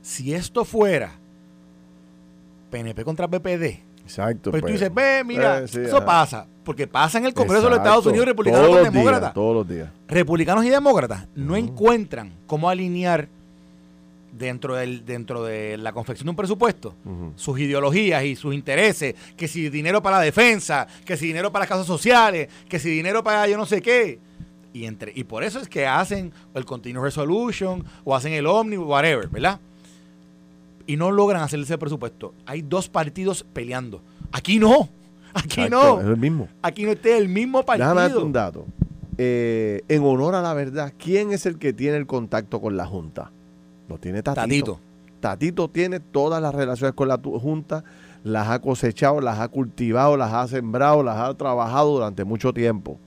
Si 0.00 0.32
esto 0.32 0.64
fuera 0.64 1.19
PNP 2.70 3.04
contra 3.04 3.28
PPD. 3.28 3.90
Exacto. 4.04 4.50
Pues, 4.50 4.62
tú 4.62 4.66
pues. 4.66 4.80
dices, 4.80 4.92
ve, 4.92 5.22
mira, 5.24 5.60
eh, 5.60 5.64
eso 5.64 6.04
pasa. 6.04 6.46
Porque 6.64 6.86
pasa 6.86 7.18
en 7.18 7.26
el 7.26 7.34
Congreso 7.34 7.64
de 7.64 7.70
los 7.70 7.78
Estados 7.78 8.06
Unidos, 8.06 8.26
republicanos 8.26 8.68
con 8.68 8.82
demócratas. 8.84 9.34
todos 9.34 9.54
los 9.54 9.68
días. 9.68 9.88
Republicanos 10.08 10.64
y 10.64 10.68
demócratas 10.68 11.26
no 11.34 11.56
encuentran 11.56 12.32
cómo 12.46 12.68
alinear 12.68 13.28
dentro, 14.32 14.76
del, 14.76 15.04
dentro 15.04 15.42
de 15.42 15.76
la 15.76 15.92
confección 15.92 16.26
de 16.26 16.30
un 16.30 16.36
presupuesto 16.36 16.94
sus 17.36 17.58
ideologías 17.58 18.24
y 18.24 18.36
sus 18.36 18.54
intereses, 18.54 19.14
que 19.36 19.48
si 19.48 19.68
dinero 19.68 20.02
para 20.02 20.18
la 20.18 20.22
defensa, 20.22 20.86
que 21.04 21.16
si 21.16 21.26
dinero 21.26 21.50
para 21.50 21.62
las 21.62 21.68
causas 21.68 21.86
sociales, 21.86 22.48
que 22.68 22.78
si 22.78 22.90
dinero 22.90 23.22
para 23.22 23.46
yo 23.48 23.56
no 23.56 23.66
sé 23.66 23.80
qué. 23.82 24.18
Y, 24.72 24.84
entre, 24.84 25.12
y 25.14 25.24
por 25.24 25.42
eso 25.42 25.58
es 25.58 25.68
que 25.68 25.84
hacen 25.84 26.32
el 26.54 26.64
Continuous 26.64 27.04
Resolution 27.04 27.84
o 28.04 28.14
hacen 28.14 28.32
el 28.32 28.46
Omni, 28.46 28.76
whatever, 28.76 29.26
¿verdad? 29.28 29.58
Y 30.86 30.96
no 30.96 31.10
logran 31.10 31.42
hacer 31.42 31.60
ese 31.60 31.78
presupuesto. 31.78 32.34
Hay 32.46 32.62
dos 32.62 32.88
partidos 32.88 33.44
peleando. 33.52 34.02
Aquí 34.32 34.58
no. 34.58 34.88
Aquí 35.34 35.68
no. 35.70 36.00
Es 36.00 36.06
el 36.06 36.16
mismo. 36.16 36.48
Aquí 36.62 36.84
no 36.84 36.92
está 36.92 37.16
el 37.16 37.28
mismo 37.28 37.64
partido. 37.64 37.88
Déjame 37.88 38.08
darte 38.08 38.24
un 38.24 38.32
dato. 38.32 38.66
Eh, 39.18 39.82
en 39.88 40.02
honor 40.02 40.34
a 40.34 40.42
la 40.42 40.54
verdad, 40.54 40.92
¿quién 40.98 41.32
es 41.32 41.46
el 41.46 41.58
que 41.58 41.72
tiene 41.72 41.96
el 41.96 42.06
contacto 42.06 42.60
con 42.60 42.76
la 42.76 42.86
Junta? 42.86 43.30
Lo 43.88 43.98
tiene 43.98 44.22
Tatito. 44.22 44.40
Tatito. 44.42 44.80
Tatito 45.20 45.68
tiene 45.68 46.00
todas 46.00 46.40
las 46.40 46.54
relaciones 46.54 46.94
con 46.94 47.08
la 47.08 47.18
Junta, 47.18 47.84
las 48.24 48.48
ha 48.48 48.60
cosechado, 48.60 49.20
las 49.20 49.38
ha 49.38 49.48
cultivado, 49.48 50.16
las 50.16 50.32
ha 50.32 50.48
sembrado, 50.48 51.02
las 51.02 51.18
ha 51.18 51.34
trabajado 51.34 51.92
durante 51.92 52.24
mucho 52.24 52.54
tiempo. 52.54 52.98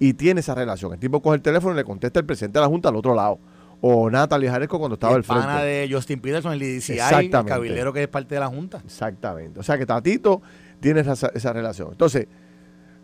Y 0.00 0.14
tiene 0.14 0.40
esa 0.40 0.54
relación. 0.54 0.92
El 0.92 0.98
tipo 0.98 1.20
coge 1.22 1.36
el 1.36 1.42
teléfono 1.42 1.74
y 1.74 1.76
le 1.76 1.84
contesta 1.84 2.18
el 2.18 2.26
presidente 2.26 2.58
de 2.58 2.64
la 2.64 2.68
Junta 2.68 2.88
al 2.88 2.96
otro 2.96 3.14
lado 3.14 3.38
o 3.80 4.10
Natalie 4.10 4.50
Jaresco 4.50 4.78
cuando 4.78 4.94
estaba 4.94 5.14
al 5.14 5.24
frente. 5.24 5.44
pana 5.44 5.62
de 5.62 5.88
Justin 5.90 6.20
Peterson, 6.20 6.52
el 6.52 6.62
IDCI, 6.62 6.98
el 6.98 7.30
cabildero 7.30 7.92
que 7.92 8.02
es 8.02 8.08
parte 8.08 8.34
de 8.34 8.40
la 8.40 8.48
Junta. 8.48 8.82
Exactamente. 8.84 9.60
O 9.60 9.62
sea 9.62 9.78
que 9.78 9.86
Tatito 9.86 10.42
tiene 10.80 11.00
esa, 11.00 11.52
relación. 11.52 11.88
Entonces, 11.92 12.26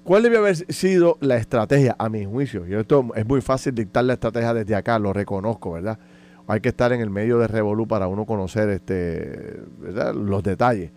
¿cuál 0.04 0.22
debe 0.22 0.36
haber 0.38 0.56
sido 0.72 1.16
la 1.20 1.36
estrategia, 1.36 1.96
a 1.98 2.08
mi 2.08 2.24
juicio? 2.24 2.66
Yo 2.66 2.80
esto 2.80 3.08
es 3.14 3.26
muy 3.26 3.40
fácil 3.40 3.74
dictar 3.74 4.04
la 4.04 4.14
estrategia 4.14 4.52
desde 4.52 4.74
acá, 4.74 4.98
lo 4.98 5.12
reconozco, 5.12 5.72
¿verdad? 5.72 5.98
Hay 6.46 6.60
que 6.60 6.68
estar 6.68 6.92
en 6.92 7.00
el 7.00 7.10
medio 7.10 7.38
de 7.38 7.48
Revolú 7.48 7.88
para 7.88 8.06
uno 8.06 8.24
conocer 8.24 8.68
este, 8.68 9.60
los 10.14 10.42
detalles. 10.42 10.90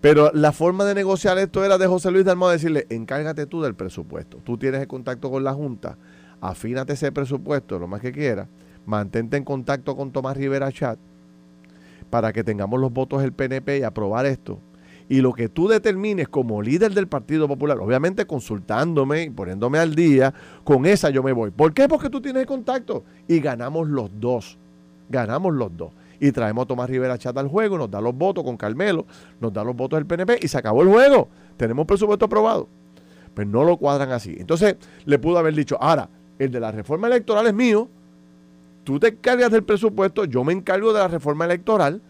Pero 0.00 0.30
la 0.32 0.52
forma 0.52 0.84
de 0.84 0.94
negociar 0.94 1.38
esto 1.38 1.64
era 1.64 1.76
de 1.76 1.86
José 1.86 2.10
Luis 2.10 2.24
Dalmau 2.24 2.48
decirle, 2.48 2.86
encárgate 2.88 3.46
tú 3.46 3.62
del 3.62 3.74
presupuesto. 3.74 4.38
Tú 4.38 4.56
tienes 4.56 4.80
el 4.80 4.86
contacto 4.88 5.30
con 5.30 5.44
la 5.44 5.52
Junta, 5.52 5.98
afínate 6.40 6.94
ese 6.94 7.12
presupuesto 7.12 7.78
lo 7.78 7.88
más 7.88 8.00
que 8.00 8.12
quieras 8.12 8.48
mantente 8.88 9.36
en 9.36 9.44
contacto 9.44 9.94
con 9.96 10.10
Tomás 10.10 10.36
Rivera 10.36 10.72
Chat 10.72 10.98
para 12.08 12.32
que 12.32 12.42
tengamos 12.42 12.80
los 12.80 12.90
votos 12.90 13.20
del 13.20 13.32
PNP 13.32 13.78
y 13.78 13.82
aprobar 13.82 14.24
esto. 14.24 14.58
Y 15.10 15.20
lo 15.20 15.32
que 15.34 15.48
tú 15.48 15.68
determines 15.68 16.28
como 16.28 16.62
líder 16.62 16.92
del 16.94 17.06
Partido 17.06 17.46
Popular, 17.46 17.78
obviamente 17.78 18.26
consultándome 18.26 19.24
y 19.24 19.30
poniéndome 19.30 19.78
al 19.78 19.94
día, 19.94 20.32
con 20.64 20.86
esa 20.86 21.10
yo 21.10 21.22
me 21.22 21.32
voy. 21.32 21.50
¿Por 21.50 21.72
qué? 21.72 21.86
Porque 21.86 22.10
tú 22.10 22.20
tienes 22.20 22.46
contacto. 22.46 23.04
Y 23.26 23.40
ganamos 23.40 23.88
los 23.88 24.10
dos. 24.18 24.58
Ganamos 25.08 25.54
los 25.54 25.74
dos. 25.76 25.92
Y 26.20 26.32
traemos 26.32 26.64
a 26.64 26.66
Tomás 26.66 26.90
Rivera 26.90 27.16
Chata 27.16 27.40
al 27.40 27.48
juego, 27.48 27.78
nos 27.78 27.90
da 27.90 28.00
los 28.00 28.14
votos 28.14 28.42
con 28.42 28.56
Carmelo, 28.56 29.06
nos 29.40 29.52
da 29.52 29.64
los 29.64 29.76
votos 29.76 29.98
del 29.98 30.06
PNP 30.06 30.40
y 30.42 30.48
se 30.48 30.58
acabó 30.58 30.82
el 30.82 30.88
juego. 30.88 31.28
Tenemos 31.56 31.86
presupuesto 31.86 32.24
aprobado. 32.24 32.68
Pero 33.34 33.48
no 33.48 33.64
lo 33.64 33.76
cuadran 33.76 34.12
así. 34.12 34.36
Entonces, 34.38 34.76
le 35.04 35.18
pudo 35.18 35.38
haber 35.38 35.54
dicho, 35.54 35.78
ahora, 35.80 36.08
el 36.38 36.50
de 36.50 36.60
la 36.60 36.72
reforma 36.72 37.06
electoral 37.06 37.46
es 37.46 37.54
mío, 37.54 37.88
tú 38.88 38.98
te 38.98 39.08
encargas 39.08 39.50
del 39.50 39.64
presupuesto, 39.64 40.24
yo 40.24 40.44
me 40.44 40.54
encargo 40.54 40.94
de 40.94 41.00
la 41.00 41.08
reforma 41.08 41.44
electoral, 41.44 42.00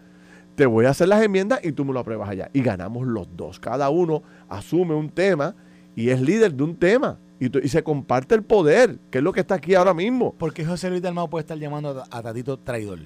te 0.55 0.65
voy 0.65 0.85
a 0.85 0.91
hacer 0.91 1.09
las 1.09 1.21
enmiendas 1.21 1.59
y 1.61 1.73
tú 1.73 1.83
me 1.83 1.91
lo 1.91 1.99
apruebas 1.99 2.29
allá. 2.29 2.49
Y 2.53 2.61
ganamos 2.61 3.05
los 3.05 3.27
dos. 3.35 3.59
Cada 3.59 3.89
uno 3.89 4.23
asume 4.47 4.95
un 4.95 5.09
tema 5.09 5.55
y 5.93 6.09
es 6.09 6.21
líder 6.21 6.53
de 6.53 6.63
un 6.63 6.77
tema. 6.77 7.19
Y, 7.37 7.49
se 7.67 7.83
comparte 7.83 8.33
el 8.33 8.43
poder, 8.43 8.97
que 9.11 9.17
es 9.17 9.23
lo 9.25 9.33
que 9.33 9.41
está 9.41 9.55
aquí 9.55 9.75
ahora 9.75 9.93
mismo. 9.93 10.33
¿Por 10.35 10.53
qué 10.53 10.63
José 10.63 10.89
Luis 10.89 11.01
Dalmau 11.01 11.29
puede 11.29 11.41
estar 11.41 11.57
llamando 11.57 12.01
a, 12.09 12.21
Tatito 12.21 12.57
traidor? 12.57 12.99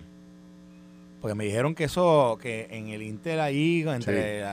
Porque 1.20 1.34
me 1.34 1.46
dijeron 1.46 1.74
que 1.74 1.86
eso, 1.86 2.38
que 2.40 2.68
en 2.70 2.90
el 2.90 3.02
Inter 3.02 3.40
ahí, 3.40 3.84
entre... 3.88 4.44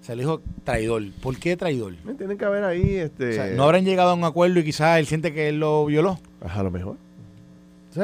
Se 0.00 0.16
le 0.16 0.22
dijo 0.22 0.40
traidor. 0.64 1.02
¿Por 1.22 1.38
qué 1.38 1.54
traidor? 1.58 1.96
Tienen 2.16 2.38
que 2.38 2.46
haber 2.46 2.64
ahí. 2.64 2.94
Este... 2.94 3.54
no 3.54 3.64
habrán 3.64 3.84
llegado 3.84 4.08
a 4.08 4.14
un 4.14 4.24
acuerdo 4.24 4.58
y 4.60 4.64
quizás 4.64 4.98
él 4.98 5.04
siente 5.04 5.34
que 5.34 5.50
él 5.50 5.60
lo 5.60 5.84
violó. 5.84 6.18
A 6.40 6.62
lo 6.62 6.70
mejor. 6.70 6.96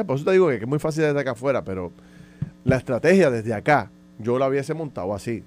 Por 0.05 0.15
eso 0.15 0.25
te 0.25 0.31
digo 0.31 0.47
que 0.49 0.55
es 0.55 0.67
muy 0.67 0.79
fácil 0.79 1.03
desde 1.03 1.19
acá 1.19 1.31
afuera, 1.31 1.63
pero 1.63 1.91
la 2.63 2.77
estrategia 2.77 3.29
desde 3.29 3.53
acá, 3.53 3.89
yo 4.19 4.37
la 4.37 4.47
hubiese 4.47 4.73
montado 4.73 5.13
así. 5.13 5.43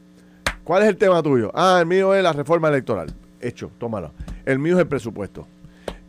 ¿Cuál 0.64 0.82
es 0.82 0.88
el 0.88 0.96
tema 0.96 1.22
tuyo? 1.22 1.50
Ah, 1.54 1.78
el 1.80 1.86
mío 1.86 2.14
es 2.14 2.22
la 2.22 2.32
reforma 2.32 2.68
electoral. 2.68 3.12
Hecho, 3.40 3.70
tómalo. 3.78 4.12
El 4.44 4.58
mío 4.58 4.74
es 4.74 4.80
el 4.80 4.88
presupuesto. 4.88 5.46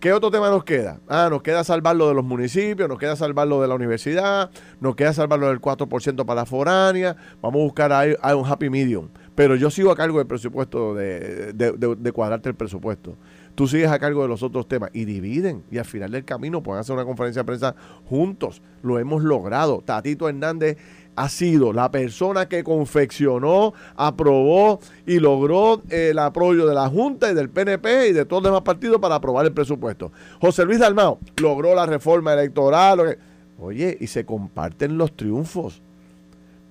¿Qué 0.02 0.12
otro 0.12 0.32
tema 0.32 0.50
nos 0.50 0.64
queda? 0.64 1.00
Ah, 1.08 1.28
nos 1.30 1.44
queda 1.44 1.64
salvar 1.64 1.96
lo 1.96 2.08
de 2.08 2.16
los 2.16 2.26
municipios, 2.26 2.90
nos 2.90 2.98
queda 2.98 3.16
salvar 3.16 3.48
lo 3.48 3.62
de 3.62 3.68
la 3.68 3.76
universidad, 3.76 4.50
nos 4.80 4.96
queda 4.96 5.14
salvar 5.14 5.38
lo 5.38 5.48
del 5.48 5.62
4% 5.62 6.26
para 6.26 6.42
la 6.42 6.46
foránea. 6.48 7.16
Vamos 7.40 7.60
a 7.60 7.64
buscar 7.64 7.94
ahí, 7.94 8.16
un 8.36 8.46
happy 8.46 8.72
medium. 8.72 9.10
Pero 9.36 9.56
yo 9.56 9.70
sigo 9.70 9.92
a 9.92 9.96
cargo 9.96 10.18
del 10.18 10.26
presupuesto, 10.26 10.96
de, 10.96 11.54
de, 11.54 12.12
cuadrarte 12.12 12.50
el 12.50 12.56
presupuesto. 12.56 13.16
Tú 13.62 13.68
sigues 13.68 13.92
a 13.92 14.00
cargo 14.00 14.24
de 14.24 14.28
los 14.28 14.42
otros 14.42 14.68
temas 14.68 14.90
y 14.92 15.06
dividen. 15.06 15.64
Y 15.70 15.78
al 15.78 15.86
final 15.86 16.10
del 16.10 16.26
camino 16.26 16.64
pueden 16.64 16.82
hacer 16.82 16.96
una 16.96 17.06
conferencia 17.06 17.44
de 17.44 17.46
prensa 17.46 17.76
juntos. 18.10 18.60
Lo 18.82 18.98
hemos 18.98 19.22
logrado. 19.22 19.84
Tatito 19.86 20.28
Hernández 20.28 20.80
ha 21.16 21.30
sido 21.30 21.72
la 21.72 21.92
persona 21.92 22.50
que 22.50 22.64
confeccionó, 22.64 23.76
aprobó 23.96 24.80
y 25.06 25.20
logró 25.20 25.84
el 25.90 26.18
apoyo 26.18 26.66
de 26.66 26.74
la 26.74 26.90
Junta 26.90 27.30
y 27.30 27.36
del 27.36 27.52
PNP 27.52 28.08
y 28.08 28.14
de 28.14 28.26
todos 28.26 28.42
los 28.42 28.52
demás 28.52 28.64
partidos 28.64 29.00
para 29.00 29.14
aprobar 29.14 29.46
el 29.46 29.54
presupuesto. 29.54 30.12
José 30.40 30.66
Luis 30.66 30.80
Dalmao 30.80 31.20
logró 31.40 31.76
la 31.76 31.86
reforma 31.86 32.34
electoral. 32.34 33.20
Oye, 33.60 33.96
y 34.02 34.08
se 34.08 34.26
comparten 34.26 34.98
los 34.98 35.16
triunfos. 35.16 35.84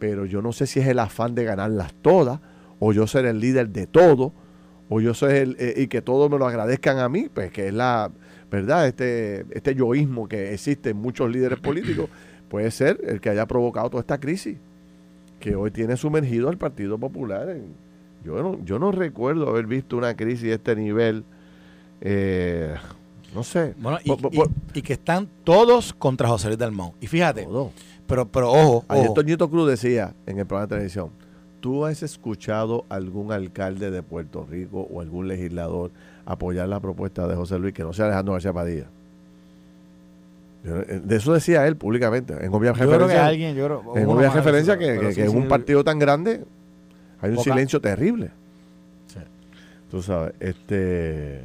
Pero 0.00 0.24
yo 0.24 0.42
no 0.42 0.50
sé 0.50 0.66
si 0.66 0.80
es 0.80 0.88
el 0.88 0.98
afán 0.98 1.36
de 1.36 1.44
ganarlas 1.44 1.94
todas 2.02 2.40
o 2.80 2.92
yo 2.92 3.06
ser 3.06 3.26
el 3.26 3.38
líder 3.38 3.68
de 3.68 3.86
todo, 3.86 4.32
o 4.90 5.00
yo 5.00 5.14
soy 5.14 5.34
el, 5.36 5.56
eh, 5.60 5.74
y 5.76 5.86
que 5.86 6.02
todos 6.02 6.28
me 6.28 6.36
lo 6.36 6.46
agradezcan 6.46 6.98
a 6.98 7.08
mí, 7.08 7.28
pues 7.32 7.52
que 7.52 7.68
es 7.68 7.72
la, 7.72 8.10
¿verdad? 8.50 8.88
Este, 8.88 9.46
este 9.52 9.74
yoísmo 9.76 10.28
que 10.28 10.52
existe 10.52 10.90
en 10.90 10.96
muchos 10.96 11.30
líderes 11.30 11.58
políticos, 11.62 12.10
puede 12.48 12.70
ser 12.72 13.00
el 13.06 13.20
que 13.20 13.30
haya 13.30 13.46
provocado 13.46 13.88
toda 13.88 14.00
esta 14.00 14.18
crisis, 14.18 14.58
que 15.38 15.54
hoy 15.54 15.70
tiene 15.70 15.96
sumergido 15.96 16.48
al 16.48 16.58
Partido 16.58 16.98
Popular. 16.98 17.56
yo, 18.24 18.42
no, 18.42 18.62
yo 18.64 18.80
no 18.80 18.90
recuerdo 18.90 19.48
haber 19.48 19.66
visto 19.66 19.96
una 19.96 20.16
crisis 20.16 20.42
de 20.42 20.54
este 20.54 20.74
nivel. 20.74 21.22
Eh, 22.00 22.74
no 23.32 23.44
sé. 23.44 23.74
y, 24.74 24.82
que 24.82 24.92
están 24.92 25.28
todos 25.44 25.92
contra 25.92 26.28
José 26.28 26.48
Luis 26.48 26.58
Dalmón. 26.58 26.92
Y 27.00 27.06
fíjate, 27.06 27.46
pero, 28.08 28.26
pero 28.26 28.50
ojo. 28.50 28.84
Ayer 28.88 29.14
Toñito 29.14 29.48
Cruz 29.48 29.70
decía 29.70 30.14
en 30.26 30.40
el 30.40 30.46
programa 30.46 30.66
de 30.66 30.70
televisión, 30.74 31.10
¿Tú 31.60 31.84
has 31.84 32.02
escuchado 32.02 32.84
algún 32.88 33.32
alcalde 33.32 33.90
de 33.90 34.02
Puerto 34.02 34.46
Rico 34.50 34.88
o 34.90 35.00
algún 35.00 35.28
legislador 35.28 35.90
apoyar 36.24 36.68
la 36.68 36.80
propuesta 36.80 37.26
de 37.28 37.36
José 37.36 37.58
Luis 37.58 37.74
que 37.74 37.82
no 37.82 37.92
sea 37.92 38.06
Alejandro 38.06 38.32
García 38.32 38.52
Padilla? 38.52 38.86
Eh, 40.64 41.00
de 41.02 41.16
eso 41.16 41.32
decía 41.32 41.66
él 41.66 41.76
públicamente. 41.76 42.34
En 42.44 42.52
obvia 42.52 42.72
referencia, 42.72 43.26
alguien, 43.26 43.56
en 43.56 44.06
obvia 44.06 44.30
referencia 44.30 44.78
que, 44.78 44.94
en 44.94 45.36
un 45.36 45.48
partido 45.48 45.84
tan 45.84 45.98
grande 45.98 46.44
hay 47.20 47.30
un 47.32 47.38
silencio 47.38 47.80
terrible. 47.80 48.30
Sí. 49.06 49.20
Tú 49.90 50.02
sabes, 50.02 50.34
este. 50.40 51.40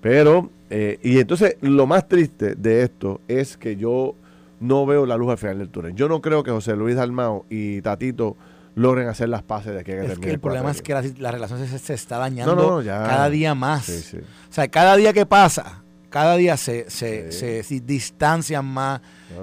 Pero, 0.00 0.50
eh, 0.70 0.98
y 1.02 1.18
entonces 1.18 1.56
lo 1.60 1.86
más 1.86 2.08
triste 2.08 2.54
de 2.54 2.82
esto 2.82 3.20
es 3.26 3.56
que 3.56 3.76
yo 3.76 4.14
no 4.60 4.86
veo 4.86 5.06
la 5.06 5.16
luz 5.16 5.30
al 5.30 5.38
final 5.38 5.58
del 5.58 5.68
túnel. 5.68 5.94
Yo 5.94 6.08
no 6.08 6.20
creo 6.20 6.42
que 6.42 6.50
José 6.50 6.76
Luis 6.76 6.96
Dalmao 6.96 7.44
y 7.50 7.80
Tatito 7.82 8.36
logren 8.78 9.08
hacer 9.08 9.28
las 9.28 9.42
paces 9.42 9.74
de 9.74 9.80
aquí 9.80 9.92
a 9.92 10.00
que 10.00 10.12
Es 10.12 10.18
que 10.18 10.30
el 10.30 10.38
problema 10.38 10.70
es 10.70 10.82
que 10.82 10.94
la, 11.18 11.32
relación 11.32 11.66
se, 11.66 11.94
está 11.94 12.18
dañando 12.18 12.82
cada 12.84 13.28
día 13.28 13.54
más. 13.54 14.14
O 14.48 14.52
sea, 14.52 14.68
cada 14.68 14.96
día 14.96 15.12
que 15.12 15.26
pasa, 15.26 15.82
cada 16.08 16.36
día 16.36 16.56
se, 16.56 16.88
se, 16.90 17.62
distancian 17.82 18.64
más, 18.64 19.00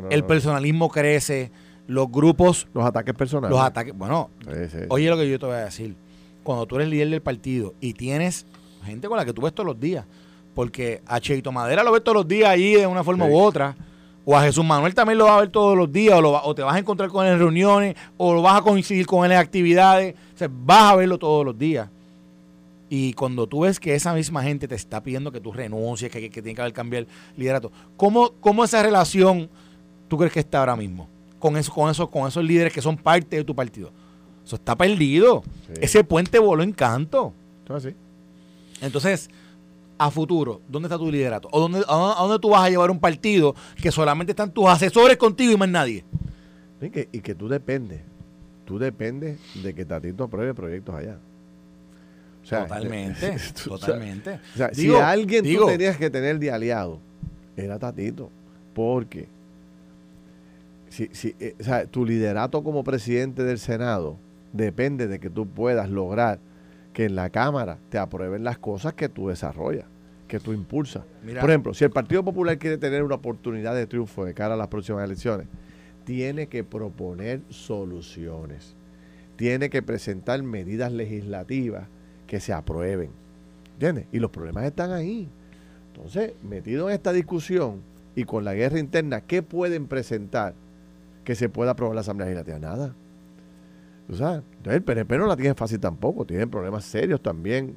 el 0.09 0.23
personalismo 0.23 0.89
crece, 0.89 1.51
los 1.88 2.09
grupos... 2.09 2.67
Los 2.73 2.86
ataques 2.86 3.13
personales. 3.13 3.55
Los 3.55 3.63
ataques, 3.63 3.93
bueno, 3.95 4.31
oye 4.89 5.09
lo 5.09 5.17
que 5.17 5.29
yo 5.29 5.38
te 5.38 5.45
voy 5.45 5.55
a 5.55 5.65
decir. 5.65 5.95
Cuando 6.43 6.65
tú 6.65 6.77
eres 6.77 6.88
líder 6.88 7.09
del 7.09 7.21
partido 7.21 7.73
y 7.81 7.93
tienes 7.93 8.45
gente 8.83 9.07
con 9.07 9.17
la 9.17 9.25
que 9.25 9.33
tú 9.33 9.41
ves 9.41 9.53
todos 9.53 9.67
los 9.67 9.79
días, 9.79 10.05
porque 10.53 11.01
a 11.07 11.19
Cheito 11.19 11.51
Madera 11.51 11.83
lo 11.83 11.91
ves 11.91 12.03
todos 12.03 12.17
los 12.17 12.27
días 12.27 12.49
ahí 12.49 12.75
de 12.75 12.88
una 12.88 13.03
forma 13.03 13.25
u 13.25 13.36
otra, 13.36 13.75
o 14.26 14.36
a 14.36 14.41
Jesús 14.41 14.65
Manuel 14.65 14.95
también 14.95 15.19
lo 15.19 15.26
vas 15.26 15.38
a 15.38 15.41
ver 15.41 15.49
todos 15.49 15.78
los 15.78 15.91
días, 15.91 16.19
o, 16.21 16.55
te 16.55 16.63
vas 16.63 16.76
a 16.76 16.80
encontrar 16.80 17.09
con 17.09 17.26
él 17.26 17.34
en 17.34 17.39
reuniones, 17.39 17.95
o 18.17 18.34
lo 18.34 18.41
vas 18.41 18.59
a 18.59 18.61
coincidir 18.63 19.05
con 19.05 19.23
él 19.23 19.32
en 19.32 19.38
actividades, 19.38 20.15
o 20.34 20.38
sea, 20.38 20.49
vas 20.51 20.93
a 20.93 20.95
verlo 20.95 21.19
todos 21.19 21.45
los 21.45 21.57
días. 21.57 21.88
Y 22.89 23.13
cuando 23.13 23.47
tú 23.47 23.61
ves 23.61 23.80
que 23.80 23.93
esa 23.93 24.13
misma 24.13 24.43
gente 24.43 24.67
te 24.67 24.76
está 24.76 25.01
pidiendo 25.01 25.32
que 25.32 25.39
tú 25.39 25.51
renuncies, 25.51 26.11
que, 26.11 26.30
tiene 26.30 26.55
que 26.55 26.61
haber 26.61 26.73
cambiado 26.73 27.05
el 27.05 27.39
liderato, 27.39 27.71
¿cómo, 27.97 28.32
¿cómo, 28.39 28.63
esa 28.63 28.82
relación 28.82 29.49
tú 30.07 30.17
crees 30.17 30.34
que 30.34 30.39
está 30.39 30.59
ahora 30.59 30.76
mismo 30.76 31.07
con, 31.39 31.57
eso, 31.57 31.71
con, 31.71 31.89
esos, 31.89 32.09
con 32.09 32.28
esos 32.28 32.43
líderes 32.43 32.73
que 32.73 32.82
son 32.82 32.97
parte 32.97 33.38
de 33.38 33.43
tu 33.43 33.55
partido? 33.55 33.91
Eso 34.45 34.57
está 34.57 34.76
perdido. 34.76 35.43
Ese 35.82 36.03
puente 36.03 36.38
voló 36.38 36.61
en 36.61 36.71
canto. 36.71 37.34
Entonces, 38.82 39.30
a 39.97 40.11
futuro, 40.11 40.61
¿dónde 40.67 40.87
está 40.87 40.97
tu 40.97 41.11
liderato? 41.11 41.47
¿O 41.51 41.59
dónde, 41.59 41.83
a, 41.87 42.15
dónde 42.19 42.39
tú 42.39 42.49
vas 42.49 42.63
a 42.63 42.69
llevar 42.69 42.91
un 42.91 42.99
partido 42.99 43.55
que 43.81 43.91
solamente 43.91 44.31
están 44.31 44.51
tus 44.51 44.67
asesores 44.67 45.17
contigo 45.17 45.53
y 45.53 45.57
más 45.57 45.69
nadie? 45.69 46.05
Y 46.81 46.89
que, 46.89 47.09
y 47.11 47.19
que 47.21 47.35
tú 47.35 47.47
dependes, 47.47 48.01
tú 48.65 48.77
dependes 48.77 49.39
de 49.63 49.73
que 49.73 49.85
Tatito 49.85 50.25
apruebe 50.25 50.53
proyectos 50.53 50.95
allá. 50.95 51.17
totalmente, 52.47 53.37
totalmente. 53.63 54.39
O 54.53 54.57
sea, 54.57 54.73
si 54.73 54.93
alguien 54.93 55.43
tú 55.43 55.65
tenías 55.67 55.97
que 55.97 56.09
tener 56.09 56.39
de 56.39 56.51
aliado, 56.51 56.99
era 57.55 57.79
Tatito. 57.79 58.29
Porque 58.73 59.29
si, 60.89 61.09
si, 61.13 61.35
eh, 61.39 61.55
o 61.59 61.63
sea, 61.63 61.85
tu 61.85 62.05
liderato 62.05 62.61
como 62.63 62.83
presidente 62.83 63.43
del 63.43 63.57
Senado 63.57 64.17
depende 64.51 65.07
de 65.07 65.19
que 65.19 65.29
tú 65.29 65.47
puedas 65.47 65.89
lograr 65.89 66.39
que 66.95 67.03
en 67.03 67.15
la 67.15 67.29
Cámara 67.29 67.77
te 67.89 67.97
aprueben 67.97 68.45
las 68.45 68.57
cosas 68.57 68.93
que 68.93 69.09
tú 69.09 69.27
desarrollas, 69.27 69.83
que 70.29 70.39
tú 70.39 70.53
impulsas. 70.53 71.03
Por 71.41 71.49
ejemplo, 71.49 71.73
si 71.73 71.83
el 71.83 71.91
Partido 71.91 72.23
Popular 72.23 72.57
quiere 72.57 72.77
tener 72.77 73.03
una 73.03 73.15
oportunidad 73.15 73.75
de 73.75 73.85
triunfo 73.85 74.23
de 74.23 74.33
cara 74.33 74.53
a 74.53 74.57
las 74.57 74.69
próximas 74.69 75.03
elecciones, 75.03 75.47
tiene 76.05 76.47
que 76.47 76.63
proponer 76.63 77.41
soluciones, 77.49 78.77
tiene 79.35 79.69
que 79.69 79.81
presentar 79.81 80.41
medidas 80.41 80.89
legislativas 80.93 81.89
que 82.27 82.39
se 82.39 82.53
aprueben. 82.53 83.09
¿Entiendes? 83.73 84.05
Y 84.13 84.19
los 84.19 84.31
problemas 84.31 84.63
están 84.63 84.93
ahí. 84.93 85.27
Entonces, 85.93 86.31
metido 86.43 86.87
en 86.87 86.95
esta 86.95 87.11
discusión 87.11 87.81
y 88.15 88.23
con 88.23 88.45
la 88.45 88.53
guerra 88.53 88.79
interna, 88.79 89.19
¿qué 89.19 89.43
pueden 89.43 89.87
presentar 89.87 90.55
que 91.25 91.35
se 91.35 91.49
pueda 91.49 91.71
aprobar 91.71 91.95
la 91.95 92.01
Asamblea 92.01 92.29
Legislativa? 92.29 92.57
Nada. 92.57 92.95
¿Tú 94.08 94.16
sabes? 94.16 94.43
El 94.64 94.84
PNP 94.84 95.18
no 95.18 95.28
la 95.28 95.36
tiene 95.36 95.56
fácil 95.56 95.80
tampoco, 95.80 96.26
tienen 96.26 96.49
problemas 96.49 96.86
serios 96.86 97.22
también. 97.22 97.76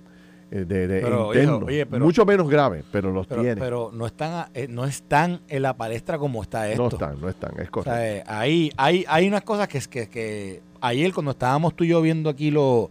Eh, 0.51 0.65
de, 0.65 1.01
internos. 1.03 2.01
mucho 2.01 2.25
menos 2.25 2.49
graves, 2.49 2.83
pero 2.91 3.13
los 3.13 3.29
tiene. 3.29 3.57
Pero 3.57 3.91
no 3.93 4.07
están, 4.07 4.49
eh, 4.55 4.67
no 4.67 4.87
están 4.87 5.43
en 5.47 5.61
la 5.61 5.77
palestra 5.77 6.19
como 6.19 6.43
está 6.43 6.71
esto. 6.71 6.85
No 6.85 6.89
están, 6.89 7.21
no 7.21 7.29
están, 7.29 7.61
es 7.61 7.71
correcto. 7.71 7.99
Eh, 8.01 8.25
ahí 8.27 8.71
hay, 8.79 9.05
hay 9.09 9.29
unas 9.29 9.43
cosas 9.43 9.69
que, 9.69 9.79
que, 9.81 10.09
que 10.09 10.63
ayer 10.81 11.13
cuando 11.13 11.33
estábamos 11.33 11.77
tú 11.77 11.85
y 11.85 11.89
yo 11.89 12.01
viendo 12.01 12.31
aquí 12.31 12.51
los 12.51 12.89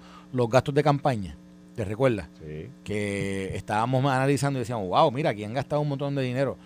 gastos 0.49 0.75
de 0.75 0.83
campaña, 0.83 1.35
¿te 1.75 1.83
recuerdas? 1.83 2.29
Sí. 2.39 2.69
Que 2.83 3.55
estábamos 3.55 4.05
analizando 4.05 4.59
y 4.59 4.61
decíamos, 4.61 4.87
wow, 4.87 5.11
mira, 5.11 5.31
aquí 5.31 5.43
han 5.43 5.55
gastado 5.55 5.81
un 5.81 5.89
montón 5.89 6.13
de 6.13 6.21
dinero. 6.21 6.57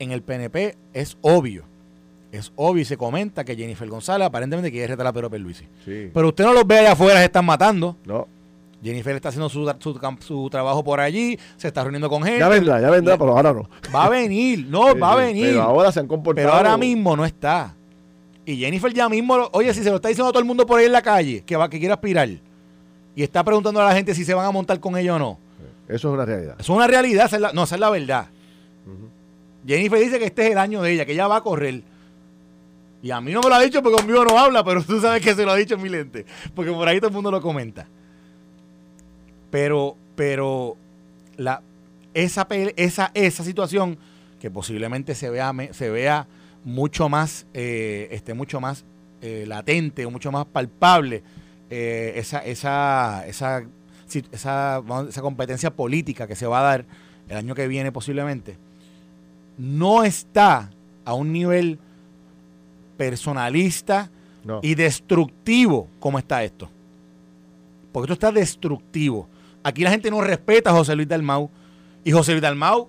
En 0.00 0.10
el 0.10 0.22
PNP 0.22 0.76
es 0.92 1.16
obvio 1.20 1.64
es 2.36 2.52
obvio 2.56 2.82
y 2.82 2.84
se 2.84 2.96
comenta 2.96 3.44
que 3.44 3.54
Jennifer 3.56 3.88
González 3.88 4.26
aparentemente 4.26 4.70
quiere 4.70 4.88
retar 4.88 5.06
a 5.06 5.12
Pedro 5.12 5.30
Perluisi. 5.30 5.64
Sí. 5.84 6.10
Pero 6.12 6.28
usted 6.28 6.44
no 6.44 6.52
los 6.52 6.66
ve 6.66 6.78
allá 6.78 6.92
afuera, 6.92 7.18
se 7.18 7.26
están 7.26 7.44
matando. 7.44 7.96
No. 8.04 8.26
Jennifer 8.82 9.16
está 9.16 9.30
haciendo 9.30 9.48
su, 9.48 9.64
su, 9.80 9.98
su 10.20 10.50
trabajo 10.50 10.84
por 10.84 11.00
allí, 11.00 11.38
se 11.56 11.68
está 11.68 11.82
reuniendo 11.82 12.08
con 12.08 12.22
gente. 12.22 12.38
Ya 12.38 12.48
vendrá, 12.48 12.80
ya 12.80 12.90
vendrá, 12.90 13.16
pero 13.16 13.32
ahora 13.36 13.52
no. 13.52 13.68
Va 13.94 14.04
a 14.04 14.08
venir, 14.10 14.66
no, 14.68 14.92
Sí, 14.92 14.98
va 14.98 15.12
a 15.12 15.16
venir. 15.16 15.46
Pero 15.46 15.62
ahora 15.62 15.90
se 15.90 16.00
han 16.00 16.06
comportado. 16.06 16.46
Pero 16.46 16.56
ahora 16.56 16.76
mismo 16.76 17.16
no 17.16 17.24
está. 17.24 17.74
Y 18.44 18.56
Jennifer 18.58 18.92
ya 18.92 19.08
mismo, 19.08 19.48
oye, 19.52 19.74
si 19.74 19.82
se 19.82 19.90
lo 19.90 19.96
está 19.96 20.08
diciendo 20.08 20.28
a 20.28 20.32
todo 20.32 20.38
el 20.40 20.44
mundo 20.46 20.64
por 20.66 20.78
ahí 20.78 20.86
en 20.86 20.92
la 20.92 21.02
calle, 21.02 21.42
que 21.44 21.56
va, 21.56 21.68
que 21.68 21.78
quiere 21.78 21.94
aspirar, 21.94 22.28
y 22.28 23.22
está 23.22 23.42
preguntando 23.42 23.80
a 23.80 23.86
la 23.86 23.94
gente 23.94 24.14
si 24.14 24.24
se 24.24 24.34
van 24.34 24.46
a 24.46 24.50
montar 24.52 24.78
con 24.78 24.96
ella 24.96 25.16
o 25.16 25.18
no. 25.18 25.38
Eso 25.88 26.08
es 26.08 26.14
una 26.14 26.24
realidad. 26.24 26.54
Eso 26.58 26.72
es 26.72 26.76
una 26.76 26.86
realidad, 26.86 27.26
esa 27.26 27.36
es 27.36 27.42
la- 27.42 27.52
no, 27.52 27.64
esa 27.64 27.74
es 27.76 27.80
la 27.80 27.90
verdad. 27.90 28.26
Jennifer 29.66 29.98
dice 29.98 30.18
que 30.18 30.26
este 30.26 30.46
es 30.46 30.52
el 30.52 30.58
año 30.58 30.80
de 30.82 30.92
ella, 30.92 31.04
que 31.04 31.12
ella 31.12 31.26
va 31.26 31.36
a 31.36 31.40
correr. 31.40 31.82
Y 33.02 33.10
a 33.10 33.20
mí 33.20 33.32
no 33.32 33.40
me 33.40 33.48
lo 33.48 33.54
ha 33.54 33.62
dicho 33.62 33.82
porque 33.82 33.98
conmigo 33.98 34.24
no 34.24 34.38
habla, 34.38 34.64
pero 34.64 34.82
tú 34.82 35.00
sabes 35.00 35.22
que 35.22 35.34
se 35.34 35.44
lo 35.44 35.52
ha 35.52 35.56
dicho 35.56 35.74
en 35.74 35.82
mi 35.82 35.88
lente. 35.88 36.26
Porque 36.54 36.72
por 36.72 36.88
ahí 36.88 36.98
todo 36.98 37.08
el 37.08 37.14
mundo 37.14 37.30
lo 37.30 37.40
comenta. 37.40 37.86
Pero, 39.50 39.96
pero 40.16 40.76
la, 41.36 41.62
esa, 42.14 42.46
esa, 42.76 43.10
esa 43.14 43.44
situación 43.44 43.98
que 44.40 44.50
posiblemente 44.50 45.14
se 45.14 45.30
vea, 45.30 45.52
se 45.72 45.90
vea 45.90 46.26
mucho 46.64 47.08
más, 47.08 47.46
eh, 47.54 48.08
esté 48.10 48.34
mucho 48.34 48.60
más 48.60 48.84
eh, 49.22 49.44
latente 49.46 50.04
o 50.04 50.10
mucho 50.10 50.32
más 50.32 50.46
palpable, 50.46 51.22
eh, 51.70 52.14
esa, 52.16 52.38
esa, 52.38 53.26
esa, 53.26 53.64
esa, 54.32 54.82
esa 55.08 55.22
competencia 55.22 55.70
política 55.70 56.26
que 56.26 56.36
se 56.36 56.46
va 56.46 56.60
a 56.60 56.62
dar 56.62 56.84
el 57.28 57.36
año 57.36 57.54
que 57.54 57.68
viene 57.68 57.92
posiblemente, 57.92 58.56
no 59.58 60.04
está 60.04 60.70
a 61.04 61.14
un 61.14 61.32
nivel 61.32 61.78
personalista 62.96 64.10
No. 64.44 64.60
y 64.62 64.74
destructivo 64.74 65.88
como 66.00 66.18
está 66.18 66.44
esto. 66.44 66.68
Porque 67.92 68.12
esto 68.12 68.26
está 68.26 68.32
destructivo. 68.38 69.28
Aquí 69.62 69.82
la 69.82 69.90
gente 69.90 70.10
no 70.10 70.20
respeta 70.20 70.70
a 70.70 70.72
José 70.74 70.94
Luis 70.94 71.08
Dalmau. 71.08 71.50
Y 72.04 72.12
José 72.12 72.32
Luis 72.32 72.42
Dalmau, 72.42 72.88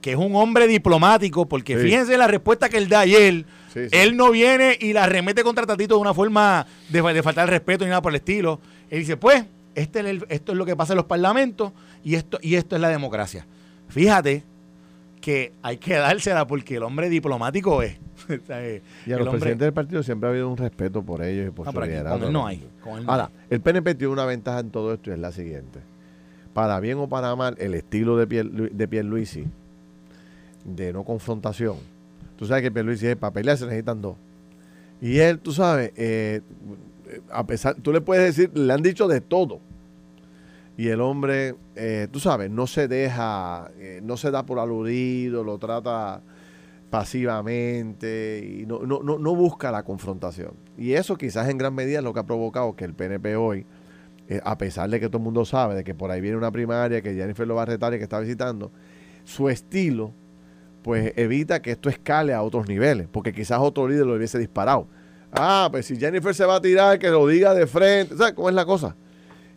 que 0.00 0.12
es 0.12 0.16
un 0.16 0.34
hombre 0.36 0.66
diplomático, 0.66 1.46
porque 1.46 1.76
Sí. 1.76 1.82
fíjense 1.84 2.16
la 2.16 2.26
respuesta 2.26 2.68
que 2.68 2.78
él 2.78 2.88
da 2.88 3.00
ayer. 3.00 3.44
Sí, 3.74 3.80
sí. 3.84 3.88
Él 3.92 4.16
no 4.16 4.30
viene 4.30 4.78
y 4.80 4.92
la 4.94 5.06
remete 5.06 5.42
contra 5.42 5.66
Tatito 5.66 5.96
de 5.96 6.00
una 6.00 6.14
forma 6.14 6.66
de, 6.88 7.02
de 7.12 7.22
faltar 7.22 7.44
el 7.44 7.50
respeto 7.50 7.84
ni 7.84 7.90
nada 7.90 8.00
por 8.00 8.12
el 8.12 8.16
estilo. 8.16 8.58
Él 8.88 9.00
dice, 9.00 9.16
pues, 9.18 9.44
este 9.74 10.00
es 10.00 10.06
el- 10.06 10.26
esto 10.30 10.52
es 10.52 10.58
lo 10.58 10.64
que 10.64 10.74
pasa 10.76 10.94
en 10.94 10.96
los 10.98 11.04
parlamentos 11.06 11.72
y 12.02 12.14
esto, 12.14 12.38
y 12.40 12.54
esto 12.54 12.76
es 12.76 12.80
la 12.80 12.88
democracia. 12.88 13.46
Fíjate 13.88 14.42
que 15.26 15.52
hay 15.60 15.76
que 15.78 15.94
dársela 15.94 16.46
porque 16.46 16.76
el 16.76 16.84
hombre 16.84 17.08
diplomático 17.08 17.82
es. 17.82 17.98
O 18.28 18.46
sea, 18.46 18.64
eh, 18.64 18.80
Y 19.06 19.10
a 19.12 19.16
los 19.18 19.26
hombre- 19.26 19.40
presidentes 19.40 19.66
del 19.66 19.72
partido 19.72 20.02
siempre 20.04 20.28
ha 20.28 20.30
habido 20.30 20.48
un 20.48 20.56
respeto 20.56 21.02
por 21.02 21.20
ellos 21.22 21.48
y 21.48 21.50
por 21.50 21.66
No, 21.66 21.72
su 21.72 21.80
liderazgo. 21.80 22.18
con 22.18 22.26
él 22.28 22.32
no 22.32 22.46
hay. 22.46 22.64
Con 22.82 22.98
él 23.00 23.06
no 23.06 23.10
Ahora, 23.12 23.24
hay. 23.24 23.46
el 23.50 23.60
PNP 23.60 23.94
tiene 23.96 24.12
una 24.12 24.24
ventaja 24.24 24.60
en 24.60 24.70
todo 24.70 24.94
esto 24.94 25.10
y 25.10 25.14
es 25.14 25.18
la 25.18 25.32
siguiente. 25.32 25.80
Para 26.54 26.78
bien 26.80 26.98
o 26.98 27.08
para 27.08 27.34
mal, 27.34 27.56
el 27.58 27.74
estilo 27.74 28.16
de, 28.16 28.26
Pier, 28.28 28.46
de 28.50 28.88
Pierluisi 28.88 29.46
de 30.64 30.92
no 30.92 31.02
confrontación. 31.04 31.76
Tú 32.38 32.46
sabes 32.46 32.62
que 32.62 32.70
Pierluisi 32.70 33.06
es 33.08 33.16
para 33.16 33.32
pelear 33.32 33.56
se 33.58 33.64
necesitan 33.66 34.00
dos. 34.00 34.16
Y 35.00 35.18
él, 35.18 35.38
tú 35.40 35.52
sabes, 35.52 35.90
eh, 35.96 36.40
a 37.32 37.44
pesar, 37.46 37.74
tú 37.82 37.92
le 37.92 38.00
puedes 38.00 38.24
decir, 38.36 38.56
le 38.56 38.72
han 38.72 38.82
dicho 38.82 39.08
de 39.08 39.20
todo. 39.20 39.58
Y 40.76 40.88
el 40.88 41.00
hombre, 41.00 41.54
eh, 41.74 42.08
tú 42.10 42.20
sabes, 42.20 42.50
no 42.50 42.66
se 42.66 42.86
deja, 42.86 43.70
eh, 43.78 44.00
no 44.02 44.16
se 44.16 44.30
da 44.30 44.44
por 44.44 44.58
aludido, 44.58 45.42
lo 45.42 45.58
trata 45.58 46.22
pasivamente 46.90 48.44
y 48.46 48.66
no, 48.66 48.80
no, 48.80 49.02
no, 49.02 49.18
no 49.18 49.34
busca 49.34 49.70
la 49.70 49.82
confrontación. 49.84 50.52
Y 50.76 50.92
eso 50.92 51.16
quizás 51.16 51.48
en 51.48 51.58
gran 51.58 51.74
medida 51.74 51.98
es 51.98 52.04
lo 52.04 52.12
que 52.12 52.20
ha 52.20 52.26
provocado 52.26 52.76
que 52.76 52.84
el 52.84 52.94
PNP 52.94 53.36
hoy, 53.36 53.64
eh, 54.28 54.40
a 54.44 54.58
pesar 54.58 54.90
de 54.90 55.00
que 55.00 55.08
todo 55.08 55.18
el 55.18 55.24
mundo 55.24 55.44
sabe 55.44 55.74
de 55.74 55.84
que 55.84 55.94
por 55.94 56.10
ahí 56.10 56.20
viene 56.20 56.36
una 56.36 56.50
primaria, 56.50 57.00
que 57.00 57.14
Jennifer 57.14 57.46
lo 57.46 57.54
va 57.54 57.62
a 57.62 57.66
retar 57.66 57.94
y 57.94 57.98
que 57.98 58.04
está 58.04 58.20
visitando, 58.20 58.70
su 59.24 59.48
estilo 59.48 60.12
pues 60.82 61.14
evita 61.16 61.60
que 61.62 61.72
esto 61.72 61.88
escale 61.88 62.32
a 62.32 62.42
otros 62.42 62.68
niveles, 62.68 63.08
porque 63.10 63.32
quizás 63.32 63.58
otro 63.60 63.88
líder 63.88 64.06
lo 64.06 64.14
hubiese 64.14 64.38
disparado. 64.38 64.86
Ah, 65.32 65.68
pues 65.70 65.86
si 65.86 65.96
Jennifer 65.96 66.32
se 66.34 66.44
va 66.44 66.56
a 66.56 66.60
tirar, 66.60 66.98
que 67.00 67.10
lo 67.10 67.26
diga 67.26 67.54
de 67.54 67.66
frente, 67.66 68.16
¿sabes 68.16 68.34
cómo 68.34 68.48
es 68.48 68.54
la 68.54 68.64
cosa? 68.64 68.94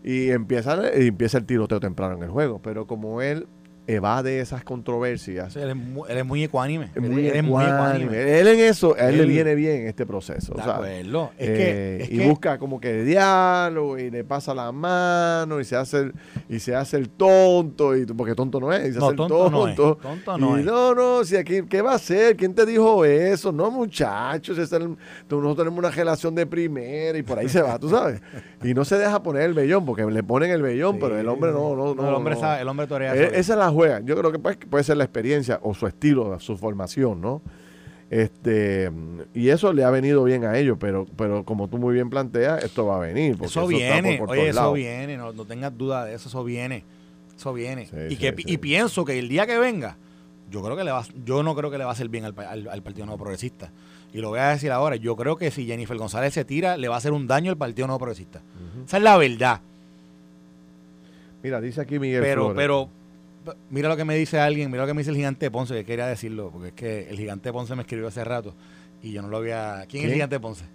Y 0.04 0.30
empieza, 0.30 0.91
empieza 0.93 1.38
el 1.38 1.45
tiroteo 1.45 1.80
temprano 1.80 2.16
en 2.16 2.24
el 2.24 2.30
juego, 2.30 2.62
pero 2.62 2.88
como 2.88 3.22
él 3.22 3.47
evade 3.95 4.39
esas 4.39 4.63
controversias, 4.63 5.55
Él 5.55 5.69
es 5.69 5.75
muy, 5.75 6.09
él 6.09 6.17
es 6.17 6.25
muy 6.25 6.43
ecuánime. 6.43 6.89
Él- 6.95 7.03
es 7.27 7.43
muy 7.43 7.63
ecuánime. 7.63 8.39
Él 8.39 8.47
en 8.47 8.59
eso, 8.59 8.95
a 8.97 9.09
él, 9.09 9.17
le 9.17 9.25
viene 9.25 9.55
bien 9.55 9.87
este 9.87 10.05
proceso. 10.05 10.53
De 10.53 10.61
acuerdo. 10.61 11.31
Es 11.37 11.49
Eh, 11.49 11.53
que, 11.55 12.03
es 12.03 12.11
y 12.11 12.17
que- 12.19 12.27
busca 12.29 12.57
como 12.59 12.79
que 12.79 13.03
diálogo 13.03 13.97
y 13.97 14.09
le 14.11 14.23
pasa 14.23 14.53
la 14.53 14.71
mano 14.71 15.59
y 15.59 15.65
se 15.65 15.75
hace 15.75 15.97
el, 15.97 16.13
y 16.47 16.59
se 16.59 16.75
hace 16.75 16.97
el 16.97 17.09
tonto 17.09 17.95
y 17.95 18.05
porque 18.05 18.35
tonto 18.35 18.59
no 18.59 18.71
es 18.73 18.89
y 18.89 18.93
se 18.93 18.99
No, 18.99 19.05
hace 19.05 19.11
el 19.11 19.17
tonto 19.17 19.49
no 19.49 19.67
es, 19.67 19.75
tonto 19.75 20.01
tonto 20.01 20.37
no 20.37 20.57
y 20.57 20.59
es. 20.61 20.65
no 20.65 20.93
no 20.95 21.23
si 21.23 21.35
aquí 21.35 21.61
qué 21.69 21.81
va 21.81 21.93
a 21.93 21.95
hacer 21.95 22.35
quién 22.35 22.53
te 22.53 22.65
dijo 22.65 23.05
eso 23.05 23.51
no 23.51 23.71
muchachos 23.71 24.57
es 24.57 24.71
el- 24.71 24.95
nosotros 25.29 25.57
tenemos 25.57 25.79
una 25.79 25.91
relación 25.91 26.35
de 26.35 26.45
primera 26.45 27.17
y 27.17 27.23
por 27.23 27.39
ahí 27.39 27.49
se 27.49 27.61
va 27.61 27.77
tú 27.79 27.89
sabes 27.89 28.21
y 28.63 28.73
no 28.73 28.85
se 28.85 28.97
deja 28.97 29.21
poner 29.23 29.43
el 29.43 29.53
vellón 29.53 29.85
porque 29.85 30.05
le 30.05 30.23
ponen 30.23 30.51
el 30.51 30.61
vellón 30.61 30.97
pero 30.99 31.17
el 31.17 31.27
hombre 31.27 31.51
no 31.51 31.75
no 31.75 31.95
no 31.95 32.07
el 32.09 32.13
hombre 32.15 32.35
no. 32.35 32.39
sabe, 32.41 32.61
el 32.61 32.67
hombre 32.67 32.87
torea 32.87 33.13
eso. 33.15 33.33
esa 33.35 33.53
es 33.53 33.59
la 33.59 33.69
Yo 34.05 34.15
creo 34.17 34.32
que 34.32 34.39
pues, 34.39 34.57
puede 34.69 34.84
ser 34.84 34.97
la 34.97 35.03
experiencia 35.03 35.59
o 35.63 35.73
su 35.73 35.88
estilo, 35.88 36.39
su 36.39 36.57
formación, 36.57 37.21
¿no? 37.21 37.41
Este, 38.09 38.89
y 39.36 39.49
eso 39.49 39.71
le 39.71 39.84
ha 39.84 39.91
venido 39.91 40.23
bien 40.23 40.43
a 40.43 40.57
ellos, 40.57 40.77
pero, 40.80 41.05
pero 41.15 41.43
como 41.45 41.67
tú 41.67 41.77
muy 41.77 41.93
bien 41.93 42.09
planteas, 42.09 42.63
esto 42.63 42.86
va 42.88 42.95
a 42.95 42.99
venir. 42.99 43.34
porque 43.38 43.45
Eso 43.51 43.67
viene, 43.67 44.17
por- 44.17 44.27
por 44.30 44.38
oye, 44.38 44.49
eso 44.49 44.59
lados. 44.59 44.73
viene, 44.75 45.15
no, 45.17 45.32
no 45.32 45.45
tengas 45.45 45.77
duda 45.77 46.05
de 46.05 46.15
eso, 46.15 46.27
eso 46.30 46.43
viene. 46.43 46.84
Eso 47.38 47.53
viene. 47.53 47.86
Sí, 47.86 47.95
y, 48.07 48.09
sí, 48.11 48.17
que, 48.17 48.34
sí. 48.36 48.43
y 48.47 48.57
pienso 48.57 49.05
que 49.05 49.17
el 49.19 49.30
día 49.30 49.45
que 49.45 49.57
venga, 49.59 49.95
yo 50.49 50.63
creo 50.63 50.75
que 50.75 50.84
le 50.84 50.91
va, 50.91 51.05
yo 51.23 51.43
no 51.43 51.55
creo 51.55 51.69
que 51.69 51.77
le 51.77 51.84
va 51.84 51.91
a 51.91 51.93
hacer 51.93 52.09
bien 52.09 52.25
al, 52.25 52.34
al- 52.39 52.67
al 52.69 52.82
Partido 52.82 53.05
Nuevo 53.05 53.19
Progresista. 53.19 53.71
Y 54.11 54.17
lo 54.21 54.30
voy 54.30 54.39
a 54.39 54.49
decir 54.49 54.71
ahora, 54.71 54.95
yo 54.95 55.15
creo 55.15 55.36
que 55.38 55.51
si 55.51 55.67
Jennifer 55.67 55.95
González 55.95 56.34
se 56.34 56.43
tira, 56.43 56.77
le 56.77 56.88
va 56.88 56.95
a 56.95 56.97
hacer 56.97 57.11
un 57.13 57.27
daño 57.27 57.51
al 57.51 57.57
Partido 57.57 57.86
Nuevo 57.86 57.99
Progresista. 57.99 58.41
Esa 58.88 58.97
es 58.97 59.03
la 59.03 59.17
verdad. 59.17 59.61
Mira, 61.43 61.61
dice 61.61 61.80
aquí 61.82 61.99
Miguel 61.99 62.21
Pero, 62.21 62.41
Flores. 62.51 62.55
pero, 62.57 62.89
mira 63.70 63.89
lo 63.89 63.97
que 63.97 64.06
me 64.06 64.16
dice 64.16 64.39
alguien, 64.39 64.72
mira 64.72 64.84
lo 64.84 64.88
que 64.88 64.93
me 64.93 65.02
dice 65.02 65.12
el 65.12 65.18
gigante 65.18 65.50
Ponce, 65.52 65.74
que 65.74 65.86
quería 65.86 66.08
decirlo, 66.08 66.52
porque 66.52 66.70
es 66.70 66.74
que 66.74 67.10
el 67.10 67.18
gigante 67.18 67.52
Ponce 67.52 67.76
me 67.76 67.82
escribió 67.82 68.08
hace 68.08 68.24
rato 68.24 68.56
y 69.02 69.12
yo 69.12 69.22
no 69.22 69.28
lo 69.30 69.38
había. 69.38 69.86
¿Quién, 69.88 70.04
es 70.04 70.10
el 70.10 70.14
gigante 70.16 70.39
Ponce? 70.39 70.66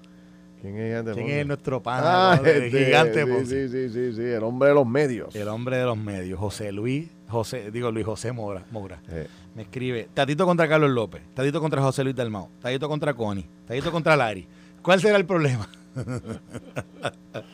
¿Quién 0.61 0.77
es 0.79 0.87
Gigante 0.87 1.13
¿Quién 1.13 1.27
Ponce? 1.27 1.41
es 1.41 1.47
nuestro 1.47 1.83
pana? 1.83 2.33
Ah, 2.33 2.41
el 2.43 2.65
este, 2.65 2.85
gigante 2.87 3.25
sí, 3.25 3.31
Ponce. 3.31 3.69
Sí, 3.69 3.89
sí, 3.89 3.95
sí, 3.95 4.13
sí, 4.17 4.23
el 4.23 4.43
hombre 4.43 4.69
de 4.71 4.75
los 4.75 4.87
medios. 4.87 5.35
El 5.35 5.49
hombre 5.49 5.77
de 5.77 5.85
los 5.85 5.99
medios, 5.99 6.39
José 6.39 6.73
Luis, 6.73 7.09
José, 7.29 7.71
digo 7.71 7.91
Luis 7.91 8.07
José 8.07 8.33
Mora, 8.33 8.65
Moura. 8.71 9.03
Eh, 9.09 9.27
Me 9.55 9.63
escribe, 9.63 10.09
Tatito 10.15 10.47
contra 10.47 10.69
Carlos 10.69 10.91
López, 10.91 11.23
Tatito 11.35 11.61
contra 11.61 11.83
José 11.83 12.03
Luis 12.05 12.17
Dalmau, 12.17 12.49
Tatito 12.61 12.89
contra 12.89 13.15
Connie, 13.15 13.47
Tatito 13.67 13.93
contra 13.93 14.17
Lari. 14.17 14.47
¿Cuál 14.83 15.01
será 15.01 15.17
el 15.17 15.27
problema? 15.27 15.69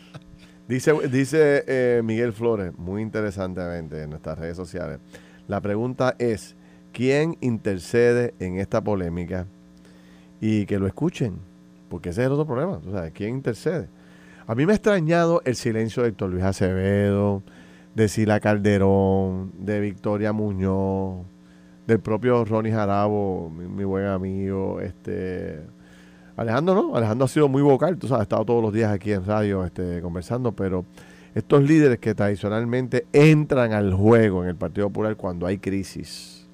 Dice, 0.71 0.93
dice 1.09 1.65
eh, 1.67 2.01
Miguel 2.05 2.33
Flores, 2.33 2.73
muy 2.79 3.03
interesantemente 3.03 4.05
en 4.05 4.11
nuestras 4.11 4.39
redes 4.39 4.57
sociales. 4.57 5.01
La 5.49 5.61
pregunta 5.61 6.15
es, 6.21 6.55
¿quién 6.93 7.37
intercede 7.41 8.35
en 8.39 8.57
esta 8.57 8.81
polémica? 8.81 9.49
Y 10.41 10.67
que 10.67 10.79
lo 10.79 10.87
escuchen, 10.87 11.41
porque 11.89 12.11
ese 12.11 12.21
es 12.21 12.29
el 12.29 12.35
otro 12.35 12.47
problema. 12.47 12.79
¿tú 12.79 12.93
sabes? 12.93 13.11
¿Quién 13.11 13.31
intercede? 13.31 13.89
A 14.47 14.55
mí 14.55 14.65
me 14.65 14.71
ha 14.71 14.77
extrañado 14.77 15.43
el 15.45 15.57
silencio 15.57 16.05
de 16.05 16.11
Héctor 16.11 16.31
Luis 16.31 16.45
Acevedo, 16.45 17.43
de 17.97 18.07
Sila 18.07 18.39
Calderón, 18.39 19.51
de 19.59 19.81
Victoria 19.81 20.33
Muñoz, 20.33 21.27
del 21.89 21.99
propio 21.99 22.45
Ronnie 22.45 22.71
Jarabo, 22.71 23.51
mi, 23.51 23.67
mi 23.67 23.83
buen 23.83 24.07
amigo, 24.07 24.81
este 24.81 25.65
Alejandro 26.41 26.75
no, 26.75 26.97
Alejandro 26.97 27.27
ha 27.27 27.29
sido 27.29 27.49
muy 27.49 27.61
vocal, 27.61 27.99
tú 27.99 28.09
sabes, 28.09 28.21
ha 28.21 28.23
estado 28.23 28.47
todos 28.47 28.63
los 28.63 28.73
días 28.73 28.91
aquí 28.91 29.13
en 29.13 29.27
radio 29.27 29.63
este, 29.63 30.01
conversando, 30.01 30.53
pero 30.53 30.87
estos 31.35 31.63
líderes 31.63 31.99
que 31.99 32.15
tradicionalmente 32.15 33.05
entran 33.13 33.75
al 33.75 33.93
juego 33.93 34.43
en 34.43 34.49
el 34.49 34.57
Partido 34.57 34.89
Popular 34.89 35.17
cuando 35.17 35.47
hay 35.47 35.59
crisis, 35.59 36.49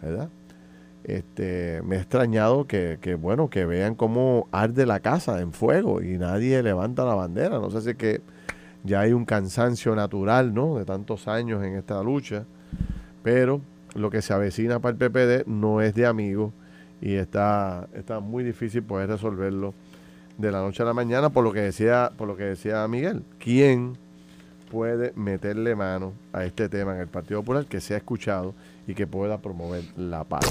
¿verdad? 0.00 0.28
Este, 1.02 1.82
me 1.84 1.96
ha 1.96 1.98
extrañado 1.98 2.68
que, 2.68 2.98
que, 3.00 3.16
bueno, 3.16 3.50
que 3.50 3.64
vean 3.64 3.96
cómo 3.96 4.46
arde 4.52 4.86
la 4.86 5.00
casa 5.00 5.40
en 5.40 5.52
fuego 5.52 6.00
y 6.00 6.16
nadie 6.16 6.62
levanta 6.62 7.04
la 7.04 7.14
bandera. 7.14 7.58
No 7.58 7.72
sé 7.72 7.80
si 7.80 7.90
es 7.90 7.96
que 7.96 8.20
ya 8.84 9.00
hay 9.00 9.14
un 9.14 9.24
cansancio 9.24 9.96
natural, 9.96 10.54
¿no? 10.54 10.78
De 10.78 10.84
tantos 10.84 11.26
años 11.26 11.64
en 11.64 11.74
esta 11.74 12.00
lucha, 12.04 12.44
pero 13.24 13.62
lo 13.96 14.10
que 14.10 14.22
se 14.22 14.32
avecina 14.32 14.78
para 14.78 14.92
el 14.92 15.10
PPD 15.10 15.48
no 15.48 15.80
es 15.80 15.92
de 15.94 16.06
amigos 16.06 16.52
y 17.00 17.14
está, 17.14 17.88
está 17.94 18.20
muy 18.20 18.44
difícil 18.44 18.82
poder 18.82 19.08
resolverlo 19.08 19.74
de 20.36 20.52
la 20.52 20.60
noche 20.60 20.82
a 20.82 20.86
la 20.86 20.94
mañana 20.94 21.30
por 21.30 21.44
lo 21.44 21.52
que 21.52 21.60
decía, 21.60 22.12
por 22.16 22.28
lo 22.28 22.36
que 22.36 22.44
decía 22.44 22.86
Miguel. 22.88 23.22
¿Quién 23.38 23.96
puede 24.70 25.12
meterle 25.16 25.74
mano 25.74 26.12
a 26.32 26.44
este 26.44 26.68
tema 26.68 26.94
en 26.94 27.00
el 27.00 27.08
Partido 27.08 27.40
Popular 27.40 27.66
que 27.66 27.80
sea 27.80 27.98
escuchado 27.98 28.54
y 28.86 28.94
que 28.94 29.06
pueda 29.06 29.38
promover 29.38 29.84
la 29.96 30.24
paz? 30.24 30.44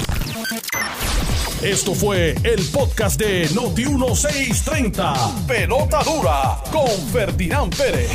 Esto 1.63 1.95
fue 1.95 2.35
el 2.43 2.63
podcast 2.71 3.19
de 3.19 3.49
Noti 3.55 3.85
1630. 3.85 5.13
Pelota 5.47 6.03
dura 6.03 6.57
con 6.71 6.89
Ferdinand 7.11 7.75
Pérez. 7.75 8.11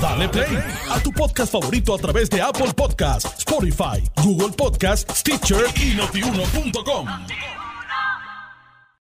Dale 0.00 0.28
play 0.28 0.58
a 0.90 1.00
tu 1.00 1.10
podcast 1.10 1.50
favorito 1.50 1.94
a 1.94 1.98
través 1.98 2.28
de 2.28 2.42
Apple 2.42 2.74
Podcasts, 2.76 3.38
Spotify, 3.38 4.02
Google 4.22 4.54
Podcasts, 4.54 5.20
Stitcher 5.20 5.64
y 5.76 5.94
notiuno.com. 5.94 7.06